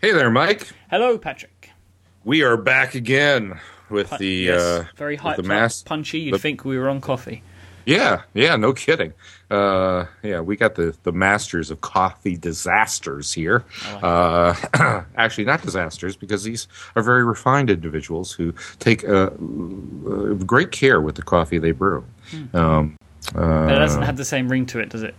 Hey 0.00 0.12
there, 0.12 0.30
Myke. 0.30 0.72
Hello, 0.90 1.18
Patrick. 1.18 1.70
We 2.24 2.42
are 2.42 2.56
back 2.56 2.94
again 2.94 3.58
with 3.90 4.10
the 4.18 4.26
yes, 4.28 4.60
uh, 4.60 4.84
very 4.96 5.16
hyped 5.18 5.36
the 5.36 5.42
mass. 5.42 5.82
punchy. 5.82 6.20
You'd 6.20 6.34
the- 6.34 6.38
think 6.38 6.64
we 6.64 6.78
were 6.78 6.88
on 6.88 7.00
coffee. 7.00 7.42
Yeah, 7.86 8.22
yeah, 8.34 8.56
no 8.56 8.72
kidding. 8.74 9.14
Uh, 9.50 10.04
yeah, 10.22 10.40
we 10.40 10.54
got 10.56 10.74
the 10.74 10.94
the 11.02 11.12
masters 11.12 11.70
of 11.70 11.80
coffee 11.80 12.36
disasters 12.36 13.32
here. 13.32 13.64
Uh, 14.02 14.54
actually, 15.16 15.44
not 15.44 15.62
disasters 15.62 16.14
because 16.14 16.44
these 16.44 16.68
are 16.94 17.02
very 17.02 17.24
refined 17.24 17.70
individuals 17.70 18.32
who 18.32 18.54
take 18.78 19.02
uh, 19.08 19.30
uh, 19.30 20.34
great 20.46 20.70
care 20.72 21.00
with 21.00 21.14
the 21.16 21.22
coffee 21.22 21.58
they 21.58 21.72
brew. 21.72 22.04
Um, 22.52 22.96
uh, 23.34 23.66
But 23.66 23.74
it 23.76 23.78
doesn't 23.78 24.02
have 24.02 24.18
the 24.18 24.24
same 24.26 24.48
ring 24.48 24.66
to 24.66 24.78
it, 24.78 24.90
does 24.90 25.02
it? 25.02 25.14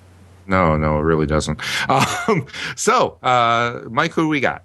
no, 0.48 0.76
no, 0.78 0.98
it 0.98 1.02
really 1.02 1.28
doesn't. 1.28 1.60
Um, 1.90 2.46
so, 2.76 3.18
uh, 3.24 3.82
Myke, 3.90 4.12
who 4.12 4.28
we 4.28 4.40
got? 4.40 4.64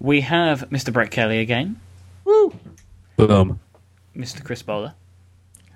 We 0.00 0.20
have 0.22 0.68
Mr. 0.70 0.92
Brett 0.92 1.10
Kelly 1.10 1.40
again, 1.40 1.80
Woo! 2.24 2.54
Boom. 3.16 3.60
Mr. 4.16 4.44
Chris 4.44 4.62
Bowler, 4.62 4.94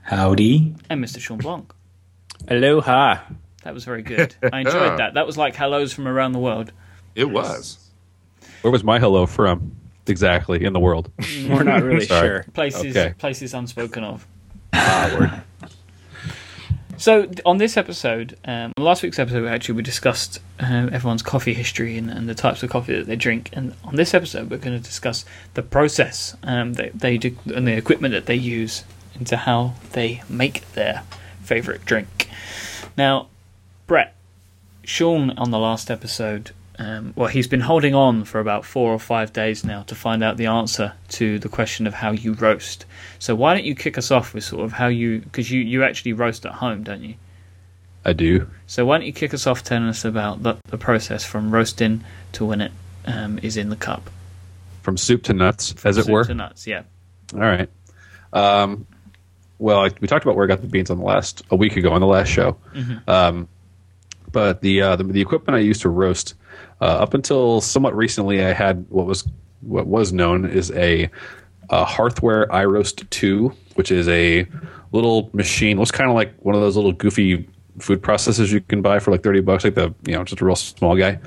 Howdy. 0.02 0.74
and 0.90 1.02
Mr. 1.04 1.18
Shawn 1.20 1.38
Blanc. 1.38 1.72
Aloha. 2.48 3.20
That 3.64 3.74
was 3.74 3.84
very 3.84 4.02
good. 4.02 4.34
I 4.52 4.60
enjoyed 4.60 4.98
that. 4.98 5.14
That 5.14 5.26
was 5.26 5.36
like 5.36 5.54
hellos 5.54 5.92
from 5.92 6.06
around 6.08 6.32
the 6.32 6.38
world. 6.38 6.72
It 7.14 7.24
was. 7.30 7.90
Where 8.62 8.70
was 8.70 8.84
my 8.84 8.98
hello 8.98 9.26
from? 9.26 9.72
Exactly 10.06 10.64
in 10.64 10.72
the 10.72 10.80
world. 10.80 11.10
We're 11.48 11.64
not 11.64 11.82
really 11.82 12.06
sure. 12.06 12.44
Places, 12.54 12.96
Okay. 12.96 13.14
places 13.18 13.52
unspoken 13.54 14.04
of. 14.04 14.26
Ah, 14.72 15.42
So 16.98 17.30
on 17.46 17.58
this 17.58 17.76
episode, 17.76 18.36
um, 18.44 18.72
last 18.76 19.04
week's 19.04 19.20
episode, 19.20 19.46
actually 19.46 19.76
we 19.76 19.82
discussed 19.82 20.40
uh, 20.58 20.88
everyone's 20.90 21.22
coffee 21.22 21.54
history 21.54 21.96
and, 21.96 22.10
and 22.10 22.28
the 22.28 22.34
types 22.34 22.64
of 22.64 22.70
coffee 22.70 22.96
that 22.96 23.06
they 23.06 23.14
drink. 23.14 23.50
And 23.52 23.72
on 23.84 23.94
this 23.94 24.14
episode, 24.14 24.50
we're 24.50 24.58
going 24.58 24.76
to 24.76 24.82
discuss 24.82 25.24
the 25.54 25.62
process 25.62 26.36
um, 26.42 26.72
that 26.72 26.98
they 26.98 27.16
do 27.16 27.36
and 27.54 27.68
the 27.68 27.76
equipment 27.76 28.14
that 28.14 28.26
they 28.26 28.34
use 28.34 28.82
into 29.14 29.36
how 29.36 29.74
they 29.92 30.22
make 30.28 30.72
their 30.72 31.04
favorite 31.40 31.84
drink. 31.84 32.28
Now, 32.96 33.28
Brett, 33.86 34.16
Shawn 34.82 35.30
on 35.38 35.52
the 35.52 35.58
last 35.58 35.92
episode, 35.92 36.50
um, 36.78 37.12
well, 37.16 37.28
he's 37.28 37.48
been 37.48 37.60
holding 37.60 37.94
on 37.94 38.24
for 38.24 38.38
about 38.38 38.64
four 38.64 38.92
or 38.92 38.98
five 39.00 39.32
days 39.32 39.64
now 39.64 39.82
to 39.84 39.94
find 39.94 40.22
out 40.22 40.36
the 40.36 40.46
answer 40.46 40.92
to 41.10 41.38
the 41.40 41.48
question 41.48 41.86
of 41.86 41.94
how 41.94 42.12
you 42.12 42.34
roast. 42.34 42.84
So 43.18 43.34
why 43.34 43.54
don't 43.54 43.64
you 43.64 43.74
kick 43.74 43.98
us 43.98 44.10
off 44.12 44.32
with 44.32 44.44
sort 44.44 44.64
of 44.64 44.72
how 44.72 44.86
you, 44.86 45.18
because 45.18 45.50
you, 45.50 45.60
you 45.60 45.82
actually 45.82 46.12
roast 46.12 46.46
at 46.46 46.52
home, 46.52 46.84
don't 46.84 47.02
you? 47.02 47.14
I 48.04 48.12
do. 48.12 48.48
So 48.68 48.86
why 48.86 48.98
don't 48.98 49.06
you 49.06 49.12
kick 49.12 49.34
us 49.34 49.46
off 49.46 49.64
telling 49.64 49.88
us 49.88 50.04
about 50.04 50.42
the, 50.44 50.56
the 50.68 50.78
process 50.78 51.24
from 51.24 51.50
roasting 51.50 52.04
to 52.32 52.44
when 52.44 52.60
it 52.60 52.72
um, 53.06 53.40
is 53.42 53.56
in 53.56 53.70
the 53.70 53.76
cup? 53.76 54.08
From 54.82 54.96
soup 54.96 55.24
to 55.24 55.32
nuts, 55.32 55.74
as 55.84 55.98
it 55.98 56.04
Soup 56.04 56.12
were. 56.12 56.24
to 56.24 56.34
nuts, 56.34 56.66
yeah. 56.66 56.84
All 57.34 57.40
right. 57.40 57.68
Um, 58.32 58.86
well, 59.58 59.84
I, 59.84 59.90
we 60.00 60.06
talked 60.06 60.24
about 60.24 60.36
where 60.36 60.44
I 60.44 60.48
got 60.48 60.62
the 60.62 60.68
beans 60.68 60.90
on 60.90 60.98
the 60.98 61.04
last 61.04 61.42
a 61.50 61.56
week 61.56 61.76
ago 61.76 61.90
on 61.92 62.00
the 62.00 62.06
last 62.06 62.28
show. 62.28 62.56
Um, 63.08 63.48
but 64.30 64.60
the, 64.60 64.80
uh, 64.82 64.96
the 64.96 65.04
the 65.04 65.20
equipment 65.20 65.56
I 65.56 65.60
used 65.60 65.82
to 65.82 65.88
roast 65.88 66.34
uh, 66.80 66.84
up 66.84 67.14
until 67.14 67.60
somewhat 67.60 67.96
recently, 67.96 68.44
I 68.44 68.52
had 68.52 68.84
what 68.88 69.06
was 69.06 69.28
what 69.60 69.86
was 69.86 70.12
known 70.12 70.46
as 70.46 70.70
a, 70.72 71.10
a 71.70 71.84
Hearthware 71.84 72.46
iRoast 72.48 73.08
two, 73.10 73.52
which 73.74 73.90
is 73.90 74.08
a 74.08 74.46
little 74.92 75.30
machine. 75.32 75.76
It 75.76 75.80
was 75.80 75.90
kind 75.90 76.08
of 76.08 76.14
like 76.14 76.34
one 76.40 76.54
of 76.54 76.60
those 76.60 76.76
little 76.76 76.92
goofy 76.92 77.48
food 77.78 78.02
processors 78.02 78.52
you 78.52 78.60
can 78.60 78.82
buy 78.82 78.98
for 78.98 79.10
like 79.10 79.22
thirty 79.22 79.40
bucks, 79.40 79.64
like 79.64 79.74
the 79.74 79.94
you 80.06 80.14
know 80.14 80.24
just 80.24 80.40
a 80.40 80.44
real 80.44 80.56
small 80.56 80.96
guy. 80.96 81.18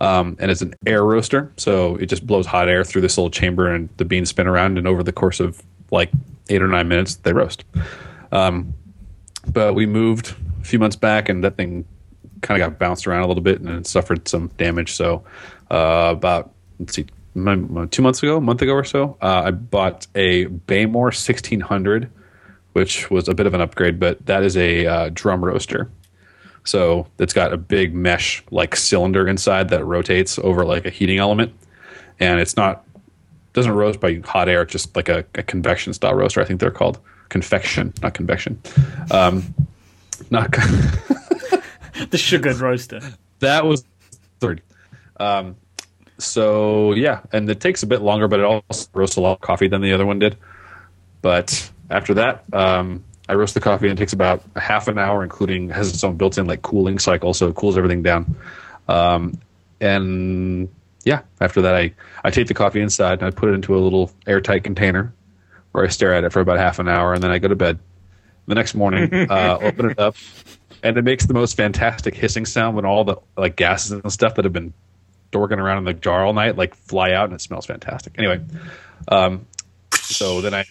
Um, 0.00 0.36
and 0.40 0.50
it's 0.50 0.60
an 0.60 0.74
air 0.86 1.04
roaster, 1.04 1.52
so 1.56 1.96
it 1.96 2.06
just 2.06 2.26
blows 2.26 2.44
hot 2.44 2.68
air 2.68 2.84
through 2.84 3.00
this 3.00 3.16
little 3.16 3.30
chamber, 3.30 3.72
and 3.72 3.88
the 3.96 4.04
beans 4.04 4.28
spin 4.28 4.46
around, 4.46 4.76
and 4.76 4.86
over 4.86 5.02
the 5.02 5.12
course 5.12 5.40
of 5.40 5.62
like 5.90 6.10
eight 6.48 6.62
or 6.62 6.68
nine 6.68 6.88
minutes, 6.88 7.16
they 7.16 7.32
roast. 7.32 7.64
Um, 8.32 8.74
but 9.52 9.74
we 9.74 9.86
moved 9.86 10.34
a 10.60 10.64
few 10.64 10.78
months 10.78 10.96
back, 10.96 11.28
and 11.28 11.42
that 11.44 11.56
thing 11.56 11.84
kind 12.46 12.62
of 12.62 12.70
got 12.70 12.78
bounced 12.78 13.06
around 13.06 13.22
a 13.22 13.26
little 13.26 13.42
bit 13.42 13.60
and 13.60 13.86
suffered 13.86 14.28
some 14.28 14.48
damage. 14.56 14.94
So 14.94 15.24
uh, 15.70 16.14
about 16.16 16.52
let's 16.78 16.94
see, 16.94 17.06
two 17.34 18.02
months 18.02 18.22
ago, 18.22 18.36
a 18.36 18.40
month 18.40 18.62
ago 18.62 18.72
or 18.72 18.84
so, 18.84 19.16
uh, 19.20 19.42
I 19.46 19.50
bought 19.50 20.06
a 20.14 20.46
Behmor 20.46 21.06
1600, 21.06 22.08
which 22.72 23.10
was 23.10 23.28
a 23.28 23.34
bit 23.34 23.46
of 23.46 23.54
an 23.54 23.60
upgrade, 23.60 23.98
but 23.98 24.24
that 24.26 24.44
is 24.44 24.56
a 24.56 24.86
uh, 24.86 25.10
drum 25.12 25.44
roaster. 25.44 25.90
So 26.62 27.08
it's 27.18 27.32
got 27.32 27.52
a 27.52 27.56
big 27.56 27.94
mesh 27.94 28.42
like 28.50 28.76
cylinder 28.76 29.26
inside 29.26 29.68
that 29.70 29.84
rotates 29.84 30.38
over 30.38 30.64
like 30.64 30.86
a 30.86 30.90
heating 30.90 31.18
element, 31.18 31.52
and 32.20 32.40
it's 32.40 32.56
not 32.56 32.84
doesn't 33.54 33.72
roast 33.72 33.98
by 34.00 34.20
hot 34.24 34.48
air. 34.48 34.64
Just 34.64 34.94
like 34.94 35.08
a, 35.08 35.24
a 35.34 35.42
convection 35.42 35.92
style 35.94 36.14
roaster. 36.14 36.40
I 36.40 36.44
think 36.44 36.60
they're 36.60 36.70
called 36.70 36.98
convection, 37.28 37.92
not 38.02 38.14
convection. 38.14 38.60
Um, 39.10 39.54
not 40.30 40.52
The 42.10 42.18
sugared 42.18 42.56
roaster. 42.58 43.00
that 43.40 43.64
was 43.64 43.84
third. 44.40 44.62
Um, 45.18 45.56
so 46.18 46.92
yeah, 46.92 47.20
and 47.32 47.48
it 47.50 47.60
takes 47.60 47.82
a 47.82 47.86
bit 47.86 48.02
longer, 48.02 48.28
but 48.28 48.40
it 48.40 48.44
also 48.44 48.88
roasts 48.94 49.16
a 49.16 49.20
lot 49.20 49.32
of 49.32 49.40
coffee 49.40 49.68
than 49.68 49.80
the 49.82 49.92
other 49.92 50.06
one 50.06 50.18
did. 50.18 50.36
But 51.22 51.70
after 51.90 52.14
that, 52.14 52.44
um, 52.52 53.04
I 53.28 53.34
roast 53.34 53.54
the 53.54 53.60
coffee 53.60 53.88
and 53.88 53.98
it 53.98 54.00
takes 54.00 54.12
about 54.12 54.42
a 54.54 54.60
half 54.60 54.88
an 54.88 54.98
hour, 54.98 55.22
including 55.22 55.70
has 55.70 55.88
its 55.88 56.04
own 56.04 56.16
built-in 56.16 56.46
like 56.46 56.62
cooling 56.62 56.98
cycle, 56.98 57.34
so 57.34 57.48
it 57.48 57.54
cools 57.56 57.76
everything 57.76 58.02
down. 58.02 58.36
Um, 58.88 59.40
and 59.80 60.68
yeah, 61.04 61.22
after 61.40 61.62
that, 61.62 61.74
I 61.74 61.94
I 62.24 62.30
take 62.30 62.46
the 62.46 62.54
coffee 62.54 62.80
inside 62.80 63.18
and 63.20 63.24
I 63.24 63.30
put 63.30 63.48
it 63.48 63.52
into 63.52 63.76
a 63.76 63.80
little 63.80 64.10
airtight 64.26 64.64
container 64.64 65.12
where 65.72 65.84
I 65.84 65.88
stare 65.88 66.14
at 66.14 66.24
it 66.24 66.32
for 66.32 66.40
about 66.40 66.58
half 66.58 66.78
an 66.78 66.88
hour, 66.88 67.14
and 67.14 67.22
then 67.22 67.30
I 67.30 67.38
go 67.38 67.48
to 67.48 67.56
bed. 67.56 67.78
The 68.46 68.54
next 68.54 68.74
morning, 68.74 69.12
uh, 69.30 69.58
open 69.60 69.90
it 69.90 69.98
up, 69.98 70.16
and 70.86 70.96
it 70.96 71.02
makes 71.02 71.26
the 71.26 71.34
most 71.34 71.56
fantastic 71.56 72.14
hissing 72.14 72.46
sound 72.46 72.76
when 72.76 72.84
all 72.84 73.04
the 73.04 73.16
like 73.36 73.56
gases 73.56 73.90
and 73.90 74.12
stuff 74.12 74.36
that 74.36 74.44
have 74.44 74.52
been 74.52 74.72
dorking 75.32 75.58
around 75.58 75.78
in 75.78 75.84
the 75.84 75.92
jar 75.92 76.24
all 76.24 76.32
night 76.32 76.56
like 76.56 76.74
fly 76.74 77.12
out, 77.12 77.24
and 77.24 77.34
it 77.34 77.40
smells 77.40 77.66
fantastic. 77.66 78.14
Anyway, 78.18 78.40
um, 79.08 79.46
so 79.92 80.40
then 80.40 80.54
I 80.54 80.64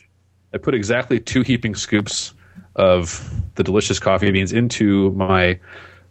I 0.53 0.57
put 0.57 0.73
exactly 0.73 1.19
two 1.19 1.41
heaping 1.41 1.75
scoops 1.75 2.33
of 2.75 3.29
the 3.55 3.63
delicious 3.63 3.99
coffee 3.99 4.31
beans 4.31 4.53
into 4.53 5.11
my 5.11 5.59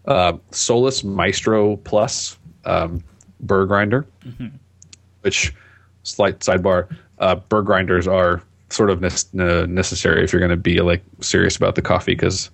uh, 0.06 0.34
Solus 0.50 1.03
Maestro 1.03 1.76
Plus 1.76 2.38
um, 2.66 3.03
burr 3.41 3.64
grinder, 3.64 4.06
which 5.22 5.54
slight 6.03 6.41
sidebar, 6.41 6.94
uh, 7.19 7.37
burr 7.37 7.62
grinders 7.62 8.06
are 8.06 8.43
sort 8.69 8.91
of 8.91 9.03
uh, 9.03 9.66
necessary 9.66 10.25
if 10.25 10.32
you're 10.32 10.41
going 10.41 10.50
to 10.50 10.56
be 10.56 10.81
like 10.81 11.03
serious 11.20 11.56
about 11.56 11.75
the 11.75 11.82
coffee 11.82 12.12
because 12.12 12.50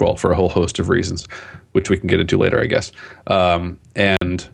well 0.00 0.16
for 0.16 0.32
a 0.32 0.36
whole 0.36 0.48
host 0.48 0.78
of 0.78 0.88
reasons 0.88 1.26
which 1.72 1.88
we 1.90 1.96
can 1.96 2.06
get 2.06 2.20
into 2.20 2.36
later 2.36 2.60
i 2.60 2.66
guess. 2.66 2.92
Um, 3.26 3.78
and 3.94 4.48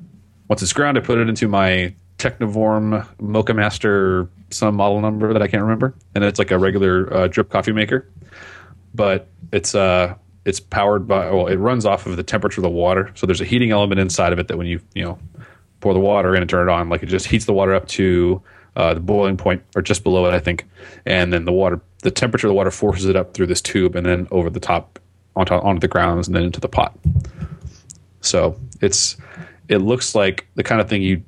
once 0.48 0.62
it's 0.62 0.72
ground 0.72 0.98
i 0.98 1.00
put 1.00 1.18
it 1.18 1.28
into 1.28 1.48
my 1.48 1.94
technovorm 2.18 3.06
mocha 3.20 3.52
master 3.52 4.28
some 4.50 4.76
model 4.76 5.00
number 5.00 5.32
that 5.32 5.42
i 5.42 5.48
can't 5.48 5.62
remember. 5.62 5.94
And 6.14 6.24
it's 6.24 6.38
like 6.38 6.50
a 6.50 6.58
regular 6.58 7.12
uh, 7.12 7.26
drip 7.26 7.50
coffee 7.50 7.72
maker. 7.72 8.08
But 8.94 9.28
it's 9.52 9.74
uh 9.74 10.14
it's 10.44 10.60
powered 10.60 11.06
by 11.06 11.30
well 11.30 11.46
it 11.46 11.56
runs 11.56 11.84
off 11.84 12.06
of 12.06 12.16
the 12.16 12.22
temperature 12.22 12.60
of 12.60 12.62
the 12.62 12.70
water. 12.70 13.10
So 13.14 13.26
there's 13.26 13.40
a 13.40 13.44
heating 13.44 13.70
element 13.70 14.00
inside 14.00 14.32
of 14.32 14.38
it 14.38 14.48
that 14.48 14.56
when 14.56 14.66
you 14.66 14.80
you 14.94 15.04
know 15.04 15.18
pour 15.80 15.92
the 15.92 16.00
water 16.00 16.34
in 16.34 16.42
and 16.42 16.48
turn 16.48 16.68
it 16.68 16.72
on 16.72 16.88
like 16.88 17.02
it 17.02 17.06
just 17.06 17.26
heats 17.26 17.44
the 17.44 17.52
water 17.52 17.74
up 17.74 17.86
to 17.88 18.42
uh, 18.76 18.94
the 18.94 19.00
boiling 19.00 19.36
point 19.36 19.62
or 19.74 19.82
just 19.82 20.02
below 20.02 20.26
it 20.26 20.34
i 20.34 20.38
think. 20.38 20.66
And 21.04 21.32
then 21.32 21.44
the 21.44 21.52
water 21.52 21.80
the 22.02 22.10
temperature 22.10 22.46
of 22.46 22.50
the 22.50 22.54
water 22.54 22.70
forces 22.70 23.06
it 23.06 23.16
up 23.16 23.34
through 23.34 23.48
this 23.48 23.60
tube 23.60 23.96
and 23.96 24.06
then 24.06 24.28
over 24.30 24.48
the 24.48 24.60
top 24.60 24.98
onto, 25.36 25.54
onto 25.54 25.80
the 25.80 25.88
grounds 25.88 26.26
and 26.26 26.34
then 26.36 26.42
into 26.44 26.60
the 26.60 26.68
pot 26.68 26.98
so 28.20 28.58
it's 28.80 29.16
it 29.68 29.78
looks 29.78 30.14
like 30.14 30.46
the 30.54 30.62
kind 30.62 30.80
of 30.80 30.88
thing 30.88 31.02
you 31.02 31.22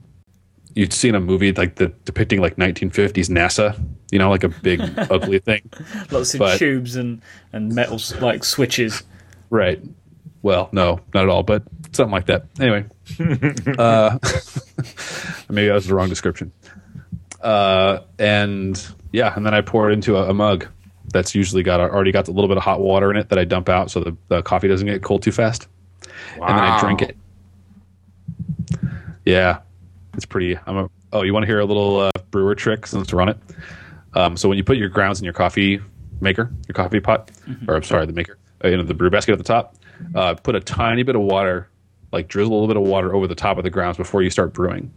you'd 0.74 0.92
see 0.92 1.08
in 1.08 1.14
a 1.14 1.20
movie 1.20 1.52
like 1.52 1.74
the 1.76 1.88
depicting 2.04 2.40
like 2.40 2.56
1950s 2.56 3.28
nasa 3.30 3.78
you 4.10 4.18
know 4.18 4.30
like 4.30 4.44
a 4.44 4.48
big 4.48 4.80
ugly 5.10 5.38
thing 5.38 5.68
Lots 6.10 6.34
of 6.34 6.38
But- 6.38 6.58
tubes 6.58 6.96
and, 6.96 7.20
and 7.52 7.74
metal 7.74 7.98
like 8.20 8.44
switches. 8.44 9.02
Right. 9.50 9.82
Well, 10.42 10.68
no, 10.72 11.00
not 11.14 11.24
at 11.24 11.28
all, 11.28 11.42
but 11.42 11.64
something 11.92 12.12
like 12.12 12.26
that. 12.26 12.44
Anyway, 12.60 12.84
uh, 13.78 14.18
maybe 15.50 15.66
that 15.68 15.74
was 15.74 15.86
the 15.86 15.94
wrong 15.94 16.08
description. 16.08 16.52
Uh, 17.42 18.00
and 18.18 18.80
yeah, 19.12 19.32
and 19.34 19.44
then 19.44 19.52
I 19.54 19.62
pour 19.62 19.90
it 19.90 19.94
into 19.94 20.16
a, 20.16 20.30
a 20.30 20.34
mug 20.34 20.66
that's 21.12 21.34
usually 21.34 21.62
got 21.62 21.80
already 21.80 22.12
got 22.12 22.28
a 22.28 22.32
little 22.32 22.48
bit 22.48 22.56
of 22.56 22.62
hot 22.62 22.80
water 22.80 23.10
in 23.10 23.16
it 23.16 23.28
that 23.30 23.38
I 23.38 23.44
dump 23.44 23.68
out 23.68 23.90
so 23.90 24.00
the, 24.00 24.16
the 24.28 24.42
coffee 24.42 24.68
doesn't 24.68 24.86
get 24.86 25.02
cold 25.02 25.22
too 25.22 25.32
fast, 25.32 25.68
and 26.34 26.42
then 26.42 26.58
I 26.58 26.80
drink 26.80 27.02
it. 27.02 27.16
Yeah, 29.24 29.60
it's 30.14 30.24
pretty. 30.26 30.58
I'm 30.66 30.76
a. 30.76 30.90
Oh, 31.12 31.22
you 31.22 31.32
want 31.32 31.44
to 31.44 31.46
hear 31.46 31.60
a 31.60 31.64
little 31.64 32.00
uh, 32.00 32.10
brewer 32.30 32.54
trick 32.54 32.86
since 32.86 33.12
we're 33.12 33.22
on 33.22 33.30
it? 33.30 33.38
Um, 34.14 34.36
so 34.36 34.48
when 34.48 34.58
you 34.58 34.64
put 34.64 34.76
your 34.76 34.88
grounds 34.88 35.18
in 35.20 35.24
your 35.24 35.34
coffee 35.34 35.80
maker, 36.20 36.52
your 36.66 36.74
coffee 36.74 37.00
pot, 37.00 37.30
or 37.66 37.76
I'm 37.76 37.82
sorry, 37.82 38.04
the 38.06 38.12
maker, 38.12 38.38
uh, 38.64 38.68
you 38.68 38.76
know, 38.76 38.82
the 38.82 38.94
brew 38.94 39.10
basket 39.10 39.32
at 39.32 39.38
the 39.38 39.44
top, 39.44 39.76
uh, 40.14 40.34
put 40.34 40.54
a 40.54 40.60
tiny 40.60 41.02
bit 41.02 41.14
of 41.16 41.22
water, 41.22 41.68
like 42.12 42.28
drizzle 42.28 42.52
a 42.52 42.54
little 42.54 42.68
bit 42.68 42.76
of 42.76 42.82
water 42.82 43.14
over 43.14 43.26
the 43.26 43.34
top 43.34 43.58
of 43.58 43.64
the 43.64 43.70
grounds 43.70 43.96
before 43.96 44.22
you 44.22 44.30
start 44.30 44.52
brewing. 44.52 44.92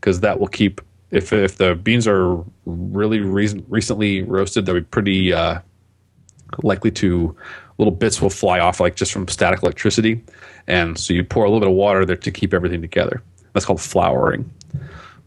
because 0.00 0.20
that 0.20 0.40
will 0.40 0.48
keep 0.48 0.80
if 1.10 1.32
if 1.32 1.56
the 1.56 1.74
beans 1.74 2.06
are 2.06 2.42
really 2.66 3.20
re- 3.20 3.62
recently 3.68 4.22
roasted, 4.22 4.66
they'll 4.66 4.76
be 4.76 4.82
pretty 4.82 5.32
uh, 5.32 5.60
likely 6.62 6.90
to 6.92 7.36
little 7.78 7.92
bits 7.92 8.20
will 8.20 8.30
fly 8.30 8.60
off 8.60 8.78
like 8.78 8.94
just 8.94 9.12
from 9.12 9.26
static 9.28 9.62
electricity, 9.62 10.22
and 10.66 10.98
so 10.98 11.12
you 11.12 11.24
pour 11.24 11.44
a 11.44 11.48
little 11.48 11.60
bit 11.60 11.68
of 11.68 11.74
water 11.74 12.04
there 12.04 12.16
to 12.16 12.30
keep 12.30 12.54
everything 12.54 12.80
together. 12.80 13.22
That's 13.52 13.66
called 13.66 13.80
flouring. 13.80 14.50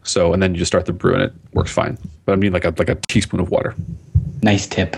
So 0.02 0.32
and 0.32 0.42
then 0.42 0.54
you 0.54 0.58
just 0.58 0.70
start 0.70 0.86
the 0.86 0.92
brew 0.92 1.14
and 1.14 1.22
it 1.22 1.32
works 1.52 1.72
fine. 1.72 1.98
But 2.24 2.32
I 2.32 2.36
mean 2.36 2.52
like 2.52 2.64
a 2.64 2.74
like 2.78 2.88
a 2.88 2.94
teaspoon 2.94 3.40
of 3.40 3.50
water. 3.50 3.74
Nice 4.42 4.66
tip. 4.66 4.96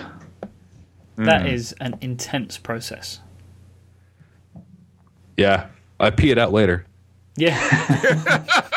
That 1.17 1.47
is 1.47 1.73
an 1.81 1.97
intense 2.03 2.59
process. 2.59 3.21
Yeah, 5.37 5.69
I 5.99 6.11
pee 6.11 6.31
it 6.31 6.38
out 6.38 6.53
later. 6.53 6.85
Yeah. 7.37 7.56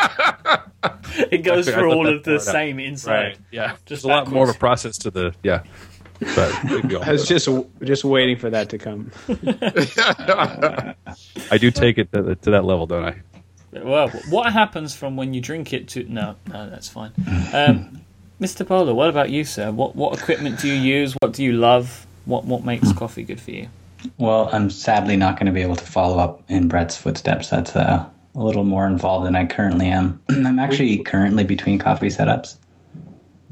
it 1.32 1.44
goes 1.44 1.68
I 1.68 1.74
through 1.74 1.92
all 1.94 2.08
of 2.08 2.24
the 2.24 2.38
part 2.38 2.48
out. 2.48 2.54
same 2.54 2.80
inside. 2.80 3.38
Yeah, 3.52 3.72
Just 3.86 3.88
there's 3.88 4.04
a 4.06 4.08
lot 4.08 4.30
more 4.30 4.50
of 4.50 4.56
a 4.56 4.60
process 4.60 4.98
to 5.00 5.12
the 5.12 5.34
yeah. 5.44 5.64
But 6.36 6.54
big 6.68 6.90
deal. 6.90 7.02
I 7.02 7.14
was 7.14 7.28
just 7.28 7.48
just 7.82 8.04
waiting 8.04 8.38
for 8.38 8.50
that 8.50 8.70
to 8.70 8.78
come. 8.78 9.12
I 11.52 11.58
do 11.58 11.72
take 11.72 11.98
it 11.98 12.12
to, 12.12 12.36
to 12.36 12.52
that 12.52 12.66
level, 12.66 12.88
don't 12.88 13.06
I? 13.06 13.16
Well, 13.72 14.10
what 14.30 14.52
happens 14.52 14.96
from 14.96 15.16
when 15.16 15.34
you 15.34 15.42
drink 15.42 15.74
it 15.74 15.88
to 15.90 16.04
no, 16.10 16.36
no, 16.48 16.70
that's 16.70 16.90
fine. 16.90 17.12
Um, 17.54 18.02
Mr. 18.42 18.68
Bowler, 18.68 18.94
what 18.94 19.10
about 19.10 19.30
you, 19.30 19.44
sir? 19.44 19.72
What 19.72 19.96
what 19.96 20.20
equipment 20.20 20.60
do 20.60 20.68
you 20.68 20.74
use? 20.74 21.14
What 21.22 21.34
do 21.34 21.44
you 21.44 21.54
love? 21.54 22.06
What 22.26 22.46
what 22.46 22.64
makes 22.66 22.92
coffee 22.94 23.24
good 23.24 23.40
for 23.40 23.52
you? 23.52 23.68
Well, 24.18 24.50
I'm 24.54 24.70
sadly 24.70 25.18
not 25.18 25.36
going 25.36 25.48
to 25.48 25.52
be 25.52 25.62
able 25.62 25.76
to 25.76 25.86
follow 25.86 26.20
up 26.20 26.44
in 26.50 26.68
Brett's 26.68 26.96
footsteps. 26.96 27.50
That's 27.50 27.76
uh, 27.76 28.10
a 28.36 28.44
little 28.44 28.64
more 28.64 28.86
involved 28.86 29.26
than 29.26 29.36
I 29.36 29.46
currently 29.46 29.88
am. 29.88 30.22
I'm 30.30 30.60
actually 30.60 31.00
currently 31.00 31.44
between 31.44 31.80
coffee 31.80 32.08
setups. 32.08 32.58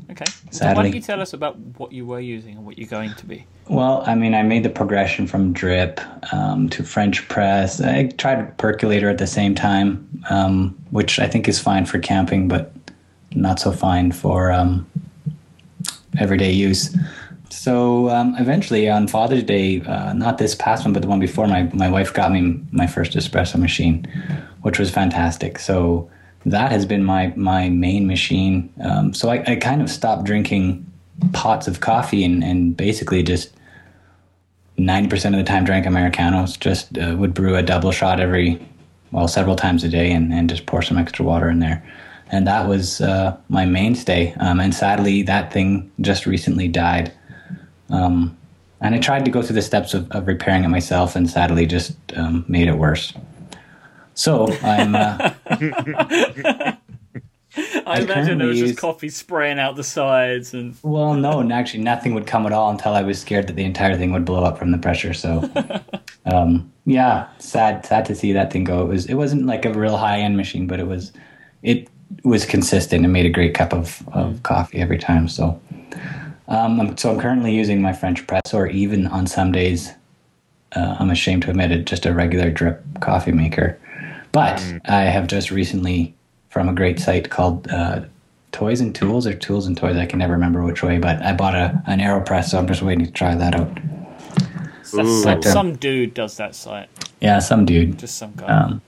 Okay. 0.10 0.26
So 0.52 0.66
why 0.66 0.74
don't 0.74 0.94
you 0.94 1.02
tell 1.02 1.22
us 1.22 1.34
about 1.34 1.58
what 1.78 1.92
you 1.92 2.06
were 2.06 2.20
using 2.20 2.56
and 2.56 2.66
what 2.66 2.78
you're 2.78 2.88
going 2.88 3.14
to 3.16 3.26
be? 3.26 3.46
Well, 3.68 4.04
I 4.06 4.16
mean, 4.16 4.34
I 4.34 4.42
made 4.42 4.64
the 4.64 4.70
progression 4.70 5.28
from 5.28 5.52
drip 5.52 6.00
um, 6.34 6.70
to 6.70 6.84
French 6.84 7.28
press. 7.28 7.82
I 7.82 8.08
tried 8.18 8.58
percolator 8.58 9.10
at 9.10 9.18
the 9.18 9.28
same 9.28 9.54
time, 9.54 10.08
um, 10.30 10.78
which 10.92 11.20
I 11.20 11.28
think 11.28 11.48
is 11.50 11.60
fine 11.60 11.86
for 11.86 12.00
camping, 12.00 12.48
but 12.48 12.74
not 13.36 13.60
so 13.60 13.72
fine 13.72 14.12
for 14.14 14.52
um, 14.52 14.90
everyday 16.18 16.52
use. 16.52 16.96
So 17.50 18.10
um, 18.10 18.36
eventually, 18.38 18.90
on 18.90 19.08
Father's 19.08 19.44
Day, 19.44 19.82
uh, 19.82 20.14
not 20.14 20.38
this 20.38 20.56
past 20.56 20.86
one, 20.86 20.94
but 20.94 21.02
the 21.02 21.08
one 21.08 21.20
before, 21.20 21.48
my 21.48 21.64
my 21.74 21.90
wife 21.90 22.14
got 22.14 22.32
me 22.32 22.60
my 22.72 22.88
first 22.88 23.14
espresso 23.14 23.58
machine, 23.58 24.06
which 24.62 24.80
was 24.80 24.90
fantastic. 24.90 25.60
So 25.60 26.10
that 26.46 26.72
has 26.72 26.86
been 26.86 27.04
my 27.04 27.34
my 27.36 27.70
main 27.70 28.08
machine. 28.08 28.74
Um, 28.84 29.14
so 29.14 29.30
I, 29.30 29.44
I 29.48 29.56
kind 29.56 29.82
of 29.82 29.90
stopped 29.90 30.26
drinking 30.26 30.86
pots 31.34 31.68
of 31.68 31.80
coffee 31.80 32.24
and, 32.24 32.44
and 32.44 32.76
basically 32.76 33.24
just 33.24 33.52
90% 34.78 35.26
of 35.28 35.34
the 35.34 35.44
time 35.44 35.66
drank 35.66 35.86
Americanos. 35.86 36.58
Just 36.58 36.98
uh, 36.98 37.16
would 37.18 37.34
brew 37.34 37.56
a 37.56 37.64
double 37.64 37.92
shot 37.92 38.20
every, 38.20 38.64
well, 39.12 39.28
several 39.28 39.56
times 39.56 39.84
a 39.84 39.90
day 39.90 40.12
and, 40.12 40.32
and 40.32 40.50
just 40.50 40.66
pour 40.66 40.82
some 40.82 40.98
extra 40.98 41.26
water 41.26 41.50
in 41.50 41.60
there. 41.60 41.84
And 42.30 42.46
that 42.46 42.68
was 42.68 43.02
uh, 43.02 43.38
my 43.50 43.66
mainstay. 43.66 44.34
Um, 44.40 44.60
and 44.60 44.76
sadly, 44.76 45.24
that 45.24 45.52
thing 45.52 45.90
just 46.02 46.26
recently 46.26 46.68
died. 46.68 47.12
Um, 47.90 48.38
and 48.82 48.94
I 48.94 49.00
tried 49.00 49.26
to 49.26 49.32
go 49.32 49.42
through 49.42 49.56
the 49.56 49.62
steps 49.62 49.94
of, 49.94 50.12
of 50.12 50.28
repairing 50.28 50.64
it 50.64 50.70
myself 50.70 51.16
and 51.16 51.30
sadly 51.30 51.66
just 51.66 51.96
um, 52.16 52.46
made 52.48 52.68
it 52.68 52.78
worse. 52.78 53.14
So 54.14 54.52
I'm. 54.64 54.96
Uh, 54.96 55.34
I, 57.88 58.02
imagine 58.02 58.38
there 58.38 58.48
was 58.48 58.60
just 58.60 58.78
coffee 58.78 59.10
spraying 59.10 59.58
out 59.58 59.76
the 59.76 59.84
sides 59.84 60.54
and 60.54 60.76
Well, 60.84 61.16
no, 61.16 61.40
and 61.40 61.52
actually, 61.52 61.84
nothing 61.84 62.14
would 62.14 62.28
come 62.28 62.46
at 62.46 62.52
all 62.52 62.70
until 62.70 62.94
I 62.94 63.02
was 63.02 63.20
scared 63.20 63.48
that 63.48 63.56
the 63.56 63.64
entire 63.64 63.98
thing 63.98 64.12
would 64.12 64.26
blow 64.26 64.44
up 64.44 64.58
from 64.58 64.72
the 64.72 64.78
pressure. 64.78 65.14
So, 65.14 65.50
um, 66.26 66.72
yeah, 66.86 67.28
sad, 67.40 67.86
sad 67.86 68.06
to 68.06 68.16
see 68.16 68.32
that 68.34 68.52
thing 68.52 68.64
go. 68.64 68.82
It 68.82 68.88
was, 68.88 69.06
it 69.08 69.16
wasn't 69.16 69.46
like 69.46 69.66
a 69.66 69.74
real 69.74 69.98
high 69.98 70.20
end 70.20 70.38
machine, 70.38 70.68
but 70.68 70.80
it 70.80 70.88
was, 70.88 71.12
it 71.64 71.88
was 72.24 72.46
consistent 72.46 73.04
and 73.04 73.14
made 73.14 73.26
a 73.26 73.32
great 73.32 73.54
cup 73.54 73.74
of, 73.74 74.08
of 74.10 74.44
coffee 74.44 74.80
every 74.80 74.98
time. 74.98 75.28
So, 75.28 75.60
um, 76.48 76.80
I'm- 76.80 76.98
so 76.98 77.12
I'm 77.12 77.20
currently 77.20 77.54
using 77.56 77.82
my 77.82 77.94
French 77.94 78.26
press, 78.28 78.54
or 78.54 78.68
even 78.68 79.08
on 79.08 79.28
some 79.28 79.52
days, 79.52 79.94
uh, 80.76 80.96
I'm 81.00 81.10
ashamed 81.10 81.44
to 81.44 81.50
admit 81.50 81.72
it, 81.72 81.86
just 81.86 82.06
a 82.06 82.14
regular 82.14 82.50
drip 82.50 82.84
coffee 83.00 83.32
maker. 83.32 83.78
But 84.32 84.64
I 84.86 85.04
have 85.04 85.28
just 85.28 85.52
recently, 85.52 86.14
from 86.50 86.70
a 86.70 86.74
great 86.74 87.00
site 87.00 87.30
called 87.30 87.68
uh, 87.72 88.02
Toys 88.52 88.82
and 88.82 88.94
Tools 88.94 89.26
or 89.26 89.34
Tools 89.34 89.66
and 89.68 89.76
Toys, 89.78 89.96
I 89.98 90.06
can 90.06 90.20
never 90.20 90.34
remember 90.34 90.64
which 90.64 90.84
way, 90.84 90.98
but 91.00 91.22
I 91.22 91.34
bought 91.34 91.56
a 91.56 91.82
an 91.88 92.00
AeroPress, 92.00 92.46
so 92.50 92.58
I'm 92.60 92.68
just 92.68 92.82
waiting 92.82 93.06
to 93.06 93.12
try 93.12 93.36
that 93.36 93.56
out. 93.56 93.80
some, 94.84 95.24
But, 95.24 95.46
um, 95.46 95.52
some 95.52 95.76
dude 95.76 96.14
does 96.14 96.38
that 96.38 96.56
site. 96.56 96.90
Yeah, 97.22 97.40
some 97.40 97.66
dude. 97.66 97.98
Just 98.00 98.18
some 98.18 98.34
guy. 98.36 98.46
Um, 98.48 98.82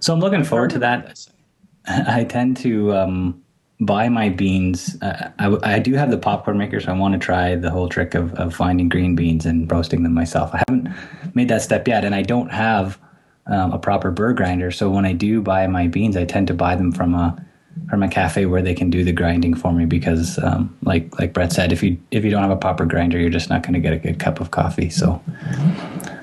so 0.00 0.12
I'm 0.12 0.20
looking 0.20 0.44
forward 0.44 0.70
to 0.70 0.78
that. 0.80 1.26
I 1.86 2.24
tend 2.24 2.56
to 2.58 2.92
um, 2.94 3.41
buy 3.84 4.08
my 4.08 4.28
beans. 4.28 4.96
Uh, 5.02 5.30
I, 5.38 5.74
I 5.74 5.78
do 5.78 5.94
have 5.94 6.10
the 6.10 6.18
popcorn 6.18 6.58
maker, 6.58 6.80
so 6.80 6.92
I 6.92 6.96
want 6.96 7.14
to 7.14 7.18
try 7.18 7.54
the 7.56 7.70
whole 7.70 7.88
trick 7.88 8.14
of, 8.14 8.32
of 8.34 8.54
finding 8.54 8.88
green 8.88 9.14
beans 9.14 9.46
and 9.46 9.70
roasting 9.70 10.02
them 10.02 10.14
myself. 10.14 10.54
I 10.54 10.62
haven't 10.68 10.88
made 11.34 11.48
that 11.48 11.62
step 11.62 11.88
yet, 11.88 12.04
and 12.04 12.14
I 12.14 12.22
don't 12.22 12.50
have 12.50 12.98
um, 13.46 13.72
a 13.72 13.78
proper 13.78 14.10
burr 14.10 14.32
grinder. 14.32 14.70
So 14.70 14.90
when 14.90 15.04
I 15.04 15.12
do 15.12 15.40
buy 15.42 15.66
my 15.66 15.88
beans, 15.88 16.16
I 16.16 16.24
tend 16.24 16.46
to 16.48 16.54
buy 16.54 16.76
them 16.76 16.92
from 16.92 17.14
a 17.14 17.44
from 17.88 18.02
a 18.02 18.08
cafe 18.08 18.44
where 18.44 18.60
they 18.60 18.74
can 18.74 18.90
do 18.90 19.02
the 19.02 19.12
grinding 19.12 19.54
for 19.54 19.72
me 19.72 19.86
because, 19.86 20.38
um, 20.42 20.76
like 20.82 21.18
like 21.18 21.32
Brett 21.32 21.52
said, 21.52 21.72
if 21.72 21.82
you 21.82 21.98
if 22.10 22.24
you 22.24 22.30
don't 22.30 22.42
have 22.42 22.50
a 22.50 22.56
proper 22.56 22.84
grinder, 22.84 23.18
you're 23.18 23.30
just 23.30 23.50
not 23.50 23.62
going 23.62 23.74
to 23.74 23.80
get 23.80 23.92
a 23.92 23.98
good 23.98 24.18
cup 24.18 24.40
of 24.40 24.50
coffee. 24.50 24.90
So 24.90 25.22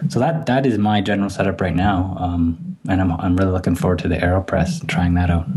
so 0.10 0.20
that 0.20 0.46
that 0.46 0.66
is 0.66 0.78
my 0.78 1.02
general 1.02 1.30
setup 1.30 1.60
right 1.60 1.76
now, 1.76 2.16
um, 2.20 2.78
and 2.88 3.02
I'm 3.02 3.12
I'm 3.14 3.36
really 3.36 3.52
looking 3.52 3.76
forward 3.76 4.00
to 4.00 4.08
the 4.08 4.18
Aeropress 4.18 4.80
and 4.80 4.90
trying 4.90 5.16
that 5.16 5.30
out. 5.30 5.48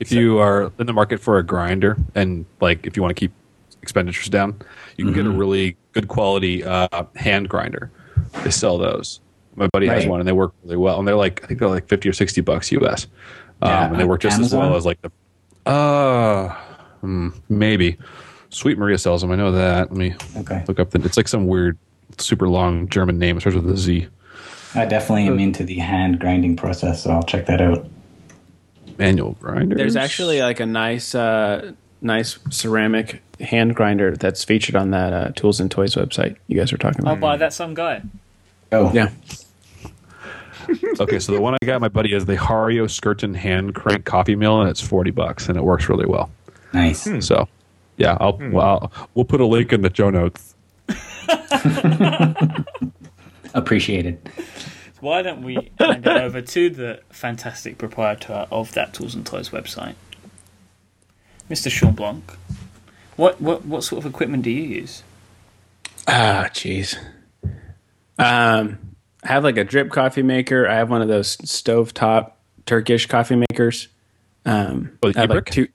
If 0.00 0.10
you 0.10 0.38
are 0.38 0.72
in 0.78 0.86
the 0.86 0.92
market 0.92 1.20
for 1.20 1.38
a 1.38 1.42
grinder 1.42 1.96
and 2.14 2.46
like 2.60 2.86
if 2.86 2.96
you 2.96 3.02
want 3.02 3.14
to 3.14 3.20
keep 3.20 3.32
expenditures 3.82 4.28
down, 4.28 4.60
you 4.96 5.04
can 5.04 5.12
get 5.12 5.26
a 5.26 5.30
really 5.30 5.76
good 5.92 6.08
quality 6.08 6.64
uh, 6.64 7.04
hand 7.16 7.48
grinder. 7.48 7.90
They 8.42 8.50
sell 8.50 8.78
those. 8.78 9.20
My 9.56 9.66
buddy 9.68 9.86
has 9.88 10.06
one 10.06 10.20
and 10.20 10.28
they 10.28 10.32
work 10.32 10.52
really 10.64 10.76
well. 10.76 10.98
And 10.98 11.06
they're 11.06 11.16
like 11.16 11.44
I 11.44 11.46
think 11.46 11.60
they're 11.60 11.68
like 11.68 11.86
fifty 11.88 12.08
or 12.08 12.12
sixty 12.12 12.40
bucks 12.40 12.72
US. 12.72 13.06
Um, 13.62 13.68
Yeah, 13.70 13.86
and 13.90 14.00
they 14.00 14.04
work 14.04 14.22
just 14.22 14.40
as 14.40 14.54
well 14.54 14.74
as 14.74 14.86
like 14.86 14.98
the 15.02 15.10
uh 15.70 16.48
hmm, 17.00 17.28
maybe. 17.48 17.98
Sweet 18.48 18.78
Maria 18.78 18.98
sells 18.98 19.20
them. 19.20 19.30
I 19.30 19.36
know 19.36 19.52
that. 19.52 19.90
Let 19.90 19.96
me 19.96 20.14
Okay. 20.38 20.64
look 20.66 20.80
up 20.80 20.90
the. 20.90 21.04
It's 21.04 21.16
like 21.16 21.28
some 21.28 21.46
weird, 21.46 21.78
super 22.18 22.48
long 22.48 22.88
German 22.88 23.18
name. 23.18 23.36
It 23.36 23.40
starts 23.40 23.54
with 23.56 23.70
a 23.70 23.76
Z. 23.76 24.08
I 24.74 24.86
definitely 24.86 25.26
am 25.26 25.38
into 25.38 25.62
the 25.62 25.78
hand 25.78 26.18
grinding 26.18 26.56
process, 26.56 27.02
so 27.02 27.10
I'll 27.10 27.22
check 27.22 27.46
that 27.46 27.60
out. 27.60 27.86
Manual 29.00 29.36
grinder. 29.40 29.76
There's 29.76 29.96
actually 29.96 30.40
like 30.40 30.60
a 30.60 30.66
nice, 30.66 31.14
uh, 31.14 31.72
nice 32.00 32.38
ceramic 32.50 33.22
hand 33.40 33.74
grinder 33.74 34.16
that's 34.16 34.44
featured 34.44 34.76
on 34.76 34.90
that 34.90 35.12
uh, 35.12 35.32
Tools 35.34 35.60
and 35.60 35.70
Toys 35.70 35.94
website 35.94 36.36
you 36.46 36.58
guys 36.58 36.70
were 36.70 36.78
talking 36.78 37.00
about. 37.00 37.14
I'll 37.14 37.20
buy 37.20 37.36
that 37.38 37.52
some 37.52 37.74
guy. 37.74 38.02
Oh, 38.72 38.92
Yeah, 38.92 39.10
okay, 41.00 41.18
so 41.18 41.32
the 41.32 41.40
one 41.40 41.54
I 41.60 41.66
got 41.66 41.80
my 41.80 41.88
buddy 41.88 42.14
is 42.14 42.26
the 42.26 42.36
Hario 42.36 42.84
Skerton 42.84 43.34
hand 43.34 43.74
crank 43.74 44.04
coffee 44.04 44.36
mill, 44.36 44.60
and 44.60 44.70
it's 44.70 44.80
forty 44.80 45.10
bucks, 45.10 45.48
and 45.48 45.56
it 45.56 45.64
works 45.64 45.88
really 45.88 46.06
well. 46.06 46.30
nice. 46.72 47.08
So, 47.26 47.48
yeah, 47.96 48.16
I'll, 48.20 48.36
well, 48.38 48.90
I'll 48.94 49.08
we'll 49.14 49.24
put 49.24 49.40
a 49.40 49.46
link 49.46 49.72
in 49.72 49.82
the 49.82 49.92
show 49.92 50.10
notes. 50.10 50.54
Appreciated. 53.54 54.18
Why 55.00 55.22
don't 55.22 55.42
we 55.42 55.70
hand 55.78 56.06
it 56.06 56.16
over 56.16 56.40
to 56.42 56.70
the 56.70 57.00
fantastic 57.10 57.78
proprietor 57.78 58.46
of 58.50 58.72
that 58.72 58.92
Tools 58.94 59.14
and 59.14 59.24
Toys 59.24 59.48
website, 59.50 59.94
Mr. 61.48 61.70
Shawn 61.70 61.94
Blanc? 61.94 62.24
What 63.16 63.40
what 63.40 63.64
what 63.64 63.82
sort 63.84 64.04
of 64.04 64.10
equipment 64.12 64.42
do 64.44 64.50
you 64.50 64.62
use? 64.62 65.02
Ah, 66.06 66.48
jeez. 66.52 66.96
Um, 68.18 68.78
I 69.22 69.28
have 69.28 69.44
like 69.44 69.56
a 69.56 69.64
drip 69.64 69.90
coffee 69.90 70.22
maker. 70.22 70.66
I 70.68 70.74
have 70.76 70.90
one 70.90 71.02
of 71.02 71.08
those 71.08 71.36
stovetop 71.38 72.32
Turkish 72.66 73.06
coffee 73.06 73.36
makers. 73.36 73.88
Um, 74.44 74.98
Oh, 75.02 75.12
the 75.12 75.18
I 75.18 75.20
have 75.22 75.30
like 75.30 75.46
two. 75.46 75.68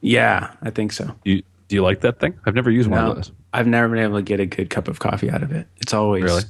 Yeah, 0.00 0.52
I 0.62 0.70
think 0.70 0.92
so. 0.92 1.14
You, 1.24 1.42
do 1.68 1.76
you 1.76 1.82
like 1.82 2.00
that 2.00 2.18
thing? 2.18 2.38
I've 2.44 2.54
never 2.54 2.70
used 2.70 2.90
one 2.90 3.04
of 3.04 3.16
those. 3.16 3.32
I've 3.52 3.66
never 3.66 3.88
been 3.88 3.98
able 4.02 4.16
to 4.16 4.22
get 4.22 4.40
a 4.40 4.46
good 4.46 4.68
cup 4.70 4.88
of 4.88 4.98
coffee 4.98 5.30
out 5.30 5.42
of 5.42 5.52
it. 5.52 5.66
It's 5.78 5.94
always 5.94 6.24
Really? 6.24 6.42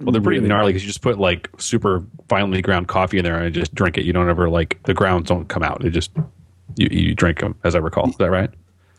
Well, 0.00 0.12
they're 0.12 0.20
pretty 0.20 0.38
really 0.40 0.48
gnarly 0.48 0.72
because 0.72 0.82
you 0.82 0.88
just 0.88 1.02
put 1.02 1.18
like 1.18 1.48
super 1.58 2.04
finely 2.28 2.62
ground 2.62 2.88
coffee 2.88 3.18
in 3.18 3.24
there 3.24 3.38
and 3.38 3.54
just 3.54 3.74
drink 3.74 3.96
it. 3.98 4.04
You 4.04 4.12
don't 4.12 4.28
ever 4.28 4.48
like 4.50 4.82
the 4.84 4.94
grounds 4.94 5.28
don't 5.28 5.48
come 5.48 5.62
out. 5.62 5.84
It 5.84 5.90
just 5.90 6.10
you, 6.76 6.88
you 6.90 7.14
drink 7.14 7.40
them, 7.40 7.54
as 7.64 7.74
I 7.74 7.78
recall. 7.78 8.10
Is 8.10 8.16
that 8.16 8.30
right? 8.30 8.50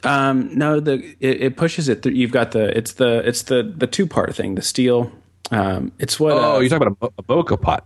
Um, 0.04 0.56
no, 0.58 0.80
the 0.80 1.16
it, 1.20 1.42
it 1.42 1.58
pushes 1.58 1.90
it. 1.90 2.02
Through, 2.04 2.14
you've 2.14 2.32
got 2.32 2.52
the 2.52 2.76
it's 2.78 2.94
the 2.94 3.28
it's 3.28 3.44
the 3.44 3.64
the 3.64 3.88
two 3.88 4.08
part 4.08 4.36
thing, 4.36 4.56
the 4.56 4.62
steel. 4.62 5.12
Um, 5.52 5.92
it's 6.00 6.20
what. 6.20 6.34
Oh, 6.34 6.56
uh, 6.56 6.60
you're 6.60 6.70
talking 6.70 6.88
about 6.88 7.14
a, 7.18 7.22
a 7.22 7.24
Moka 7.24 7.60
pot. 7.60 7.84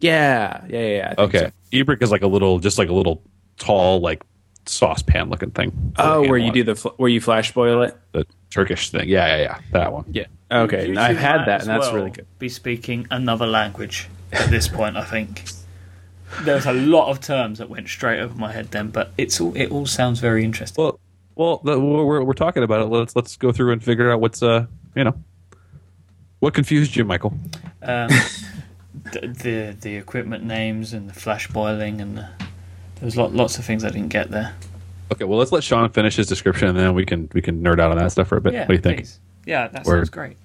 yeah, 0.00 0.64
yeah, 0.68 0.78
yeah. 0.80 0.86
yeah, 0.96 1.14
Okay. 1.18 1.38
so. 1.38 1.50
Ibrik 1.72 2.02
is 2.02 2.10
like 2.10 2.22
a 2.22 2.26
little, 2.26 2.58
just 2.58 2.78
like 2.78 2.88
a 2.88 2.92
little 2.92 3.22
tall, 3.58 4.00
like 4.00 4.22
saucepan 4.66 5.28
looking 5.30 5.50
thing. 5.50 5.92
Oh, 5.98 6.26
where 6.28 6.38
you 6.38 6.50
do 6.52 6.64
the 6.64 6.74
fl- 6.74 6.88
where 6.96 7.08
you 7.10 7.20
flash 7.20 7.52
boil 7.52 7.82
it? 7.82 7.96
the 8.12 8.26
Turkish 8.50 8.90
thing. 8.90 9.08
Yeah, 9.08 9.36
yeah, 9.36 9.42
yeah. 9.42 9.58
That 9.72 9.92
one. 9.92 10.04
Yeah. 10.10 10.26
Okay, 10.54 10.88
You 10.88 10.98
I've 10.98 11.16
had 11.16 11.46
that, 11.46 11.60
and 11.62 11.68
that's 11.70 11.86
well 11.86 11.94
really 11.96 12.10
good. 12.10 12.26
Be 12.38 12.48
speaking 12.48 13.06
another 13.10 13.46
language 13.46 14.08
at 14.32 14.50
this 14.50 14.68
point. 14.68 14.96
I 14.96 15.04
think 15.04 15.42
there 16.42 16.54
was 16.54 16.66
a 16.66 16.72
lot 16.72 17.10
of 17.10 17.20
terms 17.20 17.58
that 17.58 17.68
went 17.68 17.88
straight 17.88 18.20
over 18.20 18.34
my 18.34 18.52
head 18.52 18.70
then, 18.70 18.90
but 18.90 19.12
it's 19.18 19.40
all 19.40 19.56
it 19.56 19.70
all 19.70 19.86
sounds 19.86 20.20
very 20.20 20.44
interesting. 20.44 20.82
Well, 20.82 21.00
well, 21.34 21.60
the, 21.64 21.78
we're 21.80 22.22
we're- 22.22 22.34
talking 22.34 22.62
about 22.62 22.82
it. 22.82 22.84
Let's 22.86 23.16
let's 23.16 23.36
go 23.36 23.50
through 23.52 23.72
and 23.72 23.82
figure 23.82 24.12
out 24.12 24.20
what's 24.20 24.42
uh 24.42 24.66
you 24.94 25.04
know 25.04 25.14
what 26.38 26.54
confused 26.54 26.94
you, 26.94 27.04
Michael. 27.04 27.34
Um, 27.82 28.08
the, 29.12 29.20
the 29.26 29.76
the 29.80 29.96
equipment 29.96 30.44
names 30.44 30.92
and 30.92 31.08
the 31.08 31.14
flash 31.14 31.48
boiling 31.48 32.00
and 32.00 32.18
the, 32.18 32.28
there's 33.00 33.16
lot, 33.16 33.32
lots 33.32 33.58
of 33.58 33.64
things 33.64 33.84
I 33.84 33.90
didn't 33.90 34.08
get 34.10 34.30
there. 34.30 34.54
Okay, 35.12 35.24
well 35.24 35.38
let's 35.38 35.52
let 35.52 35.64
Shawn 35.64 35.90
finish 35.90 36.16
his 36.16 36.26
description, 36.28 36.68
and 36.68 36.78
then 36.78 36.94
we 36.94 37.04
can 37.04 37.28
we 37.32 37.42
can 37.42 37.62
nerd 37.62 37.80
out 37.80 37.90
on 37.90 37.98
that 37.98 38.12
stuff 38.12 38.28
for 38.28 38.36
a 38.36 38.40
bit. 38.40 38.52
Yeah, 38.52 38.60
what 38.60 38.68
do 38.68 38.74
you 38.74 38.80
think? 38.80 38.98
please. 39.00 39.20
Yeah, 39.46 39.68
that 39.68 39.84
Word. 39.84 39.98
sounds 39.98 40.10
great. 40.10 40.36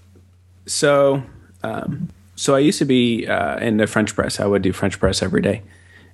So, 0.69 1.23
um, 1.63 2.09
so 2.35 2.55
I 2.55 2.59
used 2.59 2.79
to 2.79 2.85
be 2.85 3.27
uh, 3.27 3.57
in 3.57 3.77
the 3.77 3.87
French 3.87 4.15
press. 4.15 4.39
I 4.39 4.45
would 4.45 4.61
do 4.61 4.71
French 4.71 4.99
press 4.99 5.21
every 5.21 5.41
day, 5.41 5.63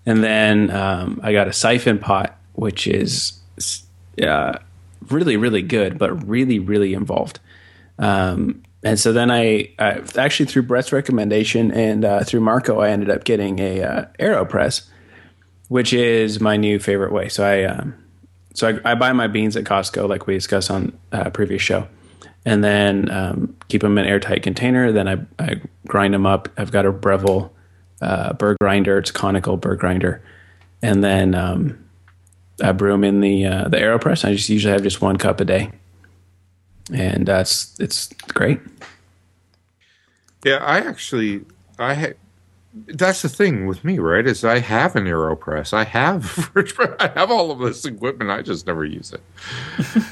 and 0.06 0.24
then 0.24 0.72
um, 0.72 1.20
I 1.24 1.34
got 1.34 1.48
a 1.48 1.54
siphon 1.54 2.00
pot, 2.00 2.38
which 2.54 2.88
is 2.88 3.40
uh, 4.22 4.58
really, 5.10 5.38
really 5.38 5.62
good, 5.62 5.98
but 5.98 6.28
really, 6.28 6.60
really 6.60 6.94
involved. 6.94 7.40
Um, 8.00 8.64
and 8.84 9.00
so 9.00 9.14
then 9.14 9.32
I, 9.32 9.72
I 9.80 10.02
actually 10.18 10.46
through 10.46 10.64
Brett's 10.64 10.92
recommendation 10.92 11.72
and 11.72 12.06
uh, 12.06 12.24
through 12.24 12.42
Marco, 12.42 12.80
I 12.80 12.90
ended 12.90 13.10
up 13.10 13.24
getting 13.24 13.60
a 13.60 13.82
uh, 13.82 14.06
Aeropress, 14.20 14.88
which 15.70 15.92
is 15.92 16.40
my 16.40 16.56
new 16.56 16.78
favorite 16.78 17.12
way. 17.12 17.28
So 17.30 17.44
I, 17.44 17.64
um, 17.64 17.96
so 18.54 18.68
I, 18.68 18.92
I 18.92 18.96
buy 18.96 19.12
my 19.12 19.28
beans 19.28 19.58
at 19.58 19.64
Costco, 19.64 20.08
like 20.08 20.28
we 20.28 20.36
discussed 20.36 20.70
on 20.70 20.98
a 21.12 21.32
previous 21.32 21.64
show, 21.64 21.88
and 22.46 22.64
then 22.64 23.10
um, 23.12 23.56
keep 23.68 23.82
them 23.82 23.98
in 23.98 24.06
airtight 24.06 24.44
container. 24.44 24.92
Then 24.92 25.08
I, 25.08 25.18
I 25.40 25.62
grind 25.88 26.14
them 26.14 26.26
up. 26.26 26.48
I've 26.58 26.72
got 26.72 26.86
a 26.86 26.92
Breville 26.92 27.52
uh, 28.02 28.34
burr 28.34 28.56
grinder. 28.62 29.00
It's 29.00 29.10
a 29.10 29.14
conical 29.14 29.58
burr 29.58 29.76
grinder, 29.76 30.22
and 30.82 31.04
then 31.04 31.36
um, 31.36 31.84
I 32.64 32.72
brew 32.72 32.92
them 32.92 33.04
in 33.04 33.22
the 33.22 33.46
uh, 33.46 33.68
the 33.68 33.78
Aeropress. 33.78 34.24
I 34.24 34.34
just 34.34 34.50
usually 34.50 34.74
have 34.74 34.84
just 34.84 35.02
one 35.02 35.18
cup 35.18 35.40
a 35.40 35.46
day, 35.46 35.72
and 36.94 37.26
that's 37.26 37.78
it's 37.80 38.08
great. 38.28 38.60
Yeah, 40.44 40.58
I 40.58 40.78
actually, 40.78 41.44
I 41.80 42.14
that's 42.88 43.22
the 43.22 43.30
thing 43.30 43.68
with 43.68 43.84
me, 43.86 44.00
right? 44.00 44.26
Is 44.28 44.44
I 44.44 44.60
have 44.60 44.96
an 44.96 45.06
Aeropress, 45.06 45.72
I 45.74 45.86
have, 45.86 46.52
I 47.00 47.08
have 47.18 47.32
all 47.32 47.52
of 47.52 47.60
this 47.60 47.86
equipment, 47.86 48.30
I 48.30 48.42
just 48.42 48.68
never 48.68 48.84
use 48.86 49.14
it. 49.14 49.22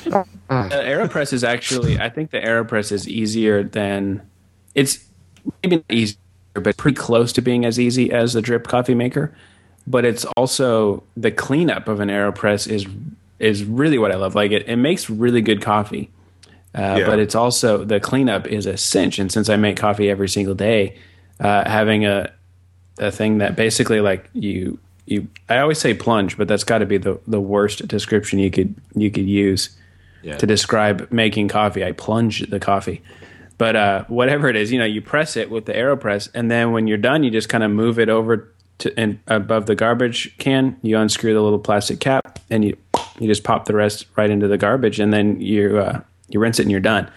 The 0.50 0.75
Aeropress 0.75 1.34
is 1.34 1.43
actually, 1.43 2.00
I 2.00 2.10
think 2.10 2.29
the 2.29 2.39
Aeropress 2.39 2.91
is 2.91 3.08
easier 3.10 3.63
than 3.63 4.22
it's 4.75 5.03
maybe 5.63 5.77
not 5.77 5.86
easier, 5.89 6.17
but 6.53 6.77
pretty 6.77 6.96
close 6.96 7.34
to 7.34 7.41
being 7.41 7.65
as 7.65 7.79
easy 7.79 8.12
as 8.12 8.34
the 8.34 8.41
drip 8.41 8.67
coffee 8.67 8.93
maker. 8.93 9.34
But 9.88 10.05
it's 10.05 10.25
also 10.38 11.03
the 11.17 11.32
cleanup 11.32 11.88
of 11.88 12.00
an 12.00 12.10
Aeropress 12.10 12.67
is 12.70 12.86
is 13.39 13.63
really 13.63 13.98
what 13.98 14.12
I 14.12 14.15
love. 14.15 14.36
Like 14.36 14.51
it, 14.51 14.67
it 14.70 14.75
makes 14.77 15.10
really 15.10 15.41
good 15.41 15.62
coffee, 15.62 16.10
uh, 16.75 16.98
Yeah. 17.00 17.05
but 17.08 17.17
it's 17.20 17.36
also 17.36 17.84
the 17.84 18.00
cleanup 18.00 18.46
is 18.48 18.65
a 18.67 18.77
cinch. 18.77 19.17
And 19.20 19.32
since 19.32 19.50
I 19.50 19.55
make 19.58 19.75
coffee 19.75 20.10
every 20.10 20.29
single 20.29 20.55
day, 20.55 20.96
uh, 21.39 21.67
having 21.67 22.05
a 22.05 22.32
a 22.97 23.12
thing 23.12 23.39
that 23.39 23.55
basically 23.55 24.01
like 24.01 24.29
you 24.33 24.79
you 25.05 25.27
I 25.50 25.59
always 25.59 25.79
say 25.79 25.93
plunge, 25.93 26.38
but 26.38 26.47
that's 26.47 26.63
got 26.63 26.79
to 26.79 26.85
be 26.85 26.97
the 26.97 27.19
the 27.27 27.41
worst 27.41 27.88
description 27.88 28.39
you 28.39 28.51
could 28.51 28.75
you 28.95 29.12
could 29.12 29.27
use 29.27 29.75
to 30.38 30.47
describe 30.47 31.12
making 31.12 31.50
coffee. 31.50 31.83
I 31.83 31.91
plunge 31.91 32.50
the 32.50 32.59
coffee. 32.59 33.01
But 33.57 33.75
uh, 33.75 34.05
whatever 34.05 34.47
it 34.50 34.55
is, 34.55 34.71
you 34.71 34.79
know, 34.79 34.85
you 34.85 35.01
press 35.01 35.38
it 35.38 35.50
with 35.50 35.65
the 35.65 35.73
AeroPress, 35.73 36.29
and 36.33 36.50
then 36.50 36.71
when 36.71 36.88
you're 36.88 36.97
done, 36.97 37.23
you 37.23 37.29
just 37.29 37.50
kind 37.50 37.63
of 37.63 37.71
move 37.71 38.00
it 38.00 38.09
over 38.09 38.50
to 38.79 39.00
and 39.00 39.19
above 39.27 39.67
the 39.67 39.75
garbage 39.75 40.35
can. 40.38 40.77
You 40.81 40.97
unscrew 40.97 41.33
the 41.33 41.41
little 41.41 41.59
plastic 41.59 42.00
cap, 42.00 42.39
and 42.50 42.65
you 42.65 42.77
you 43.19 43.27
just 43.27 43.43
pop 43.43 43.65
the 43.65 43.75
rest 43.75 44.07
right 44.15 44.29
into 44.29 44.47
the 44.47 44.57
garbage, 44.57 45.00
and 45.00 45.13
then 45.13 45.39
you 45.39 45.77
uh, 45.77 46.01
you 46.29 46.39
rinse 46.39 46.59
it 46.59 46.63
and 46.63 46.71
you're 46.71 46.79
done. 46.79 47.09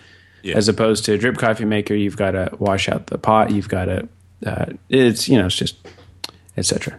As 0.55 0.69
opposed 0.69 1.05
to 1.07 1.15
a 1.15 1.19
drip 1.19 1.39
coffee 1.39 1.65
maker, 1.65 1.95
you've 1.95 2.17
got 2.17 2.33
to 2.33 2.51
wash 2.59 2.89
out 2.89 3.09
the 3.09 3.19
pot. 3.19 3.51
You've 3.51 3.69
got 3.69 3.87
to 3.87 4.09
uh, 4.45 4.67
it's 4.89 5.29
you 5.29 5.39
know 5.39 5.47
it's 5.47 5.57
just 5.57 5.77
etc. 6.57 6.99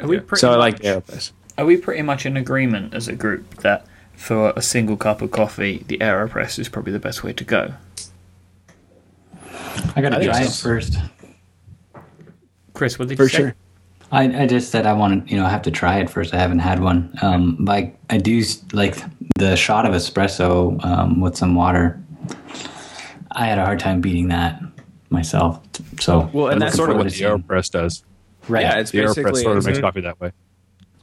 Are 0.00 0.08
we 0.08 0.20
pretty 0.20 0.40
So 0.40 0.52
I 0.52 0.56
like 0.56 0.80
the 0.80 0.88
AeroPress. 0.88 1.32
Are 1.58 1.64
we 1.64 1.76
pretty 1.76 2.02
much 2.02 2.26
in 2.26 2.36
agreement 2.36 2.92
as 2.94 3.08
a 3.08 3.14
group 3.14 3.62
that 3.62 3.86
for 4.14 4.52
a 4.56 4.62
single 4.62 4.96
cup 4.96 5.22
of 5.22 5.30
coffee, 5.30 5.84
the 5.88 5.98
Aeropress 5.98 6.58
is 6.58 6.68
probably 6.68 6.92
the 6.92 6.98
best 6.98 7.22
way 7.22 7.32
to 7.32 7.44
go? 7.44 7.74
I 9.94 10.02
gotta 10.02 10.18
I 10.18 10.24
try 10.24 10.42
it 10.42 10.52
first. 10.52 10.96
Chris, 12.74 12.98
what 12.98 13.08
did 13.08 13.16
For 13.16 13.24
you 13.24 13.28
say? 13.28 13.36
sure. 13.38 13.54
I, 14.12 14.42
I 14.42 14.46
just 14.46 14.70
said 14.70 14.86
I 14.86 14.92
want 14.92 15.26
to, 15.26 15.30
you 15.30 15.40
know, 15.40 15.46
I 15.46 15.50
have 15.50 15.62
to 15.62 15.70
try 15.70 15.98
it 15.98 16.08
first. 16.08 16.32
I 16.32 16.38
haven't 16.38 16.60
had 16.60 16.80
one. 16.80 17.12
Um, 17.22 17.56
like 17.64 17.98
I 18.10 18.18
do 18.18 18.42
like 18.72 18.96
the 19.38 19.56
shot 19.56 19.86
of 19.86 19.92
espresso 19.92 20.82
um, 20.84 21.20
with 21.20 21.36
some 21.36 21.54
water. 21.54 22.00
I 23.32 23.46
had 23.46 23.58
a 23.58 23.64
hard 23.64 23.80
time 23.80 24.00
beating 24.00 24.28
that 24.28 24.60
myself. 25.10 25.60
So 26.00 26.28
Well, 26.32 26.48
and 26.48 26.60
that's 26.60 26.76
Sort 26.76 26.90
of 26.90 26.96
what 26.96 27.06
the 27.06 27.12
Aeropress 27.12 27.70
does. 27.70 28.04
Right. 28.48 28.62
Yeah, 28.62 28.78
it's 28.78 28.90
The 28.90 28.98
Aeropress 28.98 29.14
basically 29.16 29.42
sort 29.42 29.56
of 29.58 29.66
makes 29.66 29.78
coffee 29.80 30.00
that 30.02 30.20
way. 30.20 30.32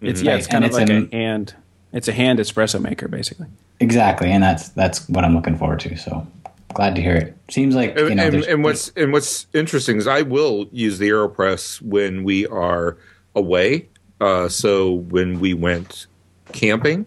it's 0.02 0.22
yeah, 0.22 0.36
it's 0.36 0.48
kind 0.48 0.64
and 0.66 0.74
of 0.74 0.80
like 0.80 0.90
an- 0.90 1.10
a 1.12 1.16
hand. 1.16 1.56
It's 1.92 2.08
a 2.08 2.12
hand 2.14 2.40
espresso 2.40 2.82
maker, 2.82 3.08
basically. 3.08 3.48
exactly, 3.80 4.32
and 4.32 4.42
that's 4.44 4.70
that's 4.70 5.08
what 5.10 5.24
I'm 5.24 5.36
looking 5.36 5.58
forward 5.58 5.80
to. 5.82 5.96
So 5.98 6.26
glad 6.74 6.96
to 6.96 7.02
hear 7.02 7.16
it. 7.16 7.38
Seems 7.52 7.76
like 7.76 7.96
you 7.98 8.08
And, 8.08 8.16
know, 8.16 8.24
and, 8.24 8.34
there's- 8.34 8.48
and 8.48 8.64
what's 8.64 8.92
and 8.96 9.12
what's 9.14 9.46
interesting 9.54 9.98
is 9.98 10.08
I 10.08 10.24
will 10.24 10.68
use 10.72 10.98
the 11.00 11.10
Aeropress 11.10 11.82
when 11.82 12.24
we 12.24 12.48
are 12.48 12.98
away. 13.36 13.90
Uh, 14.22 14.48
so 14.48 14.92
when 14.94 15.40
we 15.40 15.54
went 15.54 16.08
camping, 16.54 17.06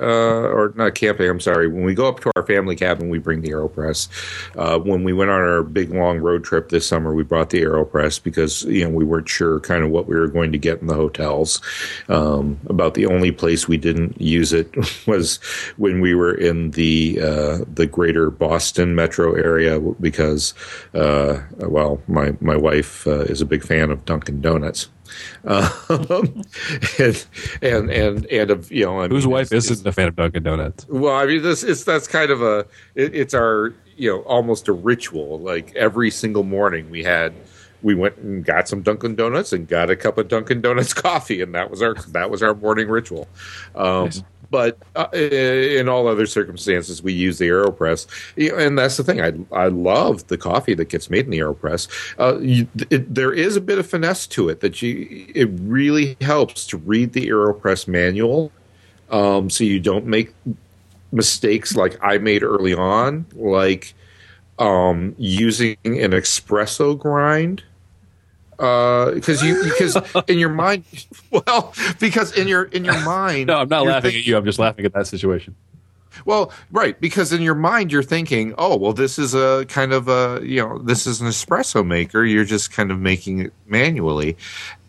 uh, 0.00 0.48
or 0.48 0.72
not 0.76 0.94
camping, 0.94 1.28
I'm 1.28 1.40
sorry, 1.40 1.68
when 1.68 1.84
we 1.84 1.94
go 1.94 2.08
up 2.08 2.20
to 2.20 2.30
our 2.36 2.46
family 2.46 2.76
cabin, 2.76 3.08
we 3.08 3.18
bring 3.18 3.40
the 3.40 3.50
Aeropress. 3.50 4.08
Uh, 4.56 4.78
when 4.78 5.04
we 5.04 5.12
went 5.12 5.30
on 5.30 5.40
our 5.40 5.62
big 5.62 5.90
long 5.90 6.18
road 6.18 6.44
trip 6.44 6.68
this 6.68 6.86
summer, 6.86 7.14
we 7.14 7.22
brought 7.22 7.50
the 7.50 7.62
Aeropress 7.62 8.22
because 8.22 8.64
you 8.64 8.84
know 8.84 8.90
we 8.90 9.04
weren't 9.04 9.28
sure 9.28 9.60
kind 9.60 9.84
of 9.84 9.90
what 9.90 10.06
we 10.06 10.16
were 10.16 10.28
going 10.28 10.52
to 10.52 10.58
get 10.58 10.80
in 10.80 10.86
the 10.86 10.94
hotels. 10.94 11.60
Um, 12.08 12.60
about 12.68 12.94
the 12.94 13.06
only 13.06 13.32
place 13.32 13.68
we 13.68 13.76
didn't 13.76 14.20
use 14.20 14.52
it 14.52 14.74
was 15.06 15.36
when 15.76 16.00
we 16.00 16.14
were 16.14 16.34
in 16.34 16.72
the 16.72 17.18
uh, 17.20 17.58
the 17.72 17.86
greater 17.86 18.30
Boston 18.30 18.94
metro 18.94 19.34
area 19.34 19.80
because, 19.80 20.54
uh, 20.94 21.40
well, 21.58 22.00
my 22.08 22.34
my 22.40 22.56
wife 22.56 23.06
uh, 23.06 23.20
is 23.22 23.40
a 23.40 23.46
big 23.46 23.64
fan 23.64 23.90
of 23.90 24.04
Dunkin' 24.04 24.40
Donuts. 24.40 24.88
Um, 25.44 26.42
and 26.98 27.26
and 27.62 27.90
and 27.90 28.26
and 28.26 28.50
of 28.50 28.70
you 28.70 28.84
know 28.84 29.00
I 29.00 29.08
Whose 29.08 29.26
mean, 29.26 29.32
wife 29.32 29.52
isn't 29.52 29.86
a 29.86 29.92
fan 29.92 30.08
of 30.08 30.16
Dunkin' 30.16 30.42
Donuts? 30.42 30.86
well, 30.88 31.14
I 31.14 31.26
mean, 31.26 31.42
this 31.42 31.62
it's 31.62 31.84
that's 31.84 32.06
kind 32.08 32.30
of 32.30 32.42
a 32.42 32.66
it, 32.94 33.14
it's 33.14 33.34
our 33.34 33.72
you 33.96 34.10
know 34.10 34.20
almost 34.22 34.68
a 34.68 34.72
ritual. 34.72 35.38
Like 35.40 35.74
every 35.76 36.10
single 36.10 36.44
morning, 36.44 36.90
we 36.90 37.02
had 37.04 37.32
we 37.82 37.94
went 37.94 38.16
and 38.16 38.44
got 38.44 38.68
some 38.68 38.82
Dunkin' 38.82 39.14
Donuts 39.14 39.52
and 39.52 39.68
got 39.68 39.90
a 39.90 39.96
cup 39.96 40.18
of 40.18 40.28
Dunkin' 40.28 40.60
Donuts 40.60 40.92
coffee, 41.08 41.40
and 41.40 41.54
that 41.54 41.70
was 41.70 41.82
our 41.82 41.94
that 41.94 42.30
was 42.30 42.42
our 42.42 42.54
morning 42.54 42.88
ritual. 42.88 43.28
Um, 43.74 44.10
But 44.50 44.78
uh, 44.96 45.08
in 45.12 45.90
all 45.90 46.08
other 46.08 46.24
circumstances, 46.24 47.02
we 47.02 47.12
use 47.12 47.36
the 47.36 47.48
Aeropress, 47.48 48.06
and 48.56 48.78
that's 48.78 48.96
the 48.96 49.04
thing. 49.04 49.20
I 49.20 49.34
I 49.54 49.68
love 49.68 50.26
the 50.28 50.38
coffee 50.38 50.72
that 50.72 50.88
gets 50.88 51.10
made 51.10 51.26
in 51.26 51.30
the 51.30 51.38
Aeropress. 51.40 51.86
Uh, 52.18 52.38
you, 52.38 52.66
it, 52.88 53.14
there 53.14 53.32
is 53.32 53.56
a 53.56 53.60
bit 53.60 53.78
of 53.78 53.86
finesse 53.86 54.26
to 54.28 54.48
it 54.48 54.60
that 54.60 54.80
you. 54.80 55.26
It 55.34 55.50
really 55.60 56.16
helps 56.22 56.66
to 56.68 56.78
read 56.78 57.12
the 57.12 57.28
Aeropress 57.28 57.86
manual, 57.86 58.50
um, 59.10 59.50
so 59.50 59.64
you 59.64 59.80
don't 59.80 60.06
make 60.06 60.32
mistakes 61.12 61.76
like 61.76 61.98
I 62.02 62.16
made 62.16 62.42
early 62.42 62.72
on, 62.72 63.26
like 63.34 63.92
um, 64.58 65.14
using 65.18 65.76
an 65.84 66.12
espresso 66.12 66.98
grind. 66.98 67.62
Because 68.56 69.42
you, 69.42 69.62
because 69.62 69.96
in 70.26 70.38
your 70.40 70.48
mind, 70.48 70.84
well, 71.30 71.72
because 72.00 72.36
in 72.36 72.48
your 72.48 72.64
in 72.64 72.84
your 72.84 73.00
mind, 73.04 73.46
No, 73.48 73.58
I'm 73.58 73.68
not 73.68 73.86
laughing 73.86 74.10
think- 74.10 74.22
at 74.22 74.26
you. 74.26 74.36
I'm 74.36 74.44
just 74.44 74.58
laughing 74.58 74.84
at 74.84 74.92
that 74.94 75.06
situation. 75.06 75.54
well, 76.24 76.50
right, 76.72 77.00
because 77.00 77.32
in 77.32 77.40
your 77.40 77.54
mind 77.54 77.92
you're 77.92 78.02
thinking, 78.02 78.54
oh, 78.58 78.76
well, 78.76 78.92
this 78.92 79.16
is 79.16 79.32
a 79.34 79.64
kind 79.68 79.92
of 79.92 80.08
a, 80.08 80.40
you 80.42 80.60
know, 80.60 80.78
this 80.78 81.06
is 81.06 81.20
an 81.20 81.28
espresso 81.28 81.86
maker. 81.86 82.24
You're 82.24 82.44
just 82.44 82.72
kind 82.72 82.90
of 82.90 82.98
making 82.98 83.38
it 83.42 83.52
manually, 83.66 84.36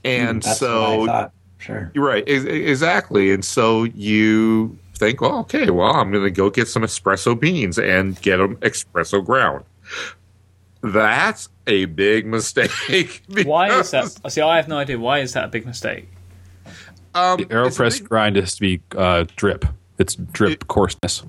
and 0.04 0.42
that's 0.42 0.58
so 0.58 1.02
what 1.02 1.10
I 1.10 1.14
thought. 1.22 1.32
Sure. 1.60 1.92
you're 1.94 2.06
right, 2.08 2.24
ex- 2.26 2.46
exactly. 2.46 3.32
And 3.32 3.46
so 3.46 3.84
you 3.84 4.76
think, 5.00 5.22
well, 5.22 5.40
okay, 5.40 5.70
well, 5.72 5.92
I'm 5.96 6.12
going 6.12 6.24
to 6.24 6.30
go 6.32 6.50
get 6.50 6.68
some 6.68 6.84
espresso 6.84 7.40
beans 7.40 7.80
and 7.80 8.22
get 8.22 8.38
them 8.38 8.58
espresso 8.58 9.26
ground. 9.26 9.64
That's 10.82 11.50
a 11.68 11.86
big 11.86 12.26
mistake. 12.26 12.72
Why 13.46 13.68
is 13.80 13.92
because- 13.92 14.16
that? 14.16 14.32
See, 14.32 14.42
I 14.42 14.58
have 14.58 14.68
no 14.68 14.78
idea. 14.78 14.98
Why 15.00 15.20
is 15.20 15.34
that 15.34 15.46
a 15.46 15.48
big 15.48 15.66
mistake? 15.66 16.08
Um, 17.16 17.38
The 17.38 17.44
it's 17.44 17.52
AeroPress 17.78 18.00
big- 18.00 18.10
grind 18.10 18.36
has 18.36 18.56
to 18.56 18.62
be 18.62 18.82
uh, 18.96 19.26
drip. 19.36 19.66
It's 19.98 20.16
drip 20.16 20.68
coarseness. 20.68 21.24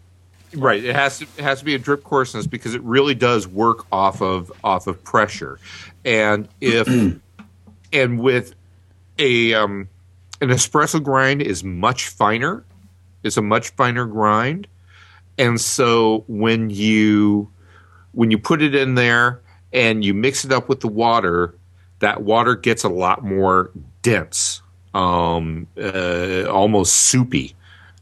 Right. 0.54 0.84
It 0.84 0.94
has 0.94 1.18
to 1.20 1.26
it 1.38 1.42
has 1.42 1.60
to 1.60 1.64
be 1.64 1.74
a 1.74 1.78
drip 1.78 2.02
coarseness 2.04 2.46
because 2.46 2.74
it 2.74 2.82
really 2.82 3.14
does 3.14 3.46
work 3.48 3.86
off 3.92 4.20
of 4.20 4.50
off 4.64 4.88
of 4.88 5.02
pressure, 5.04 5.60
and 6.04 6.48
if 6.60 6.88
and 7.92 8.18
with 8.20 8.54
a 9.18 9.54
um, 9.54 9.88
an 10.40 10.48
espresso 10.48 11.00
grind 11.02 11.40
is 11.40 11.62
much 11.64 12.08
finer. 12.08 12.64
It's 13.22 13.36
a 13.36 13.42
much 13.42 13.70
finer 13.70 14.06
grind, 14.06 14.66
and 15.38 15.60
so 15.60 16.24
when 16.26 16.70
you 16.70 17.50
when 18.12 18.30
you 18.30 18.38
put 18.38 18.62
it 18.62 18.74
in 18.74 18.94
there 18.94 19.40
and 19.72 20.04
you 20.04 20.14
mix 20.14 20.44
it 20.44 20.52
up 20.52 20.68
with 20.68 20.80
the 20.80 20.88
water, 20.88 21.54
that 22.00 22.22
water 22.22 22.56
gets 22.56 22.82
a 22.82 22.88
lot 22.88 23.24
more 23.24 23.70
dense, 24.02 24.62
um, 24.94 25.66
uh, 25.76 26.44
almost 26.50 26.96
soupy 26.96 27.54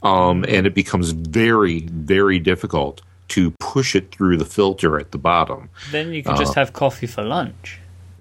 um, 0.02 0.44
and 0.48 0.66
it 0.66 0.74
becomes 0.74 1.10
very, 1.10 1.80
very 1.80 2.38
difficult 2.38 3.02
to 3.28 3.52
push 3.60 3.94
it 3.94 4.10
through 4.10 4.36
the 4.36 4.44
filter 4.44 4.98
at 4.98 5.12
the 5.12 5.18
bottom. 5.18 5.68
Then 5.90 6.12
you 6.12 6.22
can 6.22 6.36
just 6.36 6.54
have 6.54 6.72
coffee 6.72 7.06
for 7.06 7.22
lunch. 7.22 7.80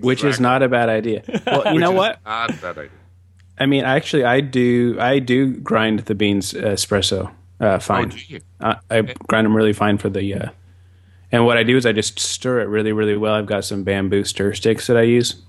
which 0.00 0.24
is 0.24 0.40
not 0.40 0.62
a 0.62 0.68
bad 0.68 0.88
idea. 0.88 1.22
Well, 1.46 1.74
you 1.74 1.80
know 1.80 1.90
what? 1.90 2.24
Not 2.24 2.50
a 2.50 2.54
bad 2.54 2.78
idea. 2.78 2.90
I 3.60 3.66
mean, 3.66 3.84
actually, 3.84 4.24
I 4.24 4.40
do. 4.40 4.96
I 4.98 5.18
do 5.18 5.52
grind 5.52 6.00
the 6.00 6.14
beans 6.14 6.54
uh, 6.54 6.58
espresso 6.58 7.26
uh, 7.60 7.64
Oh, 7.64 7.78
fine. 7.78 8.12
I, 8.60 8.76
I 8.90 9.02
grind 9.28 9.44
them 9.44 9.54
really 9.54 9.74
fine 9.74 9.98
for 9.98 10.08
the. 10.08 10.34
Uh, 10.34 10.48
and 11.30 11.44
what 11.44 11.58
I 11.58 11.62
do 11.62 11.76
is 11.76 11.84
I 11.84 11.92
just 11.92 12.18
stir 12.18 12.60
it 12.60 12.64
really, 12.64 12.92
really 12.92 13.16
well. 13.16 13.34
I've 13.34 13.46
got 13.46 13.64
some 13.64 13.84
bamboo 13.84 14.24
stir 14.24 14.54
sticks 14.54 14.86
that 14.86 14.96
I 14.96 15.02
use. 15.02 15.42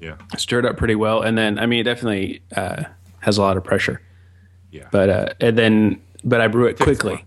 Yeah. 0.00 0.16
Stir 0.36 0.60
it 0.60 0.64
up 0.64 0.76
pretty 0.78 0.94
well, 0.94 1.22
and 1.22 1.36
then 1.36 1.58
I 1.58 1.66
mean, 1.66 1.80
it 1.80 1.84
definitely 1.84 2.42
uh, 2.56 2.84
has 3.20 3.36
a 3.36 3.42
lot 3.42 3.56
of 3.56 3.64
pressure. 3.64 4.00
Yeah. 4.70 4.88
But 4.90 5.10
uh, 5.10 5.28
and 5.40 5.58
then, 5.58 6.02
but 6.24 6.40
I 6.40 6.48
brew 6.48 6.66
it 6.66 6.78
quickly. 6.78 7.24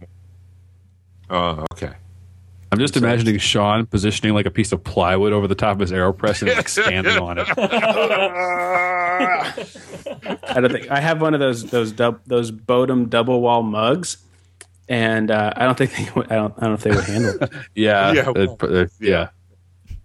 Oh, 1.29 1.65
okay. 1.73 1.93
I'm 2.71 2.79
just 2.79 2.95
imagining 2.95 3.37
Shawn 3.37 3.85
positioning 3.85 4.33
like 4.33 4.45
a 4.45 4.51
piece 4.51 4.71
of 4.71 4.81
plywood 4.83 5.33
over 5.33 5.45
the 5.47 5.55
top 5.55 5.73
of 5.73 5.79
his 5.79 5.91
AeroPress 5.91 6.41
and 6.41 6.55
like 6.55 6.69
standing 6.69 7.17
on 7.17 7.37
it. 7.37 7.47
I 9.37 10.59
don't 10.61 10.71
think 10.71 10.89
I 10.89 10.99
have 10.99 11.21
one 11.21 11.33
of 11.33 11.39
those 11.39 11.65
those 11.69 11.91
dub, 11.91 12.21
those 12.27 12.51
Bodum 12.51 13.09
double 13.09 13.41
wall 13.41 13.63
mugs, 13.63 14.17
and 14.87 15.31
uh, 15.31 15.51
I 15.55 15.65
don't 15.65 15.77
think 15.77 15.95
they 15.95 16.07
would, 16.15 16.31
I 16.31 16.35
don't 16.35 16.53
I 16.57 16.61
don't 16.61 16.69
know 16.69 16.73
if 16.75 16.83
they 16.83 16.91
would 16.91 17.03
handle 17.05 17.35
it. 17.43 17.49
Yeah, 17.75 18.13
Yeah, 18.13 18.29
it'd 18.29 18.57
pr- 18.57 18.65
uh, 18.75 18.85
yeah. 18.99 19.29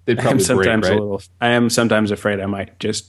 They'd 0.06 0.18
I'm 0.18 0.24
probably 0.24 0.44
break, 0.44 0.46
sometimes 0.46 0.88
right? 0.88 0.98
a 0.98 1.02
little. 1.02 1.22
I 1.40 1.48
am 1.48 1.70
sometimes 1.70 2.10
afraid 2.12 2.40
I 2.40 2.46
might 2.46 2.78
just, 2.78 3.06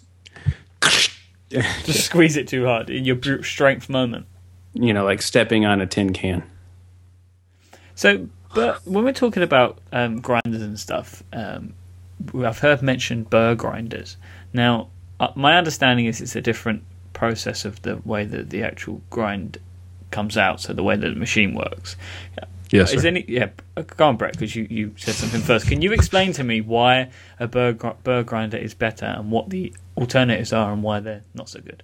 Just 1.50 2.06
squeeze 2.06 2.38
it 2.38 2.48
too 2.48 2.66
hard 2.66 2.90
in 2.90 3.06
your 3.06 3.16
brute 3.16 3.44
strength 3.46 3.88
moment. 3.90 4.26
you 4.74 4.94
know, 4.94 5.04
like 5.06 5.22
stepping 5.22 5.66
on 5.66 5.80
a 5.82 5.86
tin 5.88 6.12
can. 6.14 6.44
So, 7.96 8.28
but 8.58 8.86
when 8.88 9.04
we're 9.04 9.14
talking 9.14 9.44
about 9.44 9.80
um, 9.92 10.20
grinders 10.20 10.62
and 10.62 10.80
stuff, 10.80 11.24
um, 11.34 11.74
I've 12.36 12.60
heard 12.60 12.82
mentioned 12.82 13.30
burr 13.30 13.56
grinders. 13.56 14.18
Now, 14.54 14.90
uh, 15.20 15.30
my 15.36 15.58
understanding 15.58 16.06
is 16.06 16.22
it's 16.22 16.36
a 16.36 16.42
different 16.42 16.84
process 17.14 17.66
of 17.66 17.82
the 17.82 17.98
way 18.06 18.26
that 18.26 18.50
the 18.50 18.64
actual 18.64 19.02
grind 19.10 19.58
comes 20.12 20.38
out, 20.38 20.62
so 20.62 20.74
the 20.74 20.84
way 20.84 20.96
that 20.96 21.10
the 21.10 21.16
machine 21.16 21.56
works. 21.56 21.96
Yes, 22.72 22.94
Is 22.94 23.06
any 23.06 23.24
yeah? 23.28 23.50
uh, 23.78 23.84
Go 23.84 24.08
on, 24.08 24.18
Brett, 24.18 24.34
because 24.34 24.56
you, 24.56 24.68
you 24.70 24.94
said 24.98 25.14
something 25.14 25.42
first. 25.42 25.68
Can 25.68 25.82
you 25.82 25.94
explain 25.94 26.34
to 26.34 26.44
me 26.44 26.62
why 26.62 27.12
a 27.40 27.48
burr, 27.48 27.74
gr- 27.74 27.90
burr 28.04 28.24
grinder 28.24 28.58
is 28.58 28.74
better 28.74 29.06
and 29.06 29.32
what 29.32 29.50
the 29.50 29.74
alternatives 29.96 30.52
are 30.52 30.74
and 30.74 30.84
why 30.84 31.00
they're 31.00 31.24
not 31.34 31.48
so 31.50 31.62
good? 31.62 31.82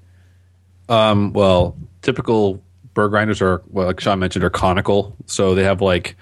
Um, 0.89 1.31
well, 1.31 1.77
typical 2.01 2.62
burr 2.93 3.07
grinders 3.07 3.41
are, 3.41 3.62
well, 3.69 3.88
like 3.88 3.99
Shawn 4.01 4.19
mentioned, 4.19 4.43
are 4.43 4.49
conical. 4.49 5.15
So 5.25 5.55
they 5.55 5.63
have 5.63 5.81
like, 5.81 6.15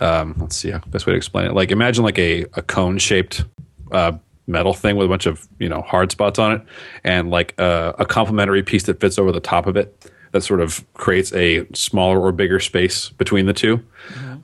um, 0.00 0.34
let's 0.38 0.56
see, 0.56 0.72
best 0.88 1.06
way 1.06 1.12
to 1.12 1.16
explain 1.16 1.46
it. 1.46 1.54
Like 1.54 1.70
imagine 1.70 2.04
like 2.04 2.18
a, 2.18 2.42
a 2.54 2.62
cone 2.62 2.98
shaped 2.98 3.44
uh, 3.90 4.12
metal 4.46 4.74
thing 4.74 4.96
with 4.96 5.06
a 5.06 5.08
bunch 5.08 5.26
of 5.26 5.46
you 5.58 5.68
know 5.68 5.82
hard 5.82 6.10
spots 6.10 6.38
on 6.38 6.52
it, 6.52 6.62
and 7.04 7.30
like 7.30 7.54
a, 7.58 7.94
a 7.98 8.06
complementary 8.06 8.62
piece 8.62 8.84
that 8.84 9.00
fits 9.00 9.18
over 9.18 9.32
the 9.32 9.40
top 9.40 9.66
of 9.66 9.76
it 9.76 10.10
that 10.32 10.40
sort 10.40 10.60
of 10.60 10.82
creates 10.94 11.30
a 11.34 11.66
smaller 11.74 12.18
or 12.18 12.32
bigger 12.32 12.58
space 12.58 13.10
between 13.10 13.44
the 13.44 13.52
2 13.52 13.84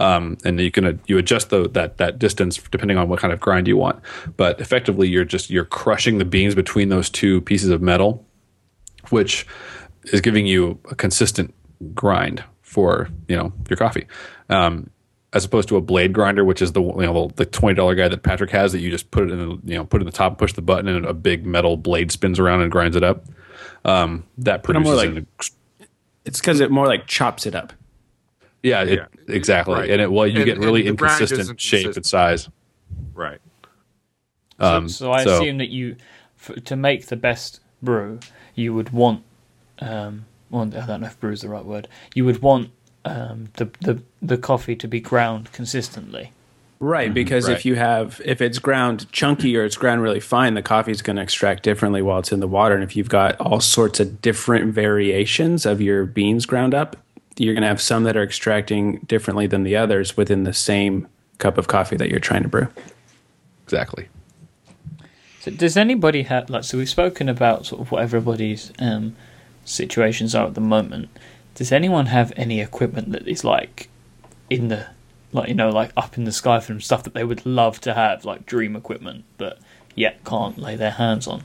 Um, 0.01 0.37
and 0.45 0.61
you 0.61 0.71
can 0.71 0.85
uh, 0.85 0.93
you 1.07 1.19
adjust 1.19 1.51
the, 1.51 1.69
that 1.71 1.97
that 1.97 2.19
distance 2.19 2.59
depending 2.71 2.99
on 2.99 3.09
what 3.09 3.19
kind 3.19 3.33
of 3.33 3.41
grind 3.41 3.67
you 3.67 3.77
want. 3.77 4.01
But 4.37 4.61
effectively, 4.61 5.09
you're 5.09 5.25
just 5.25 5.51
you're 5.51 5.65
crushing 5.65 6.19
the 6.19 6.25
beans 6.25 6.55
between 6.55 6.89
those 6.89 7.11
two 7.11 7.41
pieces 7.41 7.71
of 7.71 7.83
metal 7.83 8.25
which 9.11 9.47
is 10.13 10.21
giving 10.21 10.47
you 10.47 10.79
a 10.91 10.95
consistent 10.95 11.55
grind 11.95 12.45
for 12.63 13.09
you 13.29 13.37
know 13.37 13.53
your 13.69 13.77
coffee, 13.77 14.07
um, 14.49 14.91
as 15.35 15.45
opposed 15.45 15.69
to 15.69 15.77
a 15.77 15.81
blade 15.81 16.12
grinder, 16.12 16.45
which 16.45 16.62
is 16.62 16.73
the 16.73 16.83
you 16.83 16.93
know 17.03 17.31
the 17.37 17.45
twenty 17.47 17.75
dollar 17.75 17.95
guy 17.95 18.09
that 18.09 18.23
Patrick 18.23 18.51
has 18.51 18.73
that 18.73 18.81
you 18.81 18.91
just 18.91 19.11
put 19.11 19.25
it 19.25 19.33
in 19.33 19.38
the 19.38 19.45
you 19.64 19.75
know 19.77 19.85
put 19.85 20.01
it 20.01 20.03
in 20.03 20.07
the 20.07 20.12
top, 20.12 20.38
push 20.38 20.53
the 20.53 20.62
button, 20.62 20.88
and 20.88 21.05
a 21.05 21.14
big 21.14 21.45
metal 21.47 21.77
blade 21.77 22.11
spins 22.11 22.38
around 22.38 22.62
and 22.62 22.71
grinds 22.73 22.97
it 22.97 23.03
up. 23.05 23.25
Um, 23.85 24.25
that 24.38 24.64
I'm 24.69 24.83
more 24.83 24.95
produces 24.95 24.97
like- 24.97 25.17
an, 25.81 25.87
It's 26.25 26.41
because 26.41 26.61
it 26.61 26.71
more 26.71 26.87
like 26.87 27.07
chops 27.07 27.47
it 27.47 27.55
up. 27.55 27.73
yeah, 28.62 28.83
it, 28.83 28.99
Yeah. 28.99 29.35
exactly, 29.35 29.75
Right. 29.75 29.91
and 29.91 30.01
it 30.01 30.11
well 30.11 30.27
you 30.27 30.37
And- 30.37 30.45
get 30.47 30.59
really 30.59 30.87
and 30.87 30.97
the 30.97 31.01
grind 31.01 31.12
inconsistent 31.12 31.41
isn't 31.41 31.61
shape 31.61 31.95
and 31.97 32.05
size. 32.07 32.49
Right. 33.14 33.38
Um, 34.59 34.88
so 34.88 35.12
I 35.12 35.23
assume 35.23 35.59
that 35.59 35.69
you, 35.69 35.97
f 36.38 36.51
to 36.64 36.75
make 36.77 37.07
the 37.07 37.17
best 37.17 37.61
brew, 37.83 38.19
you 38.57 38.75
would 38.75 38.91
want, 38.91 39.23
um, 39.79 40.25
well, 40.51 40.62
I 40.62 40.87
don't 40.87 41.01
know 41.03 41.07
if 41.07 41.19
brew 41.21 41.31
is 41.33 41.43
the 41.43 41.49
right 41.49 41.64
word. 41.64 41.87
You 42.14 42.25
would 42.25 42.43
want 42.43 42.71
um, 43.05 43.49
the 43.55 43.71
the 43.81 44.03
the 44.21 44.39
coffee 44.39 44.77
to 44.77 44.89
be 44.89 45.01
ground 45.01 45.53
consistently. 45.53 46.33
Right, 46.81 47.13
because 47.13 47.49
right. 47.49 47.57
if 47.57 47.65
you 47.65 47.75
have 47.75 48.21
if 48.25 48.41
it's 48.41 48.61
ground 48.61 49.11
chunky 49.11 49.57
or 49.57 49.65
it's 49.65 49.77
ground 49.77 50.01
really 50.01 50.21
fine, 50.21 50.55
the 50.55 50.63
coffee 50.63 50.93
is 50.93 51.03
going 51.03 51.17
to 51.17 51.23
extract 51.23 51.65
differently 51.65 52.03
while 52.03 52.21
it's 52.21 52.31
in 52.31 52.39
the 52.39 52.47
water. 52.47 52.75
And 52.75 52.85
if 52.85 52.95
you've 52.95 53.09
got 53.09 53.41
all 53.41 53.61
sorts 53.61 53.99
of 53.99 54.23
different 54.23 54.73
variations 54.73 55.67
of 55.67 55.81
your 55.81 56.05
beans 56.05 56.47
ground 56.47 56.75
up, 56.75 56.97
you're 57.37 57.55
going 57.55 57.63
to 57.63 57.69
have 57.69 57.81
some 57.81 58.05
that 58.05 58.17
are 58.17 58.23
extracting 58.23 58.99
differently 59.01 59.49
than 59.49 59.65
the 59.65 59.75
others 59.75 60.17
within 60.17 60.45
the 60.45 60.53
same 60.53 61.09
cup 61.39 61.59
of 61.59 61.67
coffee 61.67 61.97
that 61.97 62.11
you're 62.11 62.21
trying 62.21 62.43
to 62.43 62.49
brew. 62.49 62.69
exactly. 63.65 64.09
So 65.41 65.51
does 65.51 65.77
anybody 65.77 66.23
have 66.23 66.49
like? 66.49 66.63
So 66.65 66.79
we've 66.79 66.89
spoken 66.89 67.29
about 67.29 67.67
sort 67.67 67.81
of 67.81 67.91
what 67.91 68.03
everybody's 68.03 68.73
um, 68.79 69.17
situations 69.65 70.35
are 70.35 70.47
at 70.47 70.55
the 70.55 70.61
moment. 70.61 71.09
Does 71.59 71.73
anyone 71.73 72.07
have 72.07 72.33
any 72.37 72.61
equipment 72.61 73.11
that 73.12 73.27
is 73.27 73.42
like 73.44 73.88
in 74.49 74.68
the 74.68 74.87
like 75.33 75.49
you 75.49 75.55
know 75.55 75.71
like 75.71 75.90
up 75.97 76.16
in 76.16 76.25
the 76.25 76.33
sky 76.33 76.61
for 76.61 76.68
them 76.73 76.81
stuff 76.81 77.03
that 77.03 77.14
they 77.14 77.25
would 77.25 77.44
love 77.44 77.81
to 77.83 77.92
have 77.94 78.25
like 78.25 78.47
dream 78.47 78.75
equipment 78.77 79.25
but 79.37 79.59
yet 79.94 80.25
can't 80.25 80.57
lay 80.57 80.77
their 80.77 80.92
hands 80.92 81.27
on? 81.27 81.42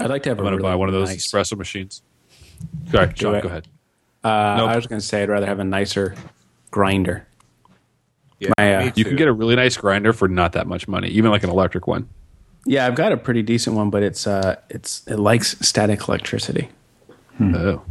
I'd 0.00 0.10
like 0.10 0.22
to 0.24 0.30
have 0.30 0.38
I'm 0.38 0.44
a 0.44 0.46
gonna 0.50 0.56
really 0.58 0.68
buy 0.70 0.74
one 0.74 0.88
of 0.88 0.92
those 0.94 1.08
nice- 1.08 1.30
espresso 1.32 1.56
machines. 1.56 2.02
Sorry, 2.90 3.12
Shawn, 3.14 3.34
it. 3.36 3.42
go 3.42 3.48
ahead. 3.48 3.68
Uh, 4.24 4.56
Nope. 4.58 4.70
I 4.70 4.76
was 4.76 4.86
going 4.86 5.00
to 5.00 5.06
say 5.06 5.22
I'd 5.22 5.28
rather 5.28 5.46
have 5.46 5.58
a 5.60 5.64
nicer 5.64 6.14
grinder. 6.70 7.26
Yeah. 8.40 8.50
My, 8.58 8.74
uh, 8.74 8.90
You 8.96 9.04
can 9.04 9.14
get 9.16 9.28
a 9.28 9.32
really 9.32 9.54
nice 9.56 9.76
grinder 9.76 10.12
for 10.12 10.26
not 10.26 10.52
that 10.54 10.66
much 10.66 10.88
money, 10.88 11.08
even 11.08 11.30
like 11.30 11.44
an 11.44 11.50
electric 11.50 11.86
one. 11.86 12.08
Yeah, 12.64 12.86
I've 12.86 12.94
got 12.96 13.12
a 13.12 13.16
pretty 13.16 13.42
decent 13.42 13.76
one, 13.76 13.90
but 13.90 14.02
it's 14.02 14.26
uh, 14.26 14.56
it's 14.68 15.06
it 15.06 15.18
likes 15.18 15.56
static 15.60 16.08
electricity, 16.08 16.68
Hmm. 17.38 17.54
Oh. 17.54 17.82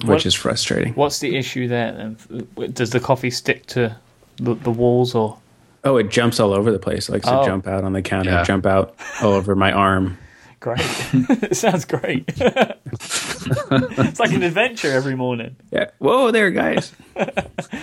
which 0.00 0.08
What- 0.08 0.26
is 0.26 0.34
frustrating. 0.34 0.94
What's 0.94 1.18
the 1.20 1.36
issue 1.36 1.68
there? 1.68 1.92
Then 1.92 2.72
does 2.72 2.90
the 2.90 3.00
coffee 3.00 3.30
stick 3.30 3.66
to 3.66 3.96
the, 4.36 4.54
the 4.54 4.70
walls 4.70 5.14
or? 5.14 5.38
Oh, 5.84 5.96
it 5.98 6.10
jumps 6.10 6.40
all 6.40 6.52
over 6.54 6.72
the 6.72 6.78
place. 6.78 7.08
It 7.08 7.12
likes 7.12 7.28
Oh. 7.28 7.40
to 7.40 7.46
jump 7.46 7.66
out 7.66 7.84
on 7.84 7.92
the 7.92 8.02
counter, 8.02 8.30
Yeah. 8.30 8.42
jump 8.44 8.66
out 8.66 8.94
all 9.22 9.32
over 9.32 9.54
my 9.54 9.70
arm. 9.72 10.16
Great. 10.60 10.80
it 11.12 11.56
sounds 11.56 11.84
great. 11.84 12.24
it's 12.36 14.18
like 14.20 14.32
an 14.32 14.42
adventure 14.42 14.90
every 14.90 15.14
morning. 15.14 15.56
Yeah. 15.70 15.90
Whoa 15.98 16.30
there, 16.30 16.50
guys. 16.50 16.92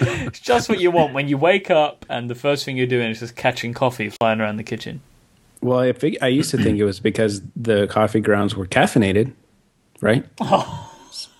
It's 0.03 0.39
just 0.39 0.69
what 0.69 0.79
you 0.79 0.91
want 0.91 1.13
when 1.13 1.27
you 1.27 1.37
wake 1.37 1.69
up 1.69 2.05
and 2.09 2.29
the 2.29 2.35
first 2.35 2.63
thing 2.65 2.77
you're 2.77 2.87
doing 2.87 3.09
is 3.11 3.19
just 3.19 3.35
catching 3.35 3.73
coffee 3.73 4.09
flying 4.09 4.39
around 4.41 4.57
the 4.57 4.63
kitchen. 4.63 5.01
well, 5.61 5.79
I, 5.79 5.93
fig- 5.93 6.17
I 6.21 6.27
used 6.27 6.51
to 6.51 6.57
think 6.57 6.79
it 6.79 6.85
was 6.85 6.99
because 6.99 7.41
the 7.55 7.85
coffee 7.87 8.19
grounds 8.21 8.55
were 8.55 8.65
caffeinated, 8.65 9.33
right? 10.01 10.25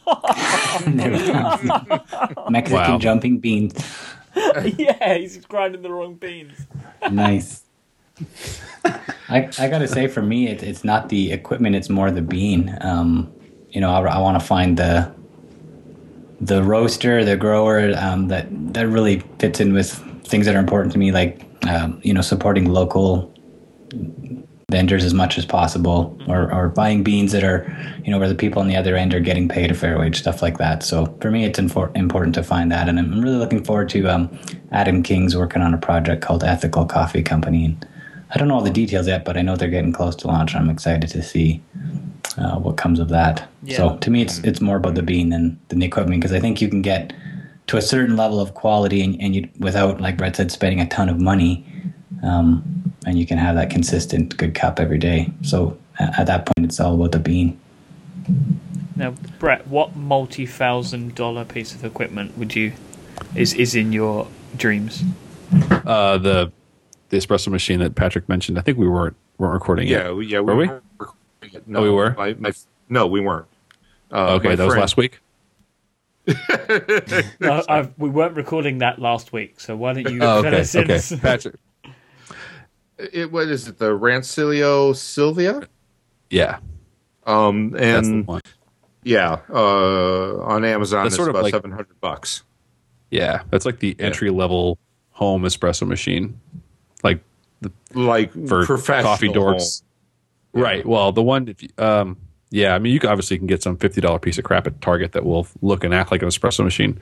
Mexican 2.49 2.71
Wow. 2.71 2.97
jumping 2.97 3.39
beans. 3.39 3.73
yeah, 4.35 5.15
he's 5.15 5.37
grinding 5.45 5.81
the 5.81 5.91
wrong 5.91 6.15
beans. 6.15 6.53
Nice. 7.11 7.63
I, 9.29 9.49
I 9.57 9.67
gotta 9.67 9.87
say, 9.87 10.07
for 10.07 10.21
me, 10.21 10.47
it, 10.47 10.63
it's 10.63 10.83
not 10.83 11.09
the 11.09 11.31
equipment; 11.31 11.75
it's 11.75 11.89
more 11.89 12.11
the 12.11 12.21
bean. 12.21 12.77
Um, 12.81 13.31
you 13.69 13.81
know, 13.81 13.91
I, 13.91 14.01
I 14.01 14.19
want 14.19 14.39
to 14.39 14.45
find 14.45 14.77
the 14.77 15.13
the 16.39 16.63
roaster, 16.63 17.23
the 17.23 17.37
grower 17.37 17.93
um, 17.97 18.27
that 18.29 18.47
that 18.73 18.87
really 18.87 19.19
fits 19.39 19.59
in 19.59 19.73
with 19.73 19.91
things 20.25 20.45
that 20.45 20.55
are 20.55 20.59
important 20.59 20.93
to 20.93 20.99
me, 20.99 21.11
like 21.11 21.45
um, 21.67 21.99
you 22.03 22.13
know, 22.13 22.21
supporting 22.21 22.65
local 22.71 23.33
vendors 24.71 25.03
as 25.03 25.13
much 25.13 25.37
as 25.37 25.45
possible, 25.45 26.17
or 26.27 26.51
or 26.51 26.69
buying 26.69 27.03
beans 27.03 27.31
that 27.33 27.43
are, 27.43 27.61
you 28.03 28.11
know, 28.11 28.17
where 28.17 28.29
the 28.29 28.35
people 28.35 28.61
on 28.61 28.67
the 28.67 28.75
other 28.75 28.95
end 28.95 29.13
are 29.13 29.19
getting 29.19 29.47
paid 29.47 29.69
a 29.69 29.73
fair 29.73 29.99
wage, 29.99 30.17
stuff 30.17 30.41
like 30.41 30.57
that. 30.57 30.81
So 30.83 31.15
for 31.21 31.29
me, 31.29 31.45
it's 31.45 31.59
infor- 31.59 31.95
important 31.95 32.33
to 32.35 32.43
find 32.43 32.71
that, 32.71 32.89
and 32.89 32.97
I'm 32.97 33.21
really 33.21 33.37
looking 33.37 33.63
forward 33.63 33.89
to 33.89 34.07
um, 34.07 34.39
Adam 34.71 35.03
King's 35.03 35.35
working 35.35 35.61
on 35.61 35.73
a 35.73 35.77
project 35.77 36.23
called 36.23 36.43
Ethical 36.43 36.85
Coffee 36.85 37.21
Company. 37.21 37.65
And 37.65 37.87
I 38.33 38.37
don't 38.37 38.47
know 38.47 38.55
all 38.55 38.61
the 38.61 38.69
details 38.69 39.07
yet, 39.07 39.25
but 39.25 39.37
I 39.37 39.41
know 39.41 39.55
they're 39.55 39.69
getting 39.69 39.93
close 39.93 40.15
to 40.17 40.27
launch. 40.27 40.53
and 40.53 40.63
I'm 40.63 40.69
excited 40.69 41.09
to 41.09 41.21
see 41.21 41.61
uh, 42.37 42.57
what 42.57 42.77
comes 42.77 42.99
of 42.99 43.09
that. 43.09 43.49
Yeah. 43.63 43.77
So 43.77 43.97
to 43.97 44.09
me, 44.09 44.21
it's 44.21 44.39
it's 44.39 44.61
more 44.61 44.77
about 44.77 44.95
the 44.95 45.03
bean 45.03 45.29
than, 45.29 45.59
than 45.67 45.79
the 45.79 45.85
equipment 45.85 46.21
because 46.21 46.35
I 46.35 46.39
think 46.39 46.61
you 46.61 46.69
can 46.69 46.81
get 46.81 47.13
to 47.67 47.77
a 47.77 47.81
certain 47.81 48.15
level 48.17 48.39
of 48.39 48.53
quality 48.53 49.03
and, 49.03 49.21
and 49.21 49.35
you 49.35 49.49
without, 49.59 50.01
like 50.01 50.17
Brett 50.17 50.35
said, 50.35 50.51
spending 50.51 50.81
a 50.81 50.87
ton 50.87 51.09
of 51.09 51.19
money, 51.19 51.65
um, 52.23 52.90
and 53.05 53.17
you 53.17 53.25
can 53.25 53.37
have 53.37 53.55
that 53.55 53.69
consistent 53.69 54.35
good 54.37 54.53
cup 54.53 54.79
every 54.79 54.97
day. 54.97 55.31
So 55.41 55.77
at, 55.99 56.19
at 56.19 56.27
that 56.27 56.45
point, 56.45 56.65
it's 56.65 56.79
all 56.79 56.95
about 56.95 57.11
the 57.11 57.19
bean. 57.19 57.59
Now, 58.95 59.11
Brett, 59.39 59.67
what 59.67 59.95
multi-thousand 59.95 61.15
dollar 61.15 61.43
piece 61.45 61.73
of 61.73 61.83
equipment 61.83 62.37
would 62.37 62.55
you 62.55 62.73
is 63.35 63.53
is 63.53 63.73
in 63.75 63.91
your 63.91 64.27
dreams? 64.57 65.03
Uh, 65.85 66.17
the 66.17 66.51
the 67.09 67.17
espresso 67.17 67.47
machine 67.49 67.79
that 67.79 67.95
Patrick 67.95 68.29
mentioned. 68.29 68.57
I 68.57 68.61
think 68.61 68.77
we 68.77 68.87
weren't 68.87 69.15
weren't 69.37 69.53
recording 69.53 69.87
Yeah, 69.87 70.05
yet. 70.05 70.15
we, 70.15 70.25
yeah. 70.27 70.39
Were 70.39 70.55
we? 70.55 70.67
weren't 70.67 70.83
recording 70.99 71.57
it. 71.57 71.67
No, 71.67 71.79
Oh, 71.79 71.83
we 71.83 71.89
were? 71.89 72.13
My, 72.17 72.33
my, 72.35 72.51
no, 72.89 73.07
we 73.07 73.19
weren't. 73.21 73.47
Uh, 74.11 74.33
okay, 74.35 74.49
my 74.49 74.55
that 74.55 74.65
was 74.67 74.75
last 74.75 74.97
week. 74.97 75.19
No, 77.39 77.63
I've, 77.69 77.97
we 77.97 78.09
weren't 78.09 78.35
recording 78.35 78.77
that 78.79 78.99
last 78.99 79.33
week, 79.33 79.59
so 79.59 79.75
why 79.75 79.93
don't 79.93 80.09
you 80.09 80.19
Oh, 80.21 80.39
okay, 80.45 80.63
okay. 80.75 80.99
Patrick. 81.21 81.55
It, 83.13 83.31
what 83.31 83.47
is 83.47 83.67
it? 83.67 83.77
The 83.77 83.89
Rancilio 83.97 84.95
Silvia. 84.95 85.67
Yeah, 86.29 86.59
Um, 87.25 87.75
and 87.77 88.29
yeah, 89.03 89.39
uh, 89.49 90.37
on 90.43 90.63
Amazon, 90.63 91.03
That's 91.03 91.13
it's 91.13 91.15
sort 91.17 91.29
of 91.29 91.35
about 91.35 91.43
like- 91.43 91.53
seven 91.53 91.71
hundred 91.71 91.99
bucks. 91.99 92.43
Yeah, 93.09 93.41
that's 93.49 93.65
like 93.65 93.79
the 93.79 93.95
entry 93.99 94.29
level 94.29 94.77
home 95.09 95.43
espresso 95.43 95.85
machine, 95.85 96.39
like 97.03 97.21
the, 97.59 97.71
Like 97.93 98.31
for 98.47 98.65
professional 98.65 99.11
coffee 99.11 99.27
dorks. 99.27 99.81
home. 100.53 100.61
Right. 100.63 100.85
Well, 100.85 101.11
the 101.11 101.21
one, 101.21 101.49
if 101.49 101.61
you, 101.61 101.69
um, 101.77 102.15
yeah, 102.49 102.73
I 102.73 102.79
mean, 102.79 102.93
you 102.93 102.99
obviously 103.09 103.37
can 103.37 103.47
get 103.47 103.61
some 103.61 103.75
fifty 103.75 103.99
dollar 103.99 104.19
piece 104.19 104.37
of 104.37 104.45
crap 104.45 104.65
at 104.67 104.79
Target 104.79 105.11
that 105.11 105.25
will 105.25 105.45
look 105.61 105.83
and 105.83 105.93
act 105.93 106.11
like 106.11 106.21
an 106.21 106.29
espresso 106.29 106.63
machine. 106.63 106.99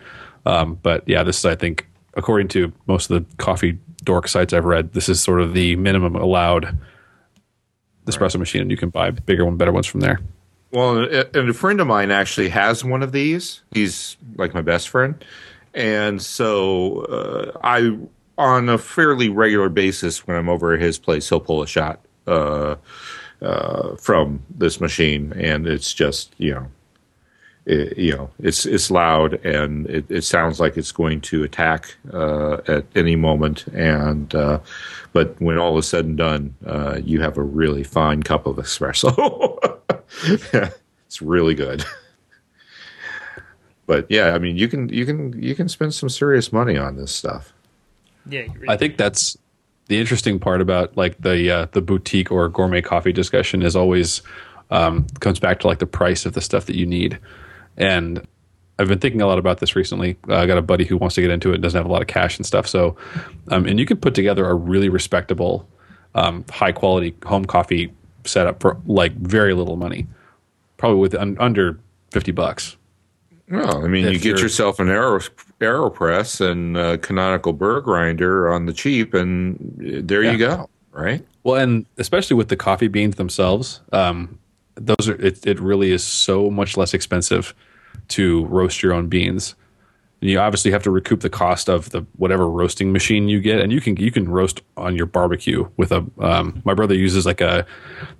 Um, 0.47 0.79
but 0.81 1.03
yeah, 1.07 1.21
this 1.21 1.37
is, 1.37 1.45
I 1.45 1.53
think, 1.55 1.87
according 2.15 2.47
to 2.49 2.73
most 2.87 3.11
of 3.11 3.23
the 3.23 3.35
coffee 3.37 3.77
dork 4.09 4.27
sites 4.27 4.53
I've 4.53 4.65
read, 4.65 4.93
this 4.93 5.07
is 5.07 5.21
sort 5.21 5.39
of 5.39 5.53
the 5.53 5.75
minimum 5.75 6.15
allowed 6.15 6.75
espresso 8.05 8.39
machine, 8.39 8.63
and 8.63 8.71
you 8.71 8.75
can 8.75 8.89
buy 8.89 9.11
bigger 9.11 9.45
one, 9.45 9.55
better 9.55 9.71
ones 9.71 9.85
from 9.85 9.99
there. 9.99 10.19
Well, 10.71 10.97
and 10.97 11.47
a 11.47 11.53
friend 11.53 11.79
of 11.79 11.85
mine 11.85 12.09
actually 12.09 12.49
has 12.49 12.83
one 12.83 13.03
of 13.03 13.11
these. 13.11 13.61
He's 13.71 14.17
like 14.35 14.55
my 14.55 14.63
best 14.63 14.89
friend, 14.89 15.23
and 15.75 16.19
so 16.19 17.01
uh, 17.01 17.59
I, 17.63 17.99
on 18.39 18.67
a 18.67 18.79
fairly 18.79 19.29
regular 19.29 19.69
basis, 19.69 20.25
when 20.25 20.35
I'm 20.37 20.49
over 20.49 20.73
at 20.73 20.81
his 20.81 20.97
place, 20.97 21.29
he'll 21.29 21.39
pull 21.39 21.61
a 21.61 21.67
shot 21.67 21.99
uh, 22.25 22.77
uh, 23.43 23.95
from 23.97 24.41
this 24.49 24.81
machine, 24.81 25.33
and 25.33 25.67
it's 25.67 25.93
just 25.93 26.33
you 26.39 26.55
know, 26.55 26.67
it, 27.69 27.97
you 27.97 28.15
know, 28.15 28.29
it's 28.39 28.65
it's 28.65 28.89
loud 28.89 29.33
and 29.45 29.85
it, 29.87 30.09
it 30.09 30.23
sounds 30.23 30.59
like 30.59 30.75
it's 30.75 30.91
going 30.91 31.21
to 31.21 31.43
attack 31.43 31.95
uh, 32.11 32.57
at 32.67 32.85
any 32.95 33.15
moment, 33.15 33.67
and 33.67 34.33
uh, 34.33 34.59
but 35.13 35.39
when 35.39 35.57
all 35.59 35.77
is 35.77 35.87
said 35.87 36.05
and 36.05 36.17
done, 36.17 36.55
uh, 36.65 36.99
you 37.03 37.21
have 37.21 37.37
a 37.37 37.43
really 37.43 37.83
fine 37.83 38.23
cup 38.23 38.47
of 38.47 38.55
espresso. 38.55 39.57
it's 41.05 41.21
really 41.21 41.53
good. 41.53 41.85
But 43.85 44.07
yeah, 44.09 44.33
I 44.33 44.39
mean, 44.39 44.57
you 44.57 44.67
can 44.67 44.89
you 44.89 45.05
can 45.05 45.39
you 45.41 45.55
can 45.55 45.69
spend 45.69 45.93
some 45.93 46.09
serious 46.09 46.51
money 46.51 46.77
on 46.77 46.95
this 46.95 47.11
stuff. 47.11 47.53
Yeah, 48.27 48.41
really 48.41 48.67
I 48.67 48.77
think 48.77 48.97
that's 48.97 49.37
the 49.87 49.99
interesting 49.99 50.39
part 50.39 50.61
about 50.61 50.97
like 50.97 51.19
the 51.19 51.51
uh, 51.51 51.67
the 51.71 51.81
boutique 51.81 52.31
or 52.31 52.49
gourmet 52.49 52.81
coffee 52.81 53.13
discussion 53.13 53.61
is 53.61 53.75
always 53.75 54.23
um, 54.71 55.05
comes 55.19 55.39
back 55.39 55.59
to 55.59 55.67
like 55.67 55.79
the 55.79 55.87
price 55.87 56.25
of 56.25 56.33
the 56.33 56.41
stuff 56.41 56.65
that 56.65 56.75
you 56.75 56.85
need. 56.85 57.19
And 57.79 58.25
I've 58.77 58.87
been 58.87 58.99
thinking 58.99 59.21
a 59.21 59.27
lot 59.27 59.39
about 59.39 59.59
this 59.59 59.75
recently. 59.75 60.17
Uh, 60.29 60.35
I 60.35 60.45
got 60.45 60.57
a 60.57 60.61
buddy 60.61 60.85
who 60.85 60.97
wants 60.97 61.15
to 61.15 61.21
get 61.21 61.31
into 61.31 61.51
it 61.51 61.55
and 61.55 61.63
doesn't 61.63 61.77
have 61.77 61.89
a 61.89 61.91
lot 61.91 62.01
of 62.01 62.07
cash 62.07 62.37
and 62.37 62.45
stuff. 62.45 62.67
So, 62.67 62.95
um, 63.47 63.65
and 63.65 63.79
you 63.79 63.85
can 63.85 63.97
put 63.97 64.13
together 64.13 64.45
a 64.47 64.53
really 64.53 64.89
respectable, 64.89 65.67
um, 66.15 66.45
high 66.49 66.71
quality 66.71 67.15
home 67.25 67.45
coffee 67.45 67.91
setup 68.25 68.61
for 68.61 68.77
like 68.85 69.13
very 69.15 69.53
little 69.53 69.75
money, 69.75 70.05
probably 70.77 70.99
with 70.99 71.15
un- 71.15 71.37
under 71.39 71.79
fifty 72.11 72.31
bucks. 72.31 72.77
Well, 73.49 73.83
I 73.83 73.87
mean, 73.87 74.05
If 74.05 74.13
you 74.13 74.19
get 74.19 74.41
yourself 74.41 74.79
an 74.79 74.89
aero 74.89 75.19
Aeropress 75.59 76.39
and 76.39 76.77
a 76.77 76.97
canonical 76.99 77.51
burr 77.51 77.81
grinder 77.81 78.51
on 78.53 78.65
the 78.67 78.73
cheap, 78.73 79.13
and 79.13 79.57
there 80.07 80.23
Yeah. 80.23 80.31
you 80.31 80.37
go. 80.37 80.69
Right? 80.91 81.25
Well, 81.43 81.55
and 81.55 81.85
especially 81.97 82.35
with 82.35 82.49
the 82.49 82.55
coffee 82.55 82.87
beans 82.87 83.15
themselves, 83.15 83.81
um, 83.91 84.37
those 84.75 85.09
are 85.09 85.15
it, 85.15 85.45
it 85.45 85.59
really 85.59 85.91
is 85.91 86.03
so 86.03 86.49
much 86.49 86.77
less 86.77 86.93
expensive 86.93 87.53
to 88.09 88.45
roast 88.45 88.81
your 88.81 88.93
own 88.93 89.07
beans. 89.07 89.55
And 90.21 90.29
you 90.29 90.37
obviously 90.39 90.71
have 90.71 90.83
to 90.83 90.91
recoup 90.91 91.21
the 91.21 91.29
cost 91.29 91.69
of 91.69 91.91
the 91.91 92.05
whatever 92.17 92.49
roasting 92.49 92.91
machine 92.91 93.29
you 93.29 93.39
get, 93.39 93.61
and 93.61 93.71
you 93.71 93.79
can 93.79 93.95
you 93.95 94.11
can 94.11 94.27
roast 94.27 94.61
on 94.75 94.95
your 94.97 95.05
barbecue 95.05 95.69
with 95.77 95.93
a. 95.93 96.05
Um, 96.19 96.61
my 96.65 96.73
brother 96.73 96.93
uses 96.93 97.25
like 97.25 97.39
a 97.39 97.65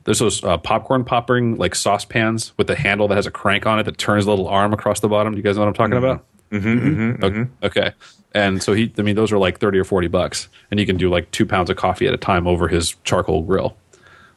there's 0.06 0.20
those 0.20 0.42
uh, 0.46 0.58
popcorn 0.58 1.04
popping 1.04 1.56
like 1.58 1.76
saucepans 1.76 2.54
with 2.58 2.70
a 2.70 2.76
handle 2.76 3.10
that 3.10 3.16
has 3.16 3.28
a 3.28 3.32
crank 3.32 3.66
on 3.66 3.80
it 3.80 3.84
that 3.84 3.98
turns 3.98 4.26
a 4.26 4.30
little 4.30 4.48
arm 4.48 4.72
across 4.72 5.02
the 5.02 5.10
bottom. 5.10 5.34
Do 5.34 5.38
you 5.38 5.44
guys 5.44 5.56
know 5.58 5.64
what 5.64 5.68
I'm 5.68 5.74
talking 5.74 5.98
about? 5.98 6.26
Mm-hmm, 6.52 7.24
Okay. 7.24 7.50
okay. 7.64 7.92
And 8.34 8.62
so 8.64 8.74
he, 8.74 8.92
I 8.98 9.02
mean, 9.02 9.16
those 9.16 9.32
are 9.32 9.38
like 9.38 9.60
30 9.60 9.80
or 9.80 9.84
40 9.84 10.08
bucks. 10.08 10.48
And 10.72 10.80
you 10.80 10.86
can 10.86 10.98
do 10.98 11.10
like 11.10 11.30
two 11.32 11.46
pounds 11.46 11.70
of 11.70 11.78
coffee 11.78 12.08
at 12.08 12.14
a 12.14 12.18
time 12.18 12.48
over 12.48 12.68
his 12.68 12.96
charcoal 13.04 13.42
grill. 13.44 13.76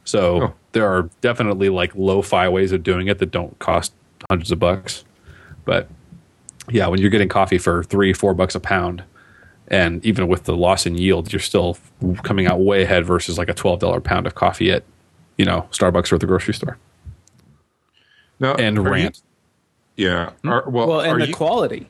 So 0.05 0.42
Oh. 0.42 0.55
there 0.72 0.87
are 0.90 1.09
definitely 1.20 1.68
like 1.68 1.94
low 1.94 2.22
fi 2.22 2.48
ways 2.48 2.72
of 2.72 2.83
doing 2.83 3.07
it 3.09 3.18
that 3.18 3.31
don't 3.31 3.57
cost 3.61 3.92
hundreds 4.28 4.50
of 4.50 4.59
bucks. 4.59 5.05
But 5.64 5.88
yeah, 6.70 6.87
when 6.88 7.01
you're 7.01 7.11
getting 7.11 7.29
coffee 7.29 7.59
for 7.59 7.83
three, 7.85 8.12
four 8.12 8.35
bucks 8.35 8.55
a 8.55 8.61
pound, 8.61 9.03
and 9.68 10.05
even 10.05 10.29
with 10.29 10.44
the 10.44 10.57
loss 10.57 10.87
in 10.87 10.96
yield, 10.96 11.33
you're 11.33 11.40
still 11.40 11.77
coming 12.22 12.46
out 12.46 12.61
way 12.61 12.83
ahead 12.83 13.05
versus 13.07 13.38
like 13.38 13.48
a 13.48 13.55
$12 13.55 14.03
pound 14.05 14.27
of 14.27 14.35
coffee 14.35 14.70
at, 14.70 14.85
you 15.38 15.44
know, 15.44 15.66
Starbucks 15.70 16.12
or 16.12 16.16
at 16.16 16.20
the 16.20 16.27
grocery 16.27 16.55
store. 16.55 16.79
No, 18.40 18.55
And 18.55 18.79
are 18.79 18.83
you- 18.83 18.88
rant. 18.90 19.22
yeah. 19.96 20.31
Are, 20.44 20.68
well, 20.68 20.88
Well, 20.88 21.01
and 21.01 21.20
the 21.22 21.29
you, 21.29 21.35
quality. 21.35 21.87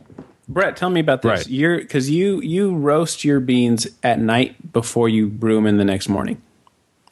Brett, 0.48 0.76
tell 0.76 0.90
me 0.90 1.00
about 1.00 1.22
this. 1.22 1.28
Right. 1.30 1.48
You're 1.48 1.78
because 1.78 2.10
you 2.10 2.40
you 2.42 2.74
roast 2.74 3.24
your 3.24 3.40
beans 3.40 3.86
at 4.02 4.18
night 4.18 4.72
before 4.72 5.08
you 5.08 5.28
brew 5.28 5.54
them 5.54 5.66
in 5.66 5.78
the 5.78 5.84
next 5.84 6.08
morning, 6.08 6.42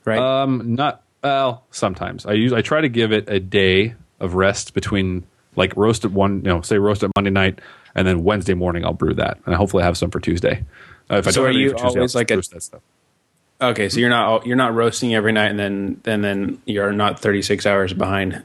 right? 0.05 0.18
Um, 0.18 0.75
not 0.75 1.03
well. 1.23 1.64
Sometimes 1.70 2.27
I 2.27 2.33
use. 2.33 2.53
I 2.53 2.61
try 2.61 2.81
to 2.83 2.88
give 2.88 3.12
it 3.12 3.29
a 3.31 3.38
day 3.40 3.94
of 4.18 4.35
rest 4.35 4.75
between 4.75 5.25
like 5.61 5.77
roast 5.77 6.05
at 6.05 6.11
one. 6.11 6.38
You 6.38 6.49
know, 6.51 6.61
say 6.62 6.79
roast 6.79 7.03
at 7.05 7.11
Monday 7.16 7.31
night, 7.31 7.61
and 7.94 8.07
then 8.09 8.25
Wednesday 8.25 8.55
morning 8.55 8.85
I'll 8.85 8.92
brew 8.94 9.14
that, 9.14 9.38
and 9.46 9.55
hopefully 9.55 9.83
I 9.85 9.87
have 9.87 9.96
some 9.96 10.11
for 10.11 10.18
Tuesday. 10.18 10.64
Uh, 11.11 11.16
if 11.16 11.29
I 11.29 11.31
So 11.31 11.42
don't 11.42 11.51
are 11.51 11.59
you 11.59 11.70
for 11.70 11.77
Tuesday, 11.77 11.99
always 12.01 12.14
like 12.14 12.31
a- 12.33 12.37
roast 12.37 12.51
that 12.53 12.62
stuff. 12.62 12.81
okay, 13.61 13.88
so 13.88 14.01
you're 14.01 14.11
not 14.11 14.46
you're 14.46 14.57
not 14.57 14.75
roasting 14.75 15.14
every 15.14 15.33
night, 15.33 15.51
and 15.51 15.59
then 15.59 16.01
and 16.05 16.25
then 16.25 16.61
you're 16.64 16.92
not 16.92 17.20
36 17.20 17.64
hours 17.66 17.92
behind. 17.92 18.42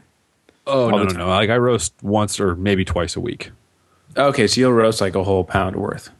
Oh 0.66 0.90
no, 0.90 1.04
no, 1.04 1.12
no! 1.18 1.28
Like 1.28 1.50
I 1.50 1.56
roast 1.58 1.94
once 2.02 2.38
or 2.40 2.54
maybe 2.56 2.84
twice 2.84 3.16
a 3.16 3.20
week. 3.20 3.50
Okay, 4.16 4.46
so 4.46 4.60
you'll 4.60 4.72
roast 4.72 5.00
like 5.00 5.14
a 5.14 5.22
whole 5.24 5.44
pound 5.44 5.76
worth. 5.76 6.10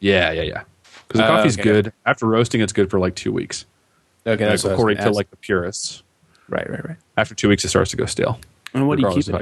Yeah, 0.00 0.30
yeah, 0.32 0.42
yeah. 0.42 0.62
Because 1.08 1.20
the 1.20 1.24
Uh, 1.24 1.36
coffee's 1.36 1.54
okay. 1.58 1.62
good 1.62 1.92
after 2.04 2.26
roasting. 2.26 2.60
It's 2.60 2.72
good 2.72 2.90
for 2.90 2.98
like 2.98 3.14
two 3.14 3.32
weeks. 3.32 3.64
Okay, 4.26 4.44
that's 4.44 4.64
according 4.64 4.96
gonna 4.98 5.10
ask. 5.10 5.16
like 5.16 5.30
the 5.30 5.36
purists. 5.36 6.02
right, 6.48 6.68
right, 6.68 6.84
right. 6.86 6.96
After 7.16 7.34
two 7.34 7.48
weeks, 7.48 7.64
it 7.64 7.68
starts 7.68 7.90
to 7.92 7.96
go 7.96 8.04
stale. 8.06 8.38
And 8.74 8.86
what 8.88 8.98
do 8.98 9.02
you 9.08 9.22
keep 9.22 9.34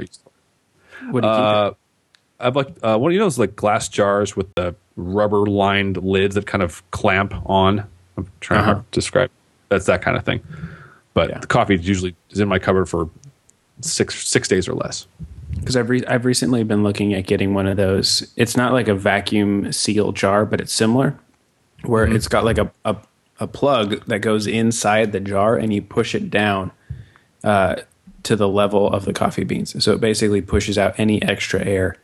of 0.93 0.99
how 0.99 1.05
it? 1.05 1.07
you 1.07 1.11
What 1.13 1.21
do 1.21 1.27
you 1.27 1.33
keep 1.33 1.43
Uh, 1.43 1.67
it? 1.71 1.77
I've 2.39 2.55
like 2.55 2.67
uh, 2.83 2.97
one 2.97 3.11
of 3.11 3.13
you 3.13 3.19
know 3.19 3.25
those 3.25 3.39
like 3.39 3.55
glass 3.55 3.87
jars 3.87 4.35
with 4.35 4.53
the 4.55 4.75
rubber 4.95 5.45
lined 5.45 5.97
lids 5.97 6.35
that 6.35 6.45
kind 6.45 6.61
of 6.61 6.83
clamp 6.91 7.33
on. 7.45 7.85
I'm 8.17 8.27
trying 8.41 8.59
Uh-huh. 8.61 8.73
to 8.75 8.83
describe. 8.91 9.31
That's 9.69 9.85
that 9.85 10.01
kind 10.01 10.17
of 10.17 10.23
thing. 10.25 10.41
But 11.13 11.29
Yeah. 11.29 11.39
the 11.39 11.47
coffee 11.47 11.75
is 11.75 11.87
usually 11.87 12.15
is 12.31 12.39
in 12.39 12.47
my 12.47 12.59
cupboard 12.59 12.87
for 12.89 13.09
six 13.81 14.27
six 14.27 14.47
days 14.47 14.67
or 14.67 14.73
less. 14.73 15.07
Because 15.55 15.77
I've 15.77 15.89
re- 15.89 16.05
I've 16.07 16.25
recently 16.25 16.63
been 16.63 16.83
looking 16.83 17.13
at 17.13 17.25
getting 17.27 17.53
one 17.53 17.67
of 17.67 17.77
those. 17.77 18.31
It's 18.35 18.57
not 18.57 18.73
like 18.73 18.87
a 18.87 18.95
vacuum 18.95 19.71
seal 19.71 20.11
jar, 20.11 20.45
but 20.45 20.59
it's 20.59 20.73
similar, 20.73 21.15
where 21.83 22.05
Mm-hmm. 22.07 22.15
it's 22.15 22.27
got 22.27 22.43
like 22.43 22.57
a, 22.57 22.71
a 22.85 22.95
a 23.39 23.47
plug 23.47 24.03
that 24.07 24.19
goes 24.19 24.47
inside 24.47 25.11
the 25.11 25.19
jar, 25.19 25.55
and 25.55 25.73
you 25.73 25.81
push 25.81 26.13
it 26.15 26.29
down 26.29 26.71
uh, 27.43 27.75
to 28.23 28.35
the 28.35 28.47
level 28.47 28.87
of 28.91 29.05
the 29.05 29.13
coffee 29.13 29.43
beans. 29.43 29.83
So 29.83 29.93
it 29.93 29.99
basically 30.01 30.41
pushes 30.41 30.77
out 30.77 30.95
any 30.97 31.21
extra 31.21 31.63
air 31.65 31.97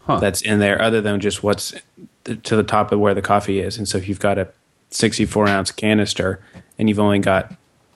Huh. 0.00 0.20
that's 0.20 0.40
in 0.42 0.60
there, 0.60 0.80
other 0.80 1.00
than 1.00 1.18
just 1.18 1.42
what's 1.42 1.74
to 2.24 2.56
the 2.56 2.62
top 2.62 2.92
of 2.92 3.00
where 3.00 3.12
the 3.14 3.22
coffee 3.22 3.58
is. 3.58 3.76
And 3.76 3.88
so 3.88 3.98
if 3.98 4.08
you've 4.08 4.20
got 4.20 4.38
a 4.38 4.48
64 4.90 5.48
ounce 5.48 5.72
canister 5.72 6.38
and 6.78 6.88
you've 6.88 7.00
only 7.00 7.18
got 7.18 7.52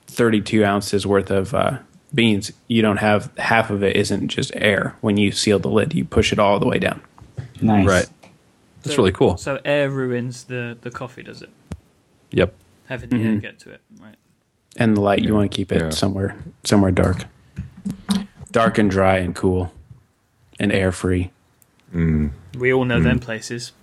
32 0.07 0.65
ounces 0.65 1.07
worth 1.07 1.31
of 1.31 1.53
uh, 1.53 1.77
beans, 2.13 2.51
you 2.67 2.81
don't 2.81 2.97
have 2.97 3.31
half 3.37 3.69
of 3.69 3.81
it 3.81 3.95
isn't 3.95 4.27
just 4.27 4.51
air. 4.55 4.95
When 4.99 5.15
you 5.15 5.31
seal 5.31 5.57
the 5.59 5.69
lid, 5.69 5.93
you 5.93 6.03
push 6.03 6.33
it 6.33 6.39
all 6.39 6.59
the 6.59 6.67
way 6.67 6.79
down. 6.79 7.01
Nice. 7.61 7.87
Right. 7.87 8.09
That's 8.83 8.97
really 8.97 9.11
cool. 9.13 9.37
So 9.37 9.59
air 9.63 9.89
ruins 9.89 10.45
the, 10.45 10.77
the 10.81 10.91
coffee, 10.91 11.23
does 11.23 11.41
it? 11.41 11.49
Yep. 12.31 12.53
Having 12.87 13.09
the 13.11 13.17
air 13.23 13.35
get 13.35 13.59
to 13.59 13.69
it, 13.71 13.79
right? 14.01 14.15
And 14.75 14.97
the 14.97 15.01
light, 15.01 15.19
you 15.23 15.33
want 15.33 15.49
to 15.49 15.55
keep 15.55 15.71
it 15.71 15.79
Yeah. 15.81 15.89
somewhere 15.91 16.35
somewhere 16.65 16.91
dark, 16.91 17.23
dark 18.51 18.77
and 18.77 18.89
dry 18.89 19.17
and 19.17 19.35
cool, 19.35 19.73
and 20.59 20.71
air 20.71 20.91
free. 20.91 21.31
Mm. 21.93 22.31
We 22.57 22.73
all 22.73 22.85
know 22.85 23.01
them 23.01 23.19
places. 23.19 23.73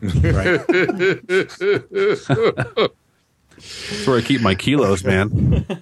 Right. 0.00 0.60
That's 3.58 4.06
where 4.06 4.18
I 4.18 4.22
keep 4.22 4.40
my 4.40 4.54
kilos, 4.54 5.02
man. 5.04 5.66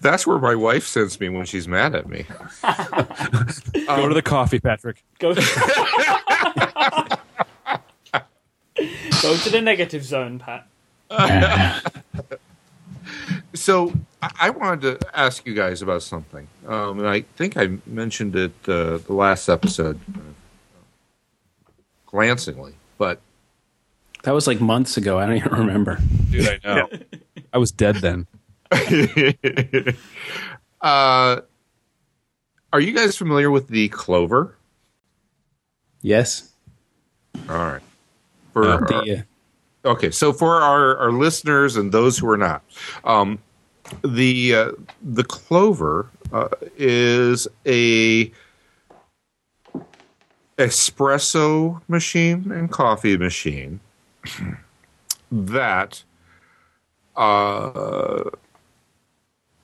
That's 0.00 0.26
where 0.26 0.38
my 0.38 0.54
wife 0.54 0.86
sends 0.86 1.20
me 1.20 1.28
when 1.28 1.44
she's 1.44 1.68
mad 1.68 1.94
at 1.94 2.08
me. 2.08 2.24
Go 3.86 4.08
to 4.08 4.14
the 4.14 4.18
um, 4.18 4.22
coffee, 4.22 4.60
Patrick. 4.60 5.04
Go. 5.18 5.34
Go 5.34 5.40
to 9.36 9.50
the 9.50 9.60
negative 9.60 10.04
zone, 10.04 10.38
Pat. 10.38 10.66
So 13.54 13.92
I 14.24 14.46
I 14.46 14.50
wanted 14.50 15.00
to 15.00 15.18
ask 15.18 15.44
you 15.46 15.54
guys 15.54 15.82
about 15.82 16.02
something, 16.02 16.46
um, 16.66 16.98
and 17.00 17.08
I 17.08 17.22
think 17.36 17.56
I 17.56 17.78
mentioned 17.86 18.34
it 18.36 18.52
uh, 18.66 18.98
the 18.98 19.12
last 19.12 19.48
episode, 19.48 20.00
uh, 20.14 20.18
glancingly, 22.06 22.74
but 22.98 23.20
that 24.22 24.32
was 24.32 24.46
like 24.46 24.60
months 24.60 24.96
ago. 24.96 25.18
I 25.18 25.26
don't 25.26 25.36
even 25.36 25.52
remember. 25.52 25.98
Dude, 26.30 26.48
I 26.48 26.58
know. 26.64 26.88
I 27.52 27.58
was 27.58 27.70
dead 27.72 27.96
then. 27.96 28.26
uh, 30.80 31.40
are 32.72 32.80
you 32.80 32.92
guys 32.92 33.16
familiar 33.16 33.50
with 33.50 33.68
the 33.68 33.88
clover? 33.90 34.56
Yes. 36.02 36.50
All 37.48 37.56
right. 37.56 37.82
For 38.52 38.64
Uh, 38.64 38.68
our- 38.78 38.86
The, 38.86 39.24
uh, 39.84 39.88
okay, 39.90 40.10
so 40.10 40.32
for 40.32 40.60
our, 40.60 40.96
our 40.98 41.12
listeners 41.12 41.76
and 41.76 41.92
those 41.92 42.18
who 42.18 42.28
are 42.28 42.36
not, 42.36 42.62
um, 43.04 43.38
the 44.02 44.54
uh, 44.54 44.72
the 45.02 45.24
clover 45.24 46.08
uh, 46.32 46.48
is 46.76 47.46
a 47.66 48.30
espresso 50.58 51.80
machine 51.88 52.50
and 52.52 52.70
coffee 52.70 53.16
machine 53.16 53.80
that 55.30 56.02
uh, 57.16 58.22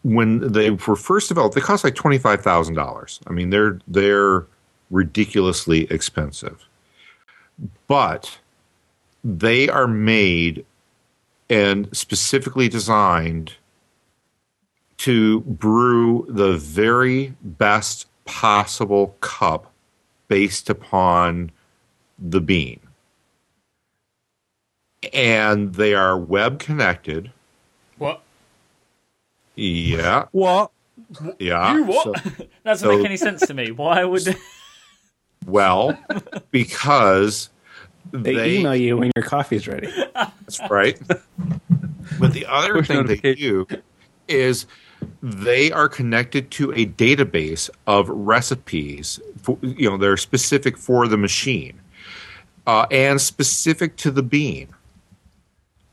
when 0.03 0.53
they 0.53 0.71
were 0.71 0.97
first 0.97 1.29
developed, 1.29 1.55
they 1.55 1.61
cost 1.61 1.85
like 1.85 1.95
twenty 1.95 2.19
five 2.19 2.43
thousand 2.43 2.75
dollars. 2.75 3.21
I 3.27 3.33
mean, 3.33 3.51
they're 3.51 3.79
they're 3.87 4.47
ridiculously 4.91 5.85
expensive, 5.85 6.67
but 7.87 8.39
they 9.23 9.69
are 9.69 9.87
made 9.87 10.65
and 11.49 11.89
specifically 11.97 12.69
designed 12.69 13.55
to 15.01 15.41
brew 15.41 16.27
the 16.29 16.59
very 16.59 17.35
best 17.43 18.07
possible 18.27 19.17
cup 19.21 19.73
based 20.29 20.69
upon 20.69 21.51
the 22.19 22.41
bean. 22.41 22.81
And 25.15 25.75
they 25.75 25.95
are 25.95 26.19
web 26.19 26.59
connected. 26.59 27.33
What? 27.97 28.21
Yeah. 29.55 30.27
What? 30.33 30.71
Yeah. 31.39 31.77
You 31.77 31.85
what? 31.85 32.05
So- 32.05 32.13
that 32.37 32.49
doesn't 32.67 32.87
so- 32.87 32.95
make 32.95 33.07
any 33.07 33.17
sense 33.17 33.47
to 33.47 33.55
me. 33.55 33.71
Why 33.71 34.05
would? 34.05 34.37
well, 35.47 35.99
because 36.51 37.49
they, 38.13 38.59
email 38.59 38.77
you 38.77 38.99
when 38.99 39.11
your 39.17 39.25
coffee's 39.25 39.67
ready. 39.67 39.91
That's 40.15 40.61
right. 40.69 41.01
but 42.19 42.35
the 42.35 42.45
other 42.45 42.75
Push 42.75 42.89
thing 42.89 43.07
they 43.07 43.35
do 43.35 43.67
is 44.29 44.67
they 45.23 45.71
are 45.73 45.89
connected 45.89 46.51
to 46.53 46.73
a 46.73 46.87
database 46.87 47.71
of 47.87 48.09
recipes. 48.09 49.21
For, 49.43 49.59
you 49.63 49.91
know, 49.91 49.97
they're 49.97 50.17
specific 50.17 50.77
for 50.77 51.09
the 51.09 51.17
machine 51.17 51.81
uh, 52.67 52.87
and 52.91 53.21
specific 53.21 53.97
to 53.97 54.11
the 54.11 54.23
bean. 54.23 54.69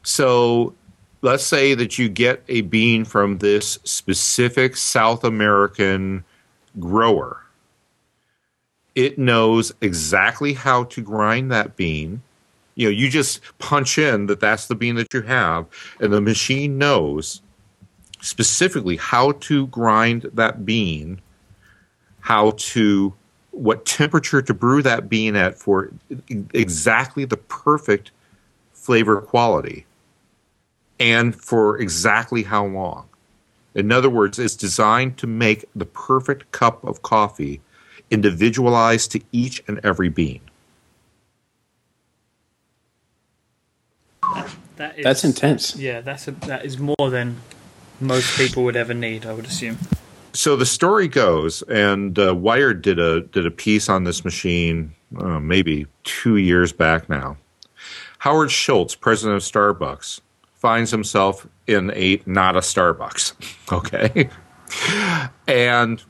So 0.04 0.74
let's 1.22 1.46
say 1.46 1.74
that 1.74 1.98
you 1.98 2.10
get 2.10 2.44
a 2.48 2.62
bean 2.62 3.06
from 3.06 3.40
this 3.40 3.80
specific 3.84 4.78
South 4.78 5.24
American 5.24 6.24
grower. 6.80 7.44
It 8.96 9.20
knows 9.20 9.74
exactly 9.82 10.54
how 10.54 10.86
to 10.86 11.02
grind 11.02 11.52
that 11.52 11.76
bean 11.76 12.22
you 12.78 12.86
know 12.86 12.92
you 12.92 13.10
just 13.10 13.42
punch 13.58 13.98
in 13.98 14.28
that 14.28 14.40
that's 14.40 14.68
the 14.68 14.76
bean 14.76 14.96
that 14.96 15.14
you 15.14 15.22
have 15.24 15.66
and 16.00 16.14
the 16.14 16.22
machine 16.22 16.78
knows 16.78 17.42
specifically 18.22 18.96
how 18.96 19.32
to 19.34 19.68
grind 19.68 20.24
that 20.34 20.66
bean 20.66 21.22
how 22.20 22.52
to 22.58 23.14
what 23.52 23.86
temperature 23.86 24.42
to 24.42 24.54
brew 24.54 24.82
that 24.82 25.10
bean 25.10 25.36
at 25.36 25.58
for 25.58 25.92
exactly 26.54 27.26
the 27.26 27.38
perfect 27.38 28.12
flavor 28.74 29.22
quality 29.22 29.86
and 31.00 31.36
for 31.36 31.78
exactly 31.78 32.44
how 32.44 32.66
long 32.66 33.08
in 33.76 33.92
other 33.92 34.10
words 34.10 34.40
it's 34.40 34.56
designed 34.56 35.18
to 35.18 35.28
make 35.28 35.66
the 35.76 35.86
perfect 35.86 36.52
cup 36.52 36.84
of 36.84 37.02
coffee 37.02 37.62
individualized 38.10 39.12
to 39.12 39.22
each 39.32 39.64
and 39.68 39.80
every 39.84 40.10
bean 40.10 40.42
That 44.78 45.00
is, 45.00 45.04
That's 45.04 45.24
intense. 45.24 45.76
Yeah, 45.76 46.02
that's 46.02 46.28
a, 46.28 46.32
that 46.32 46.64
is 46.64 46.78
more 46.78 47.10
than 47.10 47.38
most 48.00 48.38
people 48.38 48.64
would 48.64 48.76
ever 48.76 48.94
need. 48.94 49.26
I 49.26 49.34
would 49.34 49.46
assume. 49.46 49.78
so 50.34 50.56
the 50.56 50.66
story 50.66 51.08
goes, 51.08 51.62
and 51.64 52.18
uh, 52.20 52.36
Wired 52.36 52.82
did 52.82 53.00
a 53.00 53.22
did 53.22 53.46
a 53.46 53.52
piece 53.52 53.90
on 53.90 54.04
this 54.04 54.24
machine, 54.24 54.94
uh, 55.18 55.40
maybe 55.40 55.88
two 56.04 56.38
years 56.38 56.72
back 56.72 57.10
now. 57.10 57.38
Howard 58.20 58.52
Schultz, 58.52 58.96
president 58.96 59.38
of 59.38 59.44
Starbucks, 59.44 60.22
finds 60.56 60.92
himself 60.92 61.48
in 61.68 61.92
a 61.92 62.22
not 62.26 62.56
a 62.56 62.60
Starbucks, 62.60 63.34
okay, 63.72 64.30
and 65.48 66.04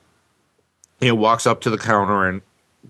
he 0.99 1.11
walks 1.11 1.45
up 1.45 1.61
to 1.61 1.69
the 1.69 1.77
counter 1.77 2.27
and 2.27 2.41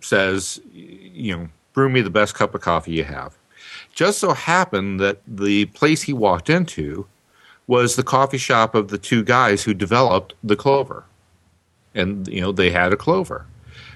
says, 0.01 0.61
you 0.71 1.35
know, 1.35 1.49
brew 1.73 1.89
me 1.89 2.01
the 2.01 2.09
best 2.09 2.35
cup 2.35 2.55
of 2.55 2.61
coffee 2.61 2.93
you 2.93 3.03
have. 3.03 3.37
Just 3.93 4.19
so 4.19 4.33
happened 4.33 4.99
that 4.99 5.21
the 5.27 5.65
place 5.65 6.03
he 6.03 6.13
walked 6.13 6.49
into 6.49 7.07
was 7.67 7.95
the 7.95 8.03
coffee 8.03 8.37
shop 8.37 8.73
of 8.73 8.87
the 8.87 8.97
two 8.97 9.23
guys 9.23 9.63
who 9.63 9.73
developed 9.73 10.33
the 10.43 10.55
clover. 10.55 11.03
And 11.93 12.27
you 12.27 12.41
know 12.41 12.51
they 12.51 12.71
had 12.71 12.93
a 12.93 12.97
clover. 12.97 13.45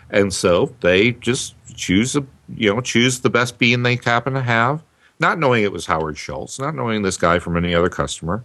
And 0.09 0.33
so 0.33 0.75
they 0.81 1.11
just 1.11 1.55
choose 1.75 2.15
a 2.15 2.25
you 2.55 2.73
know 2.73 2.81
choose 2.81 3.21
the 3.21 3.29
best 3.29 3.57
bean 3.57 3.83
they 3.83 3.99
happen 4.03 4.33
to 4.33 4.41
have. 4.41 4.83
Not 5.19 5.39
knowing 5.39 5.63
it 5.63 5.71
was 5.71 5.85
howard 5.85 6.17
schultz 6.17 6.59
not 6.59 6.75
knowing 6.75 7.01
this 7.01 7.17
guy 7.17 7.39
from 7.39 7.57
any 7.57 7.73
other 7.73 7.89
customer. 7.89 8.43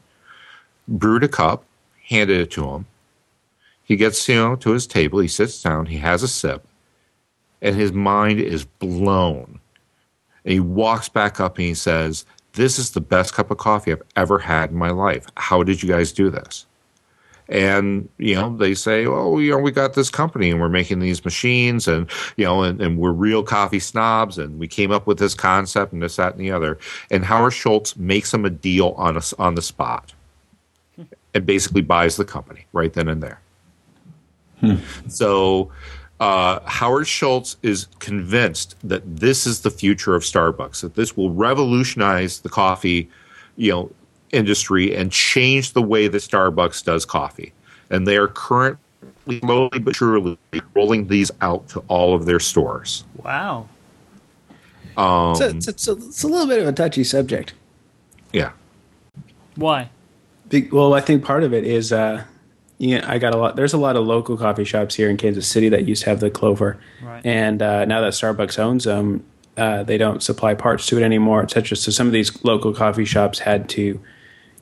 Brewed 0.88 1.24
a 1.24 1.28
cup 1.28 1.64
handed 2.08 2.40
it 2.40 2.50
to 2.52 2.68
him. 2.70 2.86
He 3.82 3.96
gets 3.96 4.28
you 4.28 4.36
know 4.36 4.56
to 4.56 4.72
his 4.72 4.86
table. 4.86 5.18
He 5.20 5.28
sits 5.28 5.62
down. 5.62 5.86
He 5.86 5.98
has 5.98 6.22
a 6.22 6.28
sip. 6.28 6.66
And 7.62 7.74
his 7.74 7.92
mind 7.92 8.40
is 8.40 8.64
blown. 8.64 9.60
And 10.44 10.52
he 10.52 10.60
walks 10.60 11.08
back 11.08 11.40
up 11.40 11.56
and 11.58 11.66
he 11.66 11.74
says 11.74 12.24
this 12.56 12.78
is 12.78 12.90
the 12.90 13.00
best 13.00 13.34
cup 13.34 13.50
of 13.50 13.58
coffee 13.58 13.92
i've 13.92 14.02
ever 14.16 14.38
had 14.38 14.70
in 14.70 14.76
my 14.76 14.90
life. 14.90 15.26
How 15.36 15.62
did 15.62 15.82
you 15.82 15.88
guys 15.88 16.12
do 16.12 16.30
this? 16.30 16.66
And 17.48 18.08
you 18.18 18.34
know 18.34 18.56
they 18.56 18.74
say 18.74 19.06
oh 19.06 19.38
you 19.38 19.52
know 19.52 19.58
we 19.58 19.70
got 19.70 19.94
this 19.94 20.10
company 20.10 20.50
and 20.50 20.60
we're 20.60 20.68
making 20.68 20.98
these 20.98 21.24
machines 21.24 21.86
and 21.86 22.10
you 22.36 22.44
know 22.44 22.64
and, 22.64 22.80
and 22.80 22.98
we're 22.98 23.12
real 23.12 23.44
coffee 23.44 23.78
snobs 23.78 24.36
and 24.36 24.58
we 24.58 24.66
came 24.66 24.90
up 24.90 25.06
with 25.06 25.20
this 25.20 25.32
concept 25.32 25.92
and 25.92 26.02
this 26.02 26.16
that 26.16 26.32
and 26.32 26.40
the 26.40 26.50
other. 26.50 26.76
And 27.10 27.24
howard 27.24 27.52
schultz 27.52 27.96
makes 27.96 28.32
them 28.32 28.44
a 28.44 28.50
deal 28.50 28.94
on 28.96 29.16
us 29.16 29.32
on 29.34 29.54
the 29.54 29.62
spot 29.62 30.12
and 31.34 31.46
basically 31.46 31.82
buys 31.82 32.16
the 32.16 32.24
company 32.24 32.66
right 32.72 32.92
then 32.92 33.08
and 33.08 33.22
there. 33.22 33.40
Hmm. 34.60 34.76
So 35.08 35.70
uh, 36.20 36.60
howard 36.64 37.06
schultz 37.06 37.56
is 37.62 37.88
convinced 37.98 38.76
that 38.82 39.02
this 39.04 39.46
is 39.46 39.60
the 39.60 39.70
future 39.70 40.14
of 40.14 40.22
starbucks 40.22 40.80
that 40.80 40.94
this 40.94 41.16
will 41.16 41.30
revolutionize 41.30 42.40
the 42.40 42.48
coffee 42.48 43.08
you 43.56 43.70
know 43.70 43.90
industry 44.32 44.94
and 44.94 45.10
change 45.12 45.72
the 45.72 45.82
way 45.82 46.08
that 46.08 46.18
Starbucks 46.18 46.84
does 46.84 47.04
coffee. 47.04 47.52
And 47.90 48.06
they 48.06 48.16
are 48.16 48.28
currently 48.28 49.40
slowly 49.40 49.78
but 49.78 49.96
surely 49.96 50.38
rolling 50.74 51.06
these 51.08 51.30
out 51.40 51.68
to 51.68 51.80
all 51.88 52.14
of 52.14 52.26
their 52.26 52.40
stores. 52.40 53.04
Wow. 53.24 53.68
Um, 54.96 55.32
It's 55.32 55.40
a, 55.40 55.68
it's, 55.68 55.88
a, 55.88 55.92
it's 55.92 56.22
a 56.22 56.28
little 56.28 56.46
bit 56.46 56.60
of 56.60 56.68
a 56.68 56.72
touchy 56.72 57.04
subject. 57.04 57.54
yeah. 58.32 58.52
Why? 59.56 59.88
Big, 60.48 60.72
well, 60.72 60.92
I 60.92 61.00
think 61.00 61.24
part 61.24 61.42
of 61.42 61.54
it 61.54 61.64
is, 61.64 61.92
uh, 61.92 62.24
yeah, 62.78 63.04
I 63.10 63.18
got 63.18 63.34
a 63.34 63.36
lot. 63.38 63.56
There's 63.56 63.72
a 63.72 63.78
lot 63.78 63.96
of 63.96 64.06
local 64.06 64.36
coffee 64.36 64.64
shops 64.64 64.94
here 64.94 65.08
in 65.08 65.16
Kansas 65.16 65.46
City 65.46 65.68
that 65.70 65.86
used 65.86 66.04
to 66.04 66.10
have 66.10 66.20
the 66.20 66.30
Clover, 66.30 66.78
Right. 67.02 67.24
and 67.24 67.62
uh, 67.62 67.84
now 67.86 68.00
that 68.02 68.12
Starbucks 68.12 68.58
owns 68.58 68.84
them, 68.84 69.24
uh, 69.56 69.82
they 69.82 69.96
don't 69.98 70.22
supply 70.22 70.54
parts 70.54 70.86
to 70.86 70.98
it 70.98 71.02
anymore, 71.02 71.42
etc. 71.42 71.76
So 71.76 71.90
some 71.90 72.06
of 72.06 72.12
these 72.12 72.44
local 72.44 72.74
coffee 72.74 73.04
shops 73.06 73.38
had 73.40 73.68
to, 73.70 74.00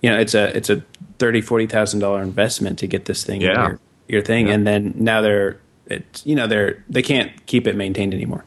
you 0.03 0.11
know, 0.11 0.19
it's 0.19 0.35
a 0.35 0.57
it's 0.57 0.71
a 0.71 0.83
thirty 1.19 1.41
forty 1.41 1.67
thousand 1.67 2.01
dollar 2.01 2.23
investment 2.23 2.79
to 2.81 2.87
get 2.87 3.07
this 3.07 3.25
thing 3.25 3.43
in 3.43 3.49
Yeah. 3.51 3.67
your, 3.69 3.81
your 4.09 4.23
thing, 4.23 4.49
and 4.51 4.67
then 4.67 4.95
now 4.97 5.21
they're 5.21 5.59
it's 5.87 6.25
you 6.25 6.35
know 6.35 6.47
they're 6.47 6.83
they 6.89 7.03
can't 7.03 7.31
keep 7.47 7.67
it 7.67 7.75
maintained 7.77 8.15
anymore. 8.15 8.45